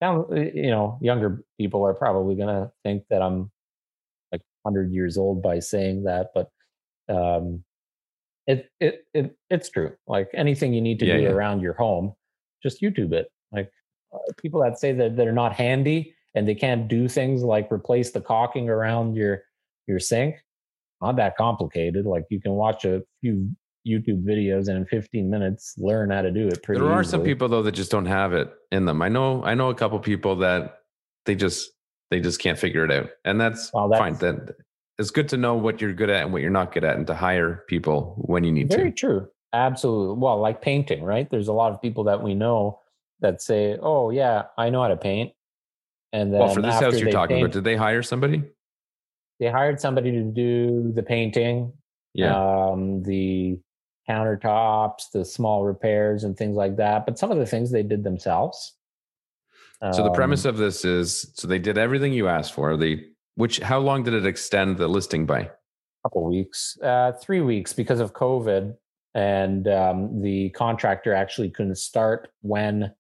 Now, 0.02 0.26
uh, 0.32 0.36
you 0.36 0.70
know, 0.72 0.98
younger 1.02 1.44
people 1.60 1.86
are 1.86 1.94
probably 1.94 2.36
gonna 2.36 2.72
think 2.84 3.04
that 3.10 3.22
I'm 3.22 3.52
like 4.32 4.42
100 4.64 4.92
years 4.94 5.18
old 5.18 5.42
by 5.42 5.60
saying 5.60 6.04
that, 6.04 6.32
but 6.34 6.50
um, 7.10 7.64
it 8.48 8.70
it 8.80 9.06
it 9.14 9.38
it's 9.50 9.70
true. 9.70 9.94
Like 10.08 10.30
anything 10.34 10.74
you 10.74 10.82
need 10.82 11.00
to 11.00 11.06
Yeah, 11.06 11.18
do 11.18 11.24
yeah. 11.24 11.30
around 11.30 11.62
your 11.62 11.74
home, 11.74 12.14
just 12.64 12.82
YouTube 12.82 13.14
it. 13.14 13.32
Like 13.52 13.72
uh, 14.14 14.18
people 14.38 14.62
that 14.62 14.80
say 14.80 14.92
that 14.94 15.16
they're 15.16 15.32
not 15.32 15.54
handy 15.54 16.16
and 16.36 16.48
they 16.48 16.56
can't 16.56 16.88
do 16.88 17.08
things 17.08 17.44
like 17.44 17.72
replace 17.72 18.12
the 18.12 18.22
caulking 18.22 18.70
around 18.70 19.16
your 19.16 19.44
your 19.88 20.00
sink 20.00 20.36
not 21.02 21.16
that 21.16 21.36
complicated 21.38 22.06
like 22.06 22.26
you 22.30 22.40
can 22.40 22.52
watch 22.52 22.86
a 22.86 23.02
few 23.22 23.50
youtube 23.88 24.24
videos 24.24 24.68
and 24.68 24.78
in 24.78 24.86
15 24.86 25.30
minutes 25.30 25.74
learn 25.78 26.12
how 26.12 26.22
to 26.22 26.30
do 26.30 26.48
it 26.48 26.62
pretty 26.62 26.80
there 26.82 26.92
are 26.92 27.04
some 27.04 27.24
people 27.24 27.48
though 27.48 27.64
that 27.64 27.72
just 27.72 27.90
don't 27.90 28.06
have 28.06 28.34
it 28.34 28.52
in 28.72 28.86
them. 28.86 29.02
I 29.02 29.10
know 29.10 29.44
I 29.44 29.56
know 29.56 29.70
a 29.70 29.76
couple 29.76 29.98
people 30.00 30.36
that 30.38 30.80
they 31.26 31.34
just 31.36 31.72
they 32.12 32.20
just 32.20 32.40
can't 32.40 32.60
figure 32.60 32.84
it 32.86 32.92
out. 32.92 33.10
And 33.26 33.40
that's, 33.42 33.72
Well, 33.74 33.90
fine. 33.92 34.14
that's- 34.14 34.48
That 34.48 34.56
it's 35.00 35.10
good 35.12 35.30
to 35.30 35.38
know 35.38 35.56
what 35.56 35.82
you're 35.82 35.94
good 35.94 36.10
at 36.12 36.24
and 36.24 36.34
what 36.34 36.42
you're 36.42 36.52
not 36.52 36.72
good 36.74 36.84
at 36.84 36.96
and 36.98 37.08
to 37.08 37.16
hire 37.16 37.64
people 37.68 38.14
when 38.18 38.44
you 38.44 38.52
need 38.52 38.68
very 38.70 38.78
to. 38.78 38.84
Very 38.84 38.92
true 38.92 39.28
absolutely 39.54 40.16
well 40.22 40.40
like 40.40 40.62
painting 40.62 41.02
right 41.04 41.28
there's 41.32 41.48
a 41.48 41.54
lot 41.54 41.72
of 41.74 41.82
people 41.82 42.04
that 42.04 42.22
we 42.22 42.36
know 42.36 42.80
that 43.22 43.42
say 43.42 43.78
oh 43.82 44.12
yeah 44.12 44.44
i 44.60 44.70
know 44.70 44.82
how 44.84 44.90
to 44.90 44.98
paint 44.98 45.32
and 46.14 46.32
then 46.32 46.40
Well, 46.42 46.54
for 46.54 46.62
this 46.62 46.80
house 46.80 47.00
you're 47.00 47.10
talking 47.12 47.38
paint, 47.38 47.46
about, 47.46 47.54
did 47.54 47.64
they 47.64 47.76
hire 47.76 48.04
somebody? 48.04 48.44
they 49.40 49.48
hired 49.50 49.80
somebody 49.80 50.12
to 50.12 50.22
do 50.24 50.92
the 50.94 51.02
painting 51.02 51.74
Yeah. 52.14 52.36
um, 52.38 53.02
the 53.04 53.58
countertops, 54.10 55.12
the 55.14 55.24
small 55.24 55.64
repairs 55.66 56.24
and 56.24 56.36
things 56.36 56.56
like 56.56 56.78
that. 56.78 57.06
But 57.06 57.20
some 57.20 57.32
of 57.32 57.38
the 57.38 57.46
things 57.46 57.72
they 57.72 57.84
did 57.84 58.04
themselves. 58.04 58.76
so 59.94 60.04
the 60.04 60.12
premise 60.12 60.46
Um, 60.46 60.50
of 60.50 60.58
this 60.58 60.84
is 60.84 61.32
so 61.36 61.48
they 61.48 61.60
did 61.60 61.78
everything 61.78 62.12
you 62.14 62.28
asked 62.28 62.54
for. 62.54 62.76
They 62.76 63.06
which 63.40 63.60
how 63.60 63.80
long 63.80 64.04
did 64.04 64.14
it 64.14 64.26
extend 64.26 64.78
the 64.78 64.90
listing 64.90 65.26
by? 65.26 65.40
A 65.40 65.50
couple 66.04 66.30
weeks, 66.30 66.78
uh, 66.84 67.14
three 67.22 67.40
weeks 67.40 67.72
because 67.72 68.02
of 68.02 68.12
COVID, 68.12 68.76
and 69.16 69.66
um, 69.70 70.22
the 70.22 70.50
contractor 70.50 71.14
actually 71.14 71.50
couldn't 71.50 71.78
start 71.78 72.28
when 72.42 72.94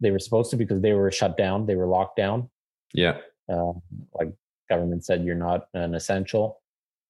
they 0.00 0.10
were 0.10 0.18
supposed 0.18 0.50
to 0.50 0.56
because 0.56 0.82
they 0.82 0.92
were 0.92 1.12
shut 1.12 1.36
down. 1.36 1.66
They 1.66 1.76
were 1.76 1.86
locked 1.86 2.16
down. 2.16 2.50
Yeah. 2.92 3.18
Uh, 3.48 3.74
like 4.12 4.32
government 4.68 5.04
said, 5.04 5.24
you're 5.24 5.36
not 5.36 5.68
an 5.72 5.94
essential. 5.94 6.60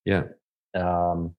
Yeah. 0.05 0.25
Um, 0.75 1.35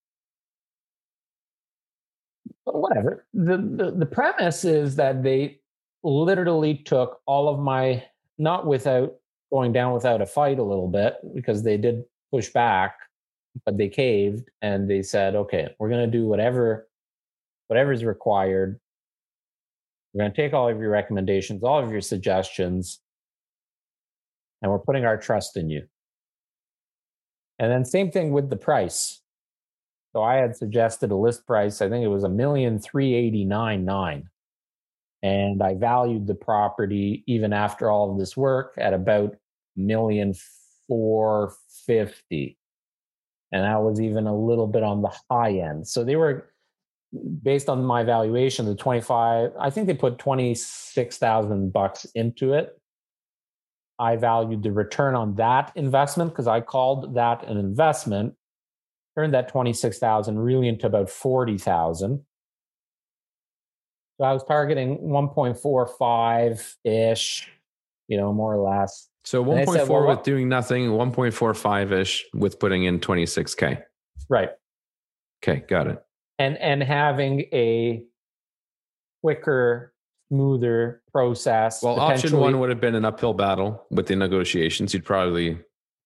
but 2.66 2.82
whatever. 2.82 3.28
The, 3.36 3.58
the 3.58 3.92
the 3.96 4.08
premise 4.08 4.66
is 4.66 4.96
that 4.96 5.22
they 5.22 5.60
literally 6.02 6.74
took 6.78 7.20
all 7.28 7.48
of 7.48 7.60
my 7.60 8.06
not 8.40 8.66
without 8.66 9.19
going 9.52 9.74
down 9.74 9.94
without 9.94 10.22
a 10.22 10.26
fight 10.26 10.60
a 10.60 10.64
little 10.64 10.88
bit 10.88 11.16
because 11.34 11.64
they 11.64 11.78
did 11.78 12.04
push 12.32 12.50
back, 12.50 12.96
but 13.66 13.78
they 13.78 13.90
caved 13.90 14.50
and 14.62 14.90
they 14.90 15.02
said, 15.02 15.36
okay, 15.36 15.76
we're 15.80 15.90
gonna 15.90 16.08
do 16.08 16.28
whatever 16.28 16.88
whatever 17.68 17.92
is 17.92 18.04
required. 18.04 18.80
We're 20.14 20.24
gonna 20.24 20.34
take 20.34 20.54
all 20.54 20.70
of 20.70 20.80
your 20.80 20.90
recommendations, 20.90 21.64
all 21.64 21.84
of 21.84 21.92
your 21.92 22.02
suggestions, 22.02 23.00
and 24.62 24.72
we're 24.72 24.80
putting 24.80 25.06
our 25.06 25.18
trust 25.18 25.58
in 25.58 25.70
you. 25.70 25.84
And 27.60 27.72
then 27.72 27.86
same 27.86 28.10
thing 28.10 28.32
with 28.32 28.50
the 28.50 28.56
price. 28.56 29.22
So 30.14 30.24
I 30.24 30.36
had 30.36 30.56
suggested 30.56 31.12
a 31.12 31.16
list 31.16 31.46
price. 31.46 31.82
I 31.82 31.90
think 31.90 32.04
it 32.04 32.08
was 32.08 32.24
a 32.24 32.30
million 32.30 32.80
three 32.80 33.14
eighty 33.14 33.46
nine 33.46 33.86
nine, 33.86 34.30
and 35.22 35.62
I 35.62 35.76
valued 35.76 36.28
the 36.28 36.36
property 36.36 37.24
even 37.28 37.54
after 37.54 37.90
all 37.90 38.12
of 38.12 38.20
this 38.20 38.38
work 38.38 38.74
at 38.78 38.94
about 38.94 39.36
million 39.76 40.34
four 40.88 41.54
fifty, 41.86 42.58
and 43.52 43.64
that 43.64 43.82
was 43.82 44.00
even 44.00 44.28
a 44.28 44.38
little 44.38 44.68
bit 44.68 44.84
on 44.84 45.02
the 45.02 45.12
high 45.30 45.60
end. 45.60 45.88
So 45.88 46.04
they 46.04 46.16
were 46.16 46.52
based 47.44 47.70
on 47.70 47.84
my 47.84 48.04
valuation, 48.04 48.66
the 48.66 48.76
twenty 48.76 49.02
five. 49.02 49.52
I 49.60 49.70
think 49.70 49.88
they 49.88 49.94
put 49.94 50.20
twenty 50.20 50.56
six 50.56 51.18
thousand 51.18 51.74
bucks 51.74 52.06
into 52.16 52.54
it. 52.54 52.80
I 54.00 54.16
valued 54.16 54.64
the 54.64 54.72
return 54.72 55.14
on 55.16 55.36
that 55.36 55.74
investment 55.76 56.32
because 56.32 56.48
I 56.48 56.62
called 56.62 57.16
that 57.16 57.46
an 57.48 57.58
investment 57.58 58.34
turned 59.16 59.34
that 59.34 59.50
26,000 59.50 60.40
really 60.40 60.70
into 60.70 60.88
about 60.88 61.10
40,000. 61.10 62.24
So 64.20 64.26
I 64.26 64.34
was 64.34 64.44
targeting 64.44 64.98
1.45 65.00 66.76
ish, 66.84 67.50
you 68.10 68.18
know, 68.18 68.34
more 68.34 68.54
or 68.54 68.70
less. 68.70 69.08
So 69.24 69.50
And 69.50 69.62
I 69.62 69.66
said, 69.66 69.88
1.4 69.88 69.90
well, 69.90 70.08
with 70.08 70.24
doing 70.24 70.50
nothing, 70.50 70.90
1.45 70.90 71.92
ish 71.94 72.26
with 72.34 72.60
putting 72.60 72.84
in 72.84 73.00
26k. 73.00 73.82
Right. 74.28 74.50
Okay, 75.42 75.64
got 75.70 75.88
it. 75.88 76.04
And 76.38 76.58
and 76.58 76.84
having 76.84 77.42
a 77.54 78.04
quicker, 79.24 79.94
smoother 80.30 81.02
process. 81.14 81.82
Well, 81.82 82.00
option 82.00 82.38
one 82.38 82.60
would 82.60 82.70
have 82.70 82.82
been 82.82 82.96
an 82.96 83.06
uphill 83.06 83.34
battle 83.34 83.86
with 83.90 84.08
the 84.08 84.18
negotiations. 84.18 84.94
You'd 84.94 85.06
probably 85.06 85.60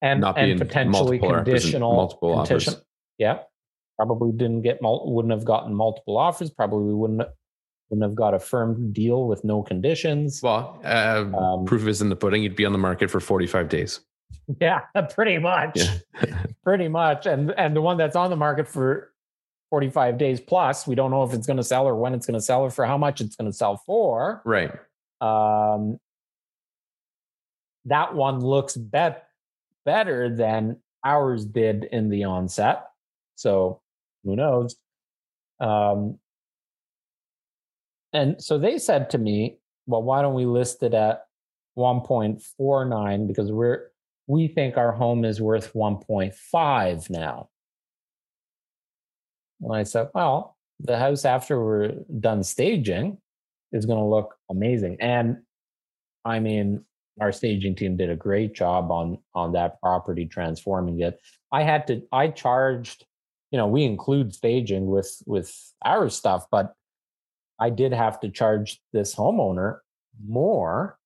and, 0.04 0.22
not 0.22 0.36
be 0.36 0.42
and 0.42 0.52
in 0.52 0.58
potentially 0.60 1.20
multiple 1.20 1.44
conditional 1.44 1.96
multiple 1.96 2.34
offers. 2.34 2.76
Yeah. 3.18 3.40
Probably 3.98 4.32
didn't 4.32 4.62
get 4.62 4.82
mul- 4.82 5.14
wouldn't 5.14 5.34
have 5.34 5.46
gotten 5.46 5.74
multiple 5.74 6.18
offers. 6.18 6.52
Probably 6.52 6.94
wouldn't 6.94 7.24
wouldn't 7.90 8.04
have 8.10 8.16
got 8.16 8.34
a 8.34 8.40
firm 8.40 8.92
deal 8.92 9.28
with 9.28 9.44
no 9.44 9.62
conditions. 9.62 10.42
well, 10.42 10.80
uh, 10.84 11.26
Um, 11.36 11.66
proof 11.66 11.86
is 11.88 12.02
in 12.02 12.10
the 12.10 12.16
pudding. 12.16 12.42
You'd 12.44 12.56
be 12.56 12.66
on 12.66 12.72
the 12.72 12.78
market 12.80 13.10
for 13.12 13.20
45 13.20 13.70
days. 13.70 14.00
Yeah, 14.60 14.80
pretty 15.14 15.38
much. 15.38 15.78
Yeah. 15.78 16.46
pretty 16.64 16.88
much. 16.88 17.26
And 17.26 17.52
and 17.52 17.76
the 17.76 17.82
one 17.82 17.98
that's 17.98 18.16
on 18.16 18.30
the 18.30 18.36
market 18.36 18.68
for 18.68 19.12
45 19.70 20.18
days 20.18 20.40
plus, 20.40 20.86
we 20.88 20.96
don't 20.96 21.12
know 21.12 21.24
if 21.24 21.34
it's 21.34 21.46
going 21.48 21.58
to 21.58 21.64
sell 21.64 21.88
or 21.88 21.96
when 21.96 22.14
it's 22.14 22.26
going 22.26 22.40
to 22.40 22.42
sell 22.46 22.62
or 22.62 22.70
for 22.70 22.86
how 22.86 22.98
much 22.98 23.22
it's 23.22 23.36
going 23.36 23.50
to 23.52 23.56
sell 23.56 23.78
for. 23.78 24.42
Right. 24.46 24.72
Um, 25.22 25.98
that 27.86 28.16
one 28.16 28.40
looks 28.40 28.76
bet 28.76 29.28
better 29.86 30.34
than 30.34 30.78
ours 31.04 31.46
did 31.46 31.84
in 31.86 32.10
the 32.10 32.24
onset. 32.26 32.86
So 33.36 33.82
who 34.24 34.36
knows? 34.36 34.76
Um, 35.60 36.20
and 38.14 38.42
so 38.42 38.58
they 38.58 38.78
said 38.78 39.10
to 39.12 39.18
me, 39.18 39.58
well, 39.88 40.04
why 40.04 40.22
don't 40.22 40.36
we 40.36 40.46
list 40.46 40.84
it 40.84 40.94
at 40.94 41.24
1.49 41.78 43.28
because 43.28 43.52
we're 43.52 43.90
we 44.28 44.48
think 44.48 44.78
our 44.78 44.94
home 44.94 45.26
is 45.26 45.42
worth 45.42 45.74
1.5 45.74 47.10
now. 47.10 47.50
And 49.62 49.76
I 49.76 49.84
said, 49.84 50.10
well, 50.14 50.56
the 50.80 50.98
house 50.98 51.26
after 51.26 51.62
we're 51.62 51.96
done 52.20 52.44
staging 52.44 53.18
is 53.74 53.86
going 53.86 54.00
to 54.00 54.06
look 54.06 54.36
amazing. 54.50 54.98
And 55.02 55.40
I 56.24 56.40
mean, 56.40 56.86
our 57.20 57.32
staging 57.32 57.76
team 57.76 57.98
did 57.98 58.10
a 58.10 58.16
great 58.16 58.54
job 58.54 58.92
on 58.92 59.18
on 59.36 59.54
that 59.54 59.80
property 59.82 60.26
transforming 60.26 61.02
it. 61.02 61.20
I 61.52 61.64
had 61.64 61.88
to 61.88 62.02
I 62.12 62.30
charged, 62.30 63.06
you 63.52 63.58
know, 63.58 63.68
we 63.68 63.84
include 63.84 64.34
staging 64.34 64.86
with 64.86 65.22
with 65.26 65.54
our 65.84 66.10
stuff, 66.10 66.46
but 66.50 66.76
I 67.64 67.70
did 67.70 67.94
have 67.94 68.20
to 68.20 68.30
charge 68.30 68.82
this 68.92 69.16
homeowner 69.16 69.78
more 70.28 71.00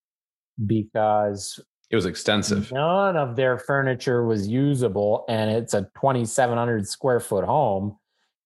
because 0.65 1.59
it 1.91 1.95
was 1.95 2.07
extensive. 2.07 2.71
None 2.71 3.15
of 3.15 3.35
their 3.35 3.59
furniture 3.59 4.25
was 4.25 4.47
usable, 4.47 5.23
and 5.29 5.51
it's 5.51 5.75
a 5.75 5.83
2,700 6.01 6.87
square 6.87 7.19
foot 7.19 7.45
home. 7.45 7.95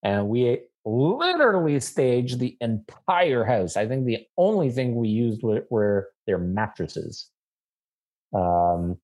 And 0.04 0.28
we 0.28 0.60
literally 0.84 1.80
staged 1.80 2.40
the 2.40 2.58
entire 2.60 3.46
house. 3.46 3.78
I 3.78 3.88
think 3.88 4.06
the 4.06 4.28
only 4.38 4.72
thing 4.72 4.96
we 4.96 5.08
used 5.08 5.42
were, 5.42 5.66
were 5.70 6.10
their 6.28 6.38
mattresses. 6.38 7.30
Um, 8.36 8.98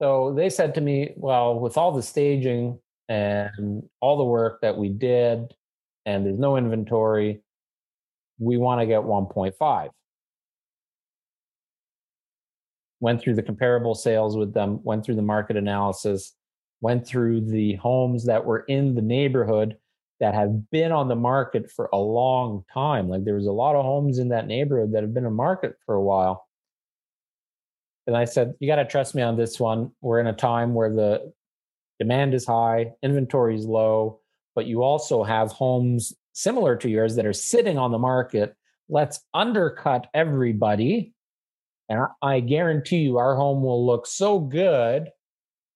so 0.00 0.32
they 0.34 0.48
said 0.48 0.74
to 0.76 0.80
me, 0.80 1.12
well, 1.16 1.60
with 1.60 1.76
all 1.76 1.92
the 1.92 2.02
staging 2.02 2.78
and 3.10 3.82
all 4.00 4.16
the 4.16 4.24
work 4.24 4.62
that 4.62 4.78
we 4.78 4.88
did, 4.88 5.52
and 6.06 6.24
there's 6.24 6.38
no 6.38 6.56
inventory, 6.56 7.40
we 8.38 8.56
want 8.56 8.80
to 8.80 8.86
get 8.86 9.00
1.5 9.00 9.90
went 13.04 13.20
through 13.20 13.34
the 13.34 13.42
comparable 13.42 13.94
sales 13.94 14.34
with 14.34 14.54
them, 14.54 14.80
went 14.82 15.04
through 15.04 15.14
the 15.14 15.20
market 15.20 15.58
analysis, 15.58 16.34
went 16.80 17.06
through 17.06 17.38
the 17.38 17.74
homes 17.74 18.24
that 18.24 18.42
were 18.42 18.60
in 18.60 18.94
the 18.94 19.02
neighborhood 19.02 19.76
that 20.20 20.32
have 20.32 20.70
been 20.70 20.90
on 20.90 21.06
the 21.06 21.14
market 21.14 21.70
for 21.70 21.90
a 21.92 21.98
long 21.98 22.64
time. 22.72 23.10
Like 23.10 23.24
there 23.24 23.34
was 23.34 23.46
a 23.46 23.52
lot 23.52 23.76
of 23.76 23.84
homes 23.84 24.18
in 24.18 24.30
that 24.30 24.46
neighborhood 24.46 24.92
that 24.92 25.02
have 25.02 25.12
been 25.12 25.26
in 25.26 25.34
market 25.34 25.76
for 25.84 25.96
a 25.96 26.02
while. 26.02 26.48
And 28.06 28.16
I 28.16 28.24
said, 28.24 28.54
you 28.58 28.66
got 28.66 28.76
to 28.76 28.86
trust 28.86 29.14
me 29.14 29.20
on 29.20 29.36
this 29.36 29.60
one. 29.60 29.90
We're 30.00 30.20
in 30.20 30.26
a 30.26 30.32
time 30.32 30.72
where 30.72 30.90
the 30.90 31.30
demand 31.98 32.32
is 32.32 32.46
high, 32.46 32.92
inventory 33.02 33.54
is 33.54 33.66
low, 33.66 34.20
but 34.54 34.66
you 34.66 34.82
also 34.82 35.22
have 35.22 35.50
homes 35.52 36.12
similar 36.32 36.76
to 36.76 36.88
yours 36.88 37.16
that 37.16 37.26
are 37.26 37.32
sitting 37.32 37.78
on 37.78 37.92
the 37.92 37.98
market. 37.98 38.54
Let's 38.88 39.20
undercut 39.32 40.08
everybody 40.14 41.14
and 41.88 42.06
I 42.22 42.40
guarantee 42.40 42.98
you, 42.98 43.18
our 43.18 43.36
home 43.36 43.62
will 43.62 43.84
look 43.86 44.06
so 44.06 44.38
good 44.38 45.10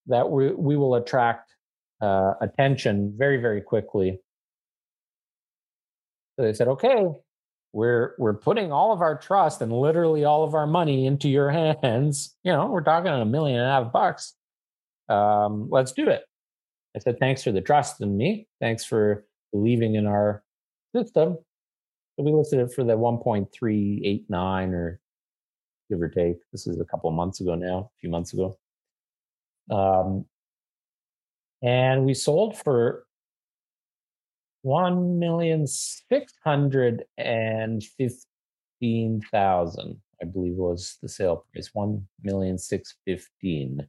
that 0.07 0.31
we, 0.31 0.53
we 0.53 0.77
will 0.77 0.95
attract 0.95 1.55
uh, 2.01 2.35
attention 2.41 3.15
very, 3.17 3.37
very 3.39 3.61
quickly. 3.61 4.21
So 6.37 6.45
they 6.45 6.55
said, 6.55 6.69
okay, 6.69 7.09
we're 7.73 8.15
we're 8.19 8.35
putting 8.35 8.73
all 8.73 8.93
of 8.93 9.03
our 9.03 9.19
trust 9.19 9.61
and 9.61 9.71
literally 9.71 10.25
all 10.25 10.45
of 10.45 10.55
our 10.55 10.67
money 10.67 11.05
into 11.05 11.29
your 11.29 11.51
hands. 11.83 12.35
You 12.43 12.53
know, 12.53 12.67
we're 12.67 12.83
talking 12.83 13.11
a 13.11 13.25
million 13.27 13.59
and 13.61 13.69
a 13.69 13.71
half 13.71 13.93
bucks. 13.93 14.35
Um, 15.11 15.69
let's 15.71 15.93
do 15.93 16.09
it. 16.09 16.23
I 16.99 17.01
said, 17.01 17.21
thanks 17.21 17.45
for 17.45 17.53
the 17.53 17.61
trust 17.61 18.01
in 18.01 18.17
me. 18.17 18.49
Thanks 18.61 18.85
for 18.85 19.25
believing 19.53 19.95
in 19.95 20.05
our 20.05 20.43
system. 20.93 21.39
So 22.17 22.25
we 22.25 22.33
listed 22.33 22.59
it 22.59 22.73
for 22.73 22.83
the 22.83 22.95
1.389 22.95 24.73
or 24.73 25.01
give 25.89 26.03
or 26.03 26.09
take. 26.09 26.39
This 26.51 26.67
is 26.67 26.81
a 26.81 26.85
couple 26.85 27.09
of 27.09 27.15
months 27.15 27.41
ago 27.41 27.55
now, 27.55 27.93
a 27.97 27.99
few 28.01 28.11
months 28.11 28.33
ago. 28.33 28.59
Um, 29.71 30.25
and 31.63 32.05
we 32.05 32.15
sold 32.15 32.59
for 32.59 33.07
one 34.63 35.21
million 35.21 35.69
six 35.69 36.33
hundred 36.43 37.05
and 37.17 37.81
fifteen 37.97 39.21
thousand, 39.31 40.01
I 40.21 40.25
believe 40.25 40.57
was 40.57 40.99
the 41.01 41.09
sale 41.09 41.45
price. 41.53 41.71
One 41.75 42.09
million 42.25 42.59
six 42.59 42.97
fifteen. 43.07 43.87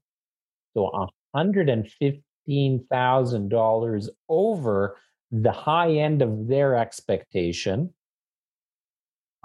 So 0.76 0.90
a 0.90 1.08
hundred 1.36 1.70
and 1.70 1.90
fifty 1.90 2.24
$15,000 2.50 4.10
over 4.28 4.98
the 5.32 5.52
high 5.52 5.92
end 5.92 6.22
of 6.22 6.48
their 6.48 6.76
expectation, 6.76 7.94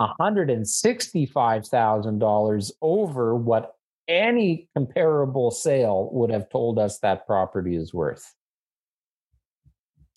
$165,000 0.01 2.73
over 2.83 3.37
what 3.37 3.77
any 4.09 4.69
comparable 4.75 5.51
sale 5.51 6.11
would 6.13 6.31
have 6.31 6.51
told 6.51 6.79
us 6.79 6.99
that 7.01 7.27
property 7.27 7.75
is 7.77 7.93
worth. 7.95 8.35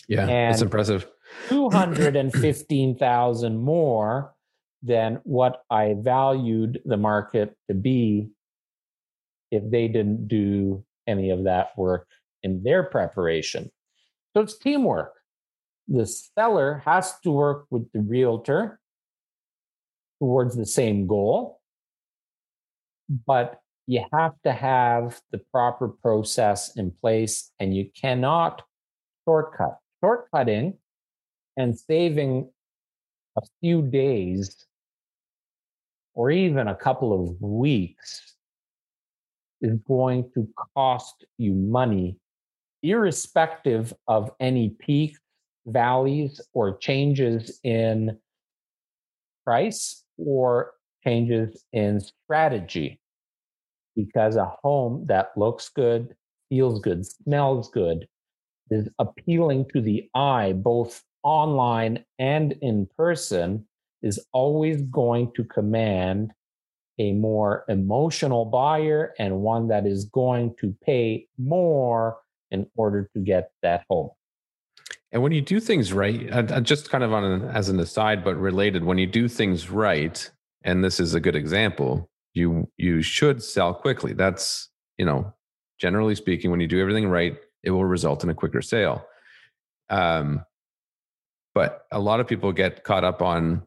Yeah, 0.07 0.27
and 0.27 0.61
impressive. 0.61 1.07
215,000 1.49 3.57
more 3.57 4.33
than 4.81 5.19
what 5.23 5.63
I 5.69 5.95
valued 5.99 6.79
the 6.85 6.95
market 6.97 7.53
to 7.67 7.75
be 7.75 8.29
if 9.51 9.69
they 9.69 9.89
didn't 9.89 10.29
do 10.29 10.85
any 11.07 11.31
of 11.31 11.43
that 11.45 11.77
work 11.77 12.07
in 12.43 12.63
their 12.63 12.83
preparation. 12.83 13.71
So 14.33 14.41
it's 14.41 14.57
teamwork. 14.57 15.13
The 15.87 16.05
seller 16.05 16.81
has 16.85 17.19
to 17.21 17.31
work 17.31 17.65
with 17.69 17.91
the 17.93 18.01
realtor 18.01 18.79
towards 20.19 20.55
the 20.55 20.65
same 20.65 21.07
goal. 21.07 21.59
But 23.25 23.61
you 23.85 24.03
have 24.11 24.33
to 24.43 24.51
have 24.51 25.21
the 25.31 25.37
proper 25.37 25.87
process 25.87 26.75
in 26.75 26.91
place 26.91 27.51
and 27.59 27.75
you 27.75 27.89
cannot 27.99 28.61
shortcut. 29.25 29.77
Shortcutting 30.03 30.77
and 31.55 31.77
saving 31.77 32.49
a 33.37 33.41
few 33.61 33.81
days 33.81 34.65
or 36.13 36.31
even 36.31 36.67
a 36.67 36.75
couple 36.75 37.13
of 37.13 37.41
weeks 37.41 38.35
is 39.61 39.77
going 39.87 40.29
to 40.33 40.47
cost 40.75 41.25
you 41.37 41.53
money, 41.53 42.17
irrespective 42.83 43.93
of 44.07 44.31
any 44.39 44.69
peaks, 44.69 45.19
valleys, 45.65 46.41
or 46.53 46.77
changes 46.77 47.59
in 47.63 48.17
price 49.45 50.03
or 50.17 50.73
changes 51.03 51.63
in 51.73 51.99
strategy. 51.99 52.99
Because 53.95 54.35
a 54.35 54.53
home 54.61 55.05
that 55.07 55.31
looks 55.35 55.69
good, 55.69 56.15
feels 56.49 56.79
good, 56.81 57.05
smells 57.05 57.69
good, 57.69 58.07
is 58.69 58.89
appealing 58.99 59.65
to 59.73 59.81
the 59.81 60.09
eye, 60.13 60.53
both 60.53 61.01
online 61.23 62.03
and 62.19 62.53
in 62.61 62.87
person, 62.97 63.65
is 64.03 64.19
always 64.31 64.81
going 64.83 65.31
to 65.35 65.43
command 65.43 66.31
a 66.99 67.13
more 67.13 67.63
emotional 67.67 68.45
buyer 68.45 69.13
and 69.19 69.41
one 69.41 69.67
that 69.67 69.85
is 69.85 70.05
going 70.05 70.55
to 70.59 70.75
pay 70.83 71.27
more 71.37 72.17
in 72.51 72.67
order 72.75 73.09
to 73.13 73.19
get 73.19 73.51
that 73.63 73.83
home. 73.89 74.09
And 75.11 75.21
when 75.21 75.31
you 75.31 75.41
do 75.41 75.59
things 75.59 75.93
right, 75.93 76.31
uh, 76.31 76.61
just 76.61 76.89
kind 76.89 77.03
of 77.03 77.13
on 77.13 77.23
an, 77.23 77.43
as 77.49 77.69
an 77.69 77.79
aside, 77.79 78.23
but 78.23 78.35
related, 78.35 78.83
when 78.83 78.97
you 78.97 79.07
do 79.07 79.27
things 79.27 79.69
right, 79.69 80.29
and 80.63 80.83
this 80.83 80.99
is 80.99 81.13
a 81.13 81.19
good 81.19 81.35
example, 81.35 82.09
you 82.33 82.69
you 82.77 83.01
should 83.01 83.41
sell 83.41 83.73
quickly. 83.73 84.13
That's 84.13 84.69
you 84.97 85.05
know, 85.05 85.33
generally 85.79 86.15
speaking, 86.15 86.51
when 86.51 86.59
you 86.59 86.67
do 86.67 86.81
everything 86.81 87.07
right, 87.07 87.37
it 87.63 87.71
will 87.71 87.85
result 87.85 88.23
in 88.23 88.29
a 88.29 88.33
quicker 88.33 88.61
sale. 88.61 89.05
Um, 89.89 90.43
but 91.55 91.85
a 91.91 91.99
lot 91.99 92.19
of 92.19 92.27
people 92.27 92.51
get 92.51 92.83
caught 92.83 93.03
up 93.03 93.21
on 93.21 93.65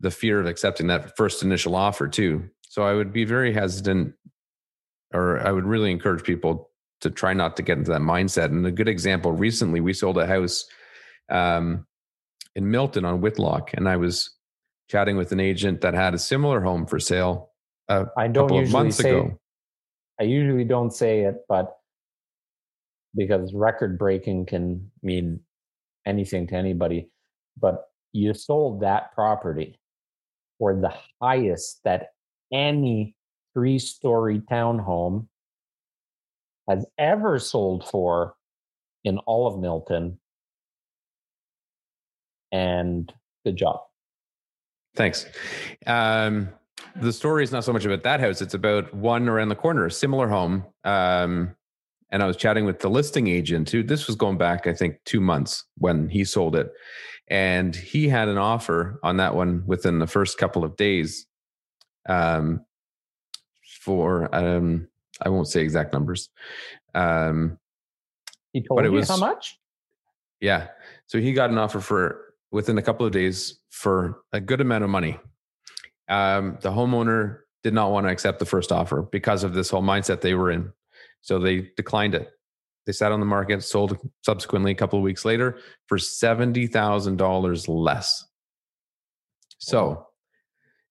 the 0.00 0.10
fear 0.10 0.40
of 0.40 0.46
accepting 0.46 0.86
that 0.86 1.16
first 1.16 1.42
initial 1.42 1.74
offer 1.74 2.06
too. 2.06 2.48
So 2.62 2.82
I 2.84 2.94
would 2.94 3.12
be 3.12 3.24
very 3.24 3.52
hesitant, 3.52 4.14
or 5.12 5.40
I 5.40 5.50
would 5.50 5.64
really 5.64 5.90
encourage 5.90 6.22
people 6.22 6.67
to 7.00 7.10
try 7.10 7.32
not 7.32 7.56
to 7.56 7.62
get 7.62 7.78
into 7.78 7.90
that 7.90 8.00
mindset. 8.00 8.46
And 8.46 8.66
a 8.66 8.70
good 8.70 8.88
example 8.88 9.32
recently, 9.32 9.80
we 9.80 9.92
sold 9.92 10.18
a 10.18 10.26
house 10.26 10.66
um, 11.28 11.86
in 12.54 12.70
Milton 12.70 13.04
on 13.04 13.20
Whitlock, 13.20 13.70
and 13.74 13.88
I 13.88 13.96
was 13.96 14.30
chatting 14.88 15.16
with 15.16 15.32
an 15.32 15.40
agent 15.40 15.82
that 15.82 15.94
had 15.94 16.14
a 16.14 16.18
similar 16.18 16.60
home 16.60 16.86
for 16.86 16.98
sale 16.98 17.50
a 17.88 18.06
I 18.16 18.28
don't 18.28 18.48
couple 18.48 18.62
of 18.62 18.70
months 18.70 18.96
say, 18.96 19.10
ago. 19.10 19.38
I 20.20 20.24
usually 20.24 20.64
don't 20.64 20.92
say 20.92 21.20
it, 21.20 21.36
but 21.48 21.76
because 23.14 23.52
record 23.54 23.98
breaking 23.98 24.46
can 24.46 24.90
mean 25.02 25.40
anything 26.06 26.46
to 26.48 26.54
anybody, 26.54 27.10
but 27.58 27.84
you 28.12 28.34
sold 28.34 28.80
that 28.82 29.12
property 29.14 29.78
for 30.58 30.74
the 30.74 30.92
highest 31.22 31.80
that 31.84 32.08
any 32.52 33.14
three 33.54 33.78
story 33.78 34.40
townhome 34.50 35.26
has 36.68 36.86
ever 36.98 37.38
sold 37.38 37.88
for 37.88 38.34
in 39.04 39.18
all 39.18 39.46
of 39.46 39.58
Milton. 39.58 40.18
And 42.52 43.12
good 43.44 43.56
job. 43.56 43.80
Thanks. 44.94 45.26
Um, 45.86 46.48
the 46.96 47.12
story 47.12 47.44
is 47.44 47.52
not 47.52 47.64
so 47.64 47.72
much 47.72 47.84
about 47.84 48.02
that 48.02 48.20
house; 48.20 48.40
it's 48.40 48.54
about 48.54 48.92
one 48.94 49.28
around 49.28 49.48
the 49.48 49.54
corner, 49.54 49.86
a 49.86 49.90
similar 49.90 50.28
home. 50.28 50.64
Um, 50.84 51.54
and 52.10 52.22
I 52.22 52.26
was 52.26 52.36
chatting 52.36 52.64
with 52.64 52.80
the 52.80 52.88
listing 52.88 53.28
agent 53.28 53.70
who 53.70 53.82
this 53.82 54.06
was 54.06 54.16
going 54.16 54.38
back, 54.38 54.66
I 54.66 54.72
think, 54.72 54.96
two 55.04 55.20
months 55.20 55.64
when 55.76 56.08
he 56.08 56.24
sold 56.24 56.56
it, 56.56 56.72
and 57.28 57.76
he 57.76 58.08
had 58.08 58.28
an 58.28 58.38
offer 58.38 58.98
on 59.02 59.18
that 59.18 59.34
one 59.34 59.62
within 59.66 59.98
the 59.98 60.06
first 60.06 60.38
couple 60.38 60.64
of 60.64 60.76
days 60.76 61.26
um, 62.08 62.64
for 63.82 64.34
um, 64.34 64.88
I 65.20 65.28
won't 65.28 65.48
say 65.48 65.60
exact 65.62 65.92
numbers. 65.92 66.30
Um, 66.94 67.58
he 68.52 68.62
told 68.62 68.84
you 68.84 68.92
was, 68.92 69.08
how 69.08 69.16
much? 69.16 69.58
Yeah, 70.40 70.68
so 71.06 71.20
he 71.20 71.32
got 71.32 71.50
an 71.50 71.58
offer 71.58 71.80
for 71.80 72.34
within 72.50 72.78
a 72.78 72.82
couple 72.82 73.04
of 73.04 73.12
days 73.12 73.58
for 73.70 74.22
a 74.32 74.40
good 74.40 74.60
amount 74.60 74.84
of 74.84 74.90
money. 74.90 75.18
Um, 76.08 76.58
the 76.62 76.70
homeowner 76.70 77.40
did 77.62 77.74
not 77.74 77.90
want 77.90 78.06
to 78.06 78.10
accept 78.10 78.38
the 78.38 78.46
first 78.46 78.72
offer 78.72 79.02
because 79.02 79.44
of 79.44 79.52
this 79.52 79.68
whole 79.68 79.82
mindset 79.82 80.22
they 80.22 80.34
were 80.34 80.50
in, 80.50 80.72
so 81.20 81.38
they 81.38 81.70
declined 81.76 82.14
it. 82.14 82.30
They 82.86 82.92
sat 82.92 83.12
on 83.12 83.20
the 83.20 83.26
market, 83.26 83.62
sold 83.62 83.98
subsequently 84.24 84.72
a 84.72 84.74
couple 84.74 84.98
of 84.98 85.02
weeks 85.02 85.26
later 85.26 85.58
for 85.88 85.98
seventy 85.98 86.66
thousand 86.66 87.16
dollars 87.16 87.68
less. 87.68 88.24
So, 89.58 90.06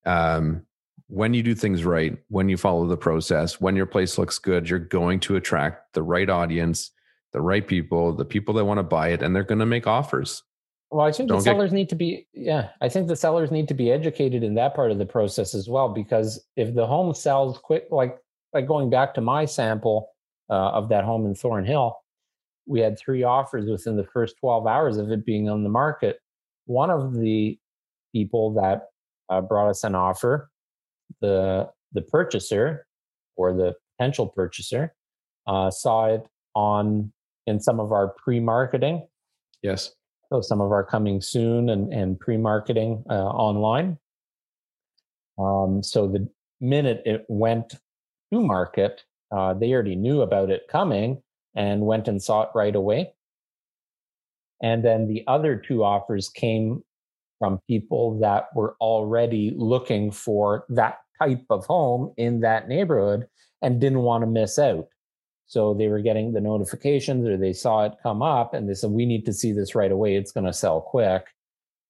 um, 0.05 0.66
when 1.07 1.33
you 1.33 1.41
do 1.41 1.55
things 1.55 1.83
right, 1.83 2.17
when 2.29 2.49
you 2.49 2.57
follow 2.57 2.85
the 2.85 2.97
process, 2.97 3.61
when 3.61 3.75
your 3.75 3.85
place 3.85 4.17
looks 4.17 4.39
good, 4.39 4.69
you're 4.69 4.79
going 4.79 5.19
to 5.21 5.35
attract 5.37 5.93
the 5.93 6.03
right 6.03 6.29
audience, 6.29 6.91
the 7.33 7.41
right 7.41 7.65
people, 7.65 8.13
the 8.13 8.25
people 8.25 8.53
that 8.55 8.65
want 8.65 8.77
to 8.77 8.83
buy 8.83 9.09
it, 9.09 9.21
and 9.21 9.35
they're 9.35 9.43
going 9.43 9.59
to 9.59 9.65
make 9.65 9.87
offers. 9.87 10.43
Well, 10.91 11.05
I 11.05 11.11
think 11.11 11.29
Don't 11.29 11.39
the 11.39 11.43
sellers 11.43 11.71
get... 11.71 11.75
need 11.75 11.89
to 11.89 11.95
be, 11.95 12.27
yeah, 12.33 12.69
I 12.81 12.89
think 12.89 13.07
the 13.07 13.15
sellers 13.15 13.51
need 13.51 13.67
to 13.69 13.73
be 13.73 13.91
educated 13.91 14.43
in 14.43 14.55
that 14.55 14.75
part 14.75 14.91
of 14.91 14.97
the 14.97 15.05
process 15.05 15.53
as 15.53 15.67
well. 15.67 15.89
Because 15.89 16.45
if 16.55 16.73
the 16.75 16.85
home 16.85 17.13
sells 17.13 17.57
quick, 17.57 17.87
like 17.91 18.17
like 18.53 18.67
going 18.67 18.89
back 18.89 19.13
to 19.13 19.21
my 19.21 19.45
sample 19.45 20.09
uh, 20.49 20.71
of 20.71 20.89
that 20.89 21.03
home 21.03 21.25
in 21.25 21.35
Thornhill, 21.35 21.97
we 22.65 22.79
had 22.79 22.97
three 22.97 23.23
offers 23.23 23.69
within 23.69 23.97
the 23.97 24.05
first 24.05 24.35
12 24.39 24.65
hours 24.65 24.97
of 24.97 25.11
it 25.11 25.25
being 25.25 25.49
on 25.49 25.63
the 25.63 25.69
market. 25.69 26.19
One 26.65 26.89
of 26.89 27.13
the 27.13 27.59
people 28.13 28.53
that 28.53 28.87
uh, 29.29 29.41
brought 29.41 29.69
us 29.69 29.83
an 29.83 29.95
offer 29.95 30.49
the 31.21 31.69
the 31.93 32.01
purchaser 32.01 32.85
or 33.35 33.53
the 33.53 33.73
potential 33.97 34.27
purchaser 34.27 34.93
uh, 35.47 35.71
saw 35.71 36.05
it 36.05 36.27
on 36.55 37.11
in 37.45 37.59
some 37.59 37.79
of 37.79 37.91
our 37.91 38.09
pre-marketing. 38.09 39.07
Yes. 39.63 39.93
So 40.29 40.41
some 40.41 40.59
of 40.59 40.71
our 40.71 40.83
coming 40.83 41.21
soon 41.21 41.69
and, 41.69 41.93
and 41.93 42.19
pre-marketing 42.19 43.05
uh, 43.09 43.13
online. 43.13 43.97
Um, 45.39 45.81
so 45.81 46.07
the 46.07 46.27
minute 46.59 47.01
it 47.05 47.25
went 47.29 47.75
to 48.33 48.41
market, 48.41 49.03
uh, 49.31 49.53
they 49.53 49.71
already 49.71 49.95
knew 49.95 50.21
about 50.21 50.49
it 50.49 50.67
coming 50.69 51.21
and 51.55 51.81
went 51.81 52.07
and 52.07 52.21
saw 52.21 52.43
it 52.43 52.49
right 52.53 52.75
away. 52.75 53.13
And 54.61 54.83
then 54.83 55.07
the 55.07 55.23
other 55.27 55.55
two 55.55 55.83
offers 55.83 56.29
came 56.29 56.83
from 57.39 57.59
people 57.67 58.19
that 58.19 58.47
were 58.55 58.75
already 58.81 59.53
looking 59.55 60.11
for 60.11 60.65
that 60.69 60.99
type 61.21 61.45
of 61.49 61.65
home 61.65 62.13
in 62.17 62.39
that 62.41 62.67
neighborhood 62.67 63.27
and 63.61 63.81
didn't 63.81 64.01
want 64.01 64.23
to 64.23 64.27
miss 64.27 64.59
out. 64.59 64.87
So 65.45 65.73
they 65.73 65.87
were 65.87 66.01
getting 66.01 66.33
the 66.33 66.41
notifications 66.41 67.25
or 67.25 67.37
they 67.37 67.53
saw 67.53 67.85
it 67.85 67.93
come 68.03 68.21
up 68.21 68.53
and 68.53 68.69
they 68.69 68.73
said, 68.73 68.91
We 68.91 69.05
need 69.05 69.25
to 69.25 69.33
see 69.33 69.53
this 69.53 69.75
right 69.75 69.91
away. 69.91 70.15
It's 70.15 70.31
going 70.31 70.45
to 70.45 70.53
sell 70.53 70.81
quick. 70.81 71.25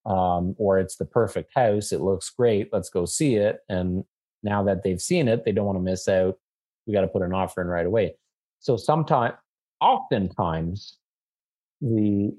Um, 0.05 0.55
or 0.57 0.79
it's 0.79 0.95
the 0.95 1.05
perfect 1.05 1.51
house. 1.53 1.91
It 1.91 1.99
looks 1.99 2.29
great. 2.29 2.69
Let's 2.71 2.89
go 2.89 3.05
see 3.05 3.35
it. 3.35 3.59
And 3.67 4.05
now 4.41 4.63
that 4.63 4.83
they've 4.83 5.01
seen 5.01 5.27
it, 5.27 5.43
they 5.43 5.51
don't 5.51 5.65
want 5.65 5.77
to 5.77 5.83
miss 5.83 6.07
out. 6.07 6.37
We 6.85 6.93
got 6.93 7.01
to 7.01 7.07
put 7.07 7.23
an 7.23 7.33
offer 7.33 7.61
in 7.61 7.67
right 7.67 7.85
away. 7.85 8.15
So 8.59 8.77
sometimes, 8.77 9.35
oftentimes, 9.81 10.97
the 11.81 12.33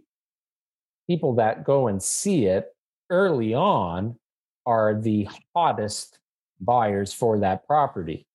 people 1.07 1.35
that 1.35 1.65
go 1.65 1.89
and 1.89 2.03
see 2.03 2.47
it 2.47 2.69
early 3.11 3.55
on 3.55 4.17
are 4.67 5.01
the 5.01 5.29
hottest 5.55 6.19
buyers 6.61 7.13
for 7.13 7.39
that 7.41 7.67
property. 7.67 8.27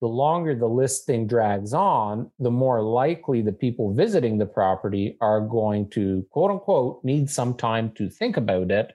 The 0.00 0.06
longer 0.06 0.54
the 0.54 0.66
listing 0.66 1.26
drags 1.26 1.74
on, 1.74 2.30
the 2.38 2.50
more 2.50 2.82
likely 2.82 3.42
the 3.42 3.52
people 3.52 3.92
visiting 3.92 4.38
the 4.38 4.46
property 4.46 5.16
are 5.20 5.40
going 5.40 5.90
to, 5.90 6.24
quote 6.30 6.52
unquote, 6.52 7.04
need 7.04 7.28
some 7.28 7.54
time 7.54 7.90
to 7.92 8.08
think 8.08 8.36
about 8.36 8.70
it, 8.70 8.92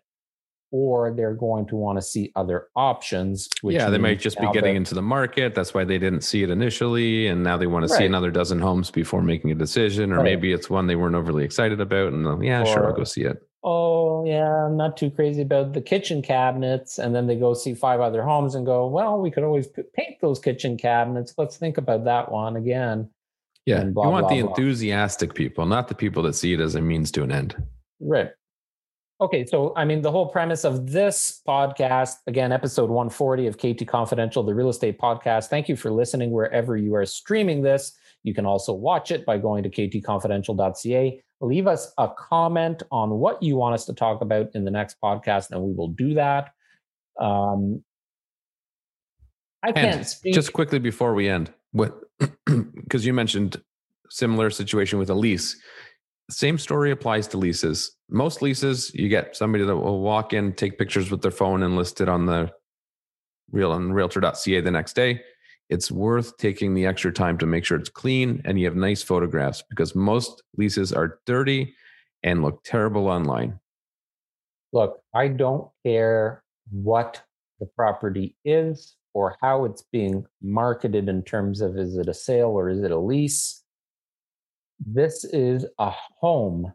or 0.71 1.13
they're 1.13 1.33
going 1.33 1.65
to 1.67 1.75
want 1.75 1.97
to 1.97 2.01
see 2.01 2.31
other 2.37 2.67
options. 2.75 3.49
yeah, 3.63 3.89
they 3.89 3.97
might 3.97 4.19
just 4.19 4.39
be 4.39 4.49
getting 4.53 4.77
into 4.77 4.95
the 4.95 5.01
market. 5.01 5.55
That's 5.55 5.73
why 5.73 5.83
they 5.83 5.97
didn't 5.97 6.21
see 6.21 6.41
it 6.41 6.49
initially. 6.49 7.27
And 7.27 7.43
now 7.43 7.57
they 7.57 7.67
want 7.67 7.85
to 7.85 7.91
right. 7.91 7.99
see 7.99 8.05
another 8.05 8.31
dozen 8.31 8.59
homes 8.59 8.89
before 8.89 9.21
making 9.21 9.51
a 9.51 9.55
decision, 9.55 10.13
or 10.13 10.17
right. 10.17 10.23
maybe 10.23 10.53
it's 10.53 10.69
one 10.69 10.87
they 10.87 10.95
weren't 10.95 11.15
overly 11.15 11.43
excited 11.43 11.81
about. 11.81 12.13
And 12.13 12.45
yeah, 12.45 12.61
or, 12.61 12.65
sure, 12.65 12.87
I'll 12.87 12.95
go 12.95 13.03
see 13.03 13.23
it 13.23 13.45
oh 13.63 14.25
yeah 14.25 14.65
i'm 14.65 14.75
not 14.75 14.97
too 14.97 15.09
crazy 15.09 15.41
about 15.41 15.73
the 15.73 15.81
kitchen 15.81 16.21
cabinets. 16.21 16.99
And 16.99 17.15
then 17.15 17.27
they 17.27 17.35
go 17.35 17.53
see 17.53 17.73
five 17.73 17.99
other 17.99 18.23
homes 18.23 18.55
and 18.55 18.65
go 18.65 18.87
well 18.87 19.19
we 19.19 19.31
could 19.31 19.43
always 19.43 19.67
paint 19.95 20.19
those 20.21 20.39
kitchen 20.39 20.77
cabinets. 20.77 21.33
Let's 21.37 21.57
think 21.57 21.77
about 21.77 22.03
that 22.05 22.31
one 22.31 22.55
again. 22.55 23.09
Yeah 23.65 23.83
blah, 23.85 24.05
you 24.05 24.09
want 24.09 24.27
blah, 24.27 24.35
the 24.35 24.41
blah. 24.41 24.49
enthusiastic 24.49 25.33
people 25.33 25.65
not 25.65 25.87
the 25.87 25.95
people 25.95 26.23
that 26.23 26.33
see 26.33 26.53
it 26.53 26.59
as 26.59 26.75
a 26.75 26.81
means 26.81 27.11
to 27.11 27.23
an 27.23 27.31
end. 27.31 27.55
Right. 27.99 28.31
Okay 29.21 29.45
so 29.45 29.73
i 29.77 29.85
mean 29.85 30.01
the 30.01 30.11
whole 30.11 30.27
premise 30.27 30.65
of 30.65 30.91
this 30.91 31.41
podcast 31.47 32.15
again 32.27 32.51
episode 32.51 32.89
140 32.89 33.47
of 33.47 33.57
kt 33.57 33.87
confidential 33.87 34.43
the 34.43 34.53
real 34.53 34.69
estate 34.69 34.99
podcast. 34.99 35.47
Thank 35.47 35.69
you 35.69 35.77
for 35.77 35.91
listening 35.91 36.31
wherever 36.31 36.75
you 36.75 36.95
are 36.95 37.05
streaming 37.05 37.61
this. 37.61 37.93
You 38.23 38.33
can 38.33 38.45
also 38.45 38.73
watch 38.73 39.11
it 39.11 39.25
by 39.25 39.37
going 39.37 39.63
to 39.63 39.69
ktconfidential.ca 39.69 41.21
leave 41.43 41.67
us 41.67 41.93
a 41.97 42.09
comment 42.09 42.83
on 42.91 43.11
what 43.11 43.43
you 43.43 43.55
want 43.55 43.75
us 43.75 43.85
to 43.85 43.93
talk 43.93 44.21
about 44.21 44.47
in 44.55 44.63
the 44.63 44.71
next 44.71 44.97
podcast, 45.03 45.51
and 45.51 45.61
we 45.61 45.73
will 45.73 45.89
do 45.89 46.13
that. 46.15 46.53
Um, 47.19 47.83
I 49.61 49.71
can't 49.71 49.97
and 49.97 50.07
speak. 50.07 50.33
Just 50.33 50.53
quickly 50.53 50.79
before 50.79 51.13
we 51.13 51.29
end, 51.29 51.53
what 51.71 51.99
because 52.45 53.05
you 53.05 53.13
mentioned 53.13 53.61
similar 54.09 54.49
situation 54.49 54.99
with 54.99 55.09
a 55.09 55.13
lease. 55.13 55.57
Same 56.29 56.57
story 56.57 56.91
applies 56.91 57.27
to 57.27 57.37
leases. 57.37 57.97
Most 58.09 58.41
leases, 58.41 58.93
you 58.93 59.09
get 59.09 59.35
somebody 59.35 59.65
that 59.65 59.75
will 59.75 59.99
walk 59.99 60.33
in, 60.33 60.53
take 60.53 60.77
pictures 60.77 61.11
with 61.11 61.21
their 61.21 61.31
phone, 61.31 61.63
and 61.63 61.75
list 61.75 61.99
it 61.99 62.07
on 62.07 62.25
the 62.25 62.51
real 63.51 63.71
on 63.71 63.91
realtor.ca 63.91 64.61
the 64.61 64.71
next 64.71 64.93
day 64.93 65.21
it's 65.73 65.91
worth 65.91 66.37
taking 66.37 66.75
the 66.75 66.85
extra 66.85 67.11
time 67.11 67.35
to 67.35 67.47
make 67.47 67.65
sure 67.65 67.79
it's 67.79 67.89
clean 67.89 68.39
and 68.45 68.59
you 68.59 68.65
have 68.65 68.75
nice 68.75 69.01
photographs 69.01 69.63
because 69.71 69.95
most 69.95 70.43
leases 70.55 70.93
are 70.93 71.19
dirty 71.25 71.73
and 72.21 72.43
look 72.43 72.63
terrible 72.63 73.07
online. 73.07 73.59
Look, 74.71 75.01
I 75.15 75.29
don't 75.29 75.67
care 75.83 76.43
what 76.69 77.23
the 77.59 77.65
property 77.65 78.35
is 78.45 78.97
or 79.15 79.35
how 79.41 79.65
it's 79.65 79.81
being 79.91 80.27
marketed 80.43 81.09
in 81.09 81.23
terms 81.23 81.59
of 81.59 81.75
is 81.75 81.97
it 81.97 82.07
a 82.07 82.13
sale 82.13 82.49
or 82.49 82.69
is 82.69 82.83
it 82.83 82.91
a 82.91 82.99
lease. 82.99 83.63
This 84.85 85.23
is 85.23 85.65
a 85.79 85.91
home 86.19 86.71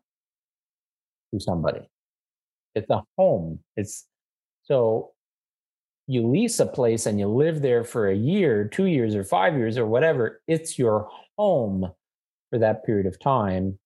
to 1.33 1.41
somebody. 1.41 1.89
It's 2.75 2.91
a 2.91 3.05
home. 3.17 3.61
It's 3.77 4.07
so 4.65 5.13
you 6.09 6.27
lease 6.27 6.59
a 6.59 6.67
place 6.67 7.05
and 7.05 7.21
you 7.21 7.29
live 7.29 7.61
there 7.61 7.85
for 7.85 8.09
a 8.09 8.17
year, 8.17 8.65
two 8.67 8.87
years, 8.87 9.15
or 9.15 9.23
five 9.23 9.55
years, 9.57 9.77
or 9.77 9.87
whatever, 9.87 10.41
it's 10.49 10.79
your 10.79 11.09
home 11.37 11.93
for 12.49 12.59
that 12.59 12.85
period 12.85 13.07
of 13.07 13.21
time. 13.21 13.79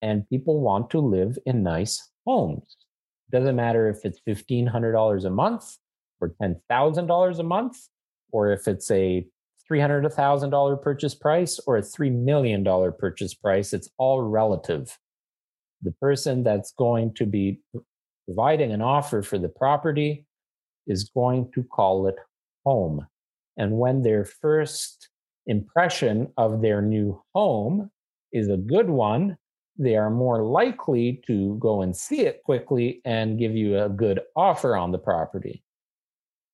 And 0.00 0.28
people 0.30 0.60
want 0.60 0.90
to 0.90 1.00
live 1.00 1.36
in 1.44 1.64
nice 1.64 2.08
homes. 2.24 2.76
Doesn't 3.32 3.56
matter 3.56 3.88
if 3.88 4.04
it's 4.04 4.20
$1,500 4.28 5.24
a 5.24 5.30
month 5.30 5.76
or 6.20 6.34
$10,000 6.40 7.38
a 7.38 7.42
month, 7.42 7.76
or 8.30 8.52
if 8.52 8.68
it's 8.68 8.90
a 8.92 9.26
$300,000 9.70 10.12
$1,000 10.14 10.82
purchase 10.82 11.14
price 11.16 11.58
or 11.66 11.78
a 11.78 11.82
$3 11.82 12.12
million 12.12 12.64
purchase 12.98 13.34
price. 13.34 13.72
It's 13.72 13.88
all 13.98 14.22
relative. 14.22 14.96
The 15.82 15.92
person 15.92 16.44
that's 16.44 16.72
going 16.72 17.14
to 17.14 17.26
be 17.26 17.60
providing 18.26 18.72
an 18.72 18.82
offer 18.82 19.22
for 19.22 19.38
the 19.38 19.48
property 19.48 20.26
is 20.90 21.10
going 21.14 21.50
to 21.54 21.62
call 21.62 22.06
it 22.08 22.16
home. 22.66 23.06
And 23.56 23.78
when 23.78 24.02
their 24.02 24.24
first 24.24 25.08
impression 25.46 26.32
of 26.36 26.60
their 26.60 26.82
new 26.82 27.22
home 27.34 27.90
is 28.32 28.48
a 28.48 28.56
good 28.56 28.90
one, 28.90 29.36
they 29.78 29.96
are 29.96 30.10
more 30.10 30.42
likely 30.42 31.22
to 31.26 31.56
go 31.58 31.82
and 31.82 31.96
see 31.96 32.20
it 32.20 32.42
quickly 32.44 33.00
and 33.04 33.38
give 33.38 33.54
you 33.54 33.78
a 33.80 33.88
good 33.88 34.20
offer 34.36 34.76
on 34.76 34.90
the 34.90 34.98
property. 34.98 35.62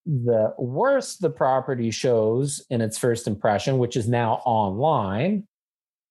The 0.05 0.55
worse 0.59 1.17
the 1.17 1.31
property 1.31 1.91
shows 1.91 2.65
in 2.71 2.81
its 2.81 2.97
first 2.97 3.27
impression, 3.27 3.79
which 3.79 3.97
is 3.97 4.09
now 4.09 4.35
online, 4.45 5.49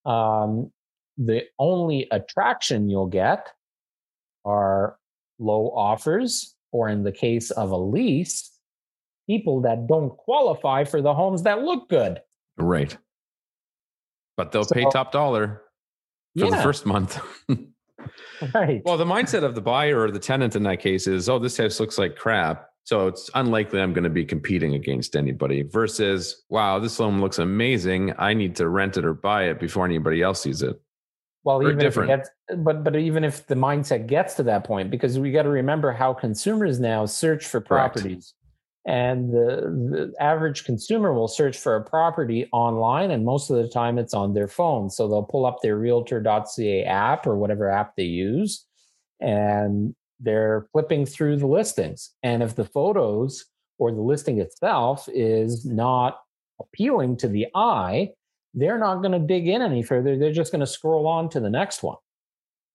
um, 0.05 0.71
the 1.17 1.43
only 1.59 2.07
attraction 2.11 2.89
you'll 2.89 3.07
get 3.07 3.47
are 4.43 4.97
low 5.39 5.71
offers 5.75 6.54
or 6.75 6.89
in 6.89 7.03
the 7.03 7.11
case 7.11 7.51
of 7.51 7.71
a 7.71 7.77
lease, 7.77 8.51
people 9.27 9.61
that 9.61 9.87
don't 9.87 10.09
qualify 10.09 10.83
for 10.83 11.01
the 11.01 11.13
homes 11.13 11.43
that 11.43 11.61
look 11.61 11.89
good. 11.89 12.21
Right. 12.57 12.95
But 14.35 14.51
they'll 14.51 14.65
so, 14.65 14.75
pay 14.75 14.85
top 14.91 15.13
dollar 15.13 15.61
for 16.37 16.45
yeah. 16.45 16.57
the 16.57 16.61
first 16.61 16.85
month. 16.85 17.17
right. 18.53 18.81
Well, 18.83 18.97
the 18.97 19.05
mindset 19.05 19.43
of 19.43 19.55
the 19.55 19.61
buyer 19.61 20.01
or 20.01 20.11
the 20.11 20.19
tenant 20.19 20.57
in 20.57 20.63
that 20.63 20.81
case 20.81 21.07
is, 21.07 21.29
oh, 21.29 21.39
this 21.39 21.55
house 21.55 21.79
looks 21.79 21.97
like 21.97 22.17
crap. 22.17 22.67
So 22.83 23.07
it's 23.07 23.29
unlikely 23.33 23.81
I'm 23.81 23.93
going 23.93 24.03
to 24.03 24.09
be 24.09 24.25
competing 24.25 24.75
against 24.75 25.15
anybody 25.15 25.63
versus, 25.63 26.43
wow, 26.49 26.77
this 26.77 26.97
home 26.97 27.21
looks 27.21 27.39
amazing. 27.39 28.13
I 28.19 28.33
need 28.33 28.55
to 28.57 28.67
rent 28.67 28.97
it 28.97 29.05
or 29.05 29.13
buy 29.13 29.45
it 29.45 29.59
before 29.59 29.85
anybody 29.85 30.21
else 30.21 30.41
sees 30.41 30.61
it. 30.61 30.79
Well, 31.45 31.61
even 31.61 31.77
different. 31.77 32.09
if 32.09 32.19
it 32.19 32.23
gets, 32.49 32.63
but 32.63 32.83
but 32.83 32.95
even 32.95 33.23
if 33.23 33.45
the 33.45 33.53
mindset 33.53 34.07
gets 34.07 34.33
to 34.35 34.43
that 34.43 34.63
point, 34.63 34.89
because 34.89 35.19
we 35.19 35.31
got 35.31 35.43
to 35.43 35.49
remember 35.49 35.91
how 35.91 36.11
consumers 36.11 36.79
now 36.79 37.05
search 37.05 37.45
for 37.45 37.61
properties, 37.61 38.33
Correct. 38.85 38.97
and 38.97 39.31
the, 39.31 40.11
the 40.11 40.13
average 40.19 40.65
consumer 40.65 41.13
will 41.13 41.27
search 41.27 41.55
for 41.55 41.75
a 41.75 41.83
property 41.83 42.49
online, 42.51 43.11
and 43.11 43.23
most 43.23 43.51
of 43.51 43.57
the 43.57 43.69
time 43.69 43.99
it's 43.99 44.15
on 44.15 44.33
their 44.33 44.47
phone. 44.47 44.89
So 44.89 45.07
they'll 45.07 45.21
pull 45.21 45.45
up 45.45 45.59
their 45.61 45.77
Realtor.ca 45.77 46.83
app 46.83 47.27
or 47.27 47.37
whatever 47.37 47.69
app 47.69 47.95
they 47.95 48.05
use, 48.05 48.65
and 49.21 49.93
they're 50.19 50.67
flipping 50.71 51.05
through 51.05 51.37
the 51.37 51.47
listings. 51.47 52.09
And 52.23 52.41
if 52.41 52.55
the 52.55 52.65
photos 52.65 53.45
or 53.77 53.91
the 53.91 54.01
listing 54.01 54.39
itself 54.39 55.07
is 55.13 55.63
not 55.63 56.21
appealing 56.59 57.17
to 57.17 57.27
the 57.27 57.47
eye, 57.53 58.13
they're 58.55 58.79
not 58.79 59.01
going 59.01 59.11
to 59.11 59.19
dig 59.19 59.47
in 59.47 59.61
any 59.61 59.83
further. 59.83 60.17
They're 60.17 60.31
just 60.31 60.51
going 60.51 60.61
to 60.61 60.67
scroll 60.67 61.07
on 61.07 61.29
to 61.29 61.39
the 61.39 61.49
next 61.49 61.83
one. 61.83 61.97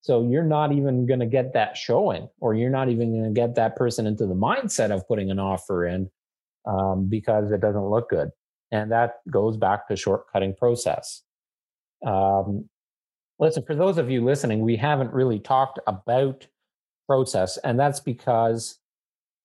So 0.02 0.28
you're 0.28 0.44
not 0.44 0.72
even 0.72 1.06
going 1.06 1.20
to 1.20 1.26
get 1.26 1.52
that 1.54 1.76
showing, 1.76 2.28
or 2.38 2.54
you're 2.54 2.70
not 2.70 2.88
even 2.88 3.12
going 3.12 3.34
to 3.34 3.38
get 3.38 3.54
that 3.56 3.76
person 3.76 4.06
into 4.06 4.26
the 4.26 4.34
mindset 4.34 4.90
of 4.90 5.06
putting 5.08 5.30
an 5.30 5.38
offer 5.38 5.86
in 5.86 6.10
um, 6.66 7.08
because 7.08 7.50
it 7.50 7.60
doesn't 7.60 7.84
look 7.84 8.10
good. 8.10 8.30
And 8.70 8.92
that 8.92 9.16
goes 9.30 9.56
back 9.56 9.88
to 9.88 9.94
shortcutting 9.94 10.56
process. 10.56 11.22
Um, 12.06 12.68
listen, 13.38 13.64
for 13.64 13.74
those 13.74 13.98
of 13.98 14.10
you 14.10 14.24
listening, 14.24 14.60
we 14.60 14.76
haven't 14.76 15.12
really 15.12 15.38
talked 15.38 15.80
about 15.86 16.46
process. 17.06 17.56
And 17.58 17.78
that's 17.78 18.00
because 18.00 18.78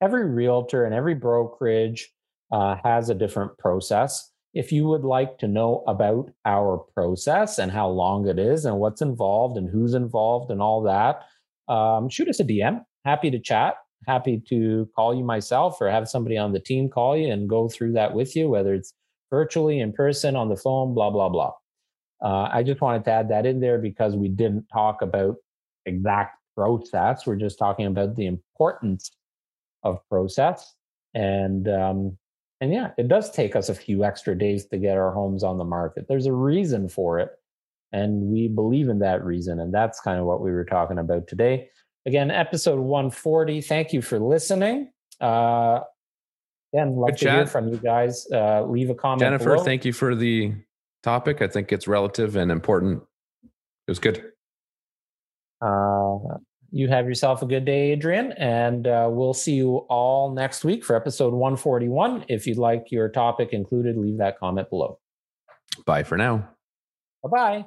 every 0.01 0.25
realtor 0.25 0.85
and 0.85 0.93
every 0.93 1.15
brokerage 1.15 2.13
uh, 2.51 2.75
has 2.83 3.09
a 3.09 3.15
different 3.15 3.57
process. 3.57 4.31
If 4.55 4.71
you 4.71 4.87
would 4.87 5.03
like 5.03 5.37
to 5.39 5.47
know 5.47 5.83
about 5.85 6.31
our 6.45 6.77
process 6.95 7.59
and 7.59 7.71
how 7.71 7.89
long 7.89 8.27
it 8.27 8.39
is 8.39 8.65
and 8.65 8.79
what's 8.79 9.01
involved 9.01 9.57
and 9.57 9.69
who's 9.69 9.93
involved 9.93 10.49
and 10.49 10.61
all 10.61 10.81
that, 10.83 11.23
um, 11.67 12.09
shoot 12.09 12.29
us 12.29 12.39
a 12.39 12.45
DM. 12.45 12.83
Happy 13.03 13.29
to 13.29 13.39
chat. 13.39 13.75
Happy 14.07 14.41
to 14.49 14.89
call 14.95 15.13
you 15.13 15.23
myself 15.23 15.81
or 15.81 15.89
have 15.89 16.07
somebody 16.07 16.37
on 16.37 16.53
the 16.53 16.59
team 16.59 16.89
call 16.89 17.17
you 17.17 17.31
and 17.31 17.49
go 17.49 17.67
through 17.67 17.91
that 17.93 18.13
with 18.13 18.35
you, 18.35 18.47
whether 18.47 18.73
it's 18.73 18.93
virtually, 19.29 19.79
in 19.81 19.91
person, 19.91 20.35
on 20.35 20.47
the 20.47 20.55
phone, 20.55 20.93
blah, 20.93 21.09
blah, 21.09 21.29
blah. 21.29 21.51
Uh, 22.23 22.49
I 22.51 22.63
just 22.63 22.81
wanted 22.81 23.03
to 23.05 23.11
add 23.11 23.29
that 23.29 23.45
in 23.45 23.59
there 23.59 23.77
because 23.77 24.15
we 24.15 24.29
didn't 24.29 24.67
talk 24.71 25.01
about 25.01 25.35
exact 25.85 26.37
process. 26.55 27.27
We're 27.27 27.35
just 27.35 27.59
talking 27.59 27.87
about 27.87 28.15
the 28.15 28.25
importance 28.25 29.11
of 29.83 29.99
process. 30.09 30.73
And 31.13 31.67
um, 31.67 32.17
and 32.61 32.73
yeah, 32.73 32.91
it 32.97 33.07
does 33.07 33.31
take 33.31 33.55
us 33.55 33.69
a 33.69 33.75
few 33.75 34.03
extra 34.03 34.37
days 34.37 34.65
to 34.67 34.77
get 34.77 34.97
our 34.97 35.11
homes 35.11 35.43
on 35.43 35.57
the 35.57 35.65
market. 35.65 36.05
There's 36.07 36.25
a 36.25 36.33
reason 36.33 36.87
for 36.87 37.19
it. 37.19 37.29
And 37.91 38.23
we 38.23 38.47
believe 38.47 38.89
in 38.89 38.99
that 38.99 39.23
reason. 39.23 39.59
And 39.59 39.73
that's 39.73 39.99
kind 39.99 40.19
of 40.19 40.25
what 40.25 40.41
we 40.41 40.51
were 40.51 40.65
talking 40.65 40.97
about 40.97 41.27
today. 41.27 41.69
Again, 42.05 42.31
episode 42.31 42.79
140. 42.79 43.61
Thank 43.61 43.93
you 43.93 44.01
for 44.01 44.19
listening. 44.19 44.91
Uh, 45.19 45.79
again, 46.73 46.95
love 46.95 47.11
Good 47.11 47.17
to 47.19 47.25
chat. 47.25 47.35
hear 47.35 47.47
from 47.47 47.69
you 47.69 47.77
guys. 47.77 48.27
Uh, 48.31 48.63
leave 48.65 48.89
a 48.89 48.95
comment. 48.95 49.21
Jennifer, 49.21 49.53
below. 49.55 49.63
thank 49.63 49.85
you 49.85 49.93
for 49.93 50.15
the 50.15 50.53
topic. 51.03 51.41
I 51.41 51.47
think 51.47 51.71
it's 51.71 51.87
relative 51.87 52.35
and 52.35 52.51
important. 52.51 53.03
It 53.43 53.91
was 53.91 53.99
good. 53.99 54.31
Uh, 55.61 56.37
you 56.75 56.89
have 56.89 57.07
yourself 57.07 57.41
a 57.41 57.45
good 57.45 57.63
day, 57.63 57.91
Adrian, 57.91 58.33
and 58.33 58.85
uh, 58.85 59.07
we'll 59.09 59.33
see 59.33 59.53
you 59.53 59.77
all 59.87 60.33
next 60.33 60.65
week 60.65 60.83
for 60.83 60.93
episode 60.93 61.33
141. 61.33 62.25
If 62.27 62.45
you'd 62.45 62.57
like 62.57 62.91
your 62.91 63.07
topic 63.07 63.53
included, 63.53 63.95
leave 63.95 64.17
that 64.17 64.37
comment 64.37 64.69
below. 64.69 64.99
Bye 65.85 66.03
for 66.03 66.17
now. 66.17 66.49
Bye 67.23 67.29
bye. 67.31 67.65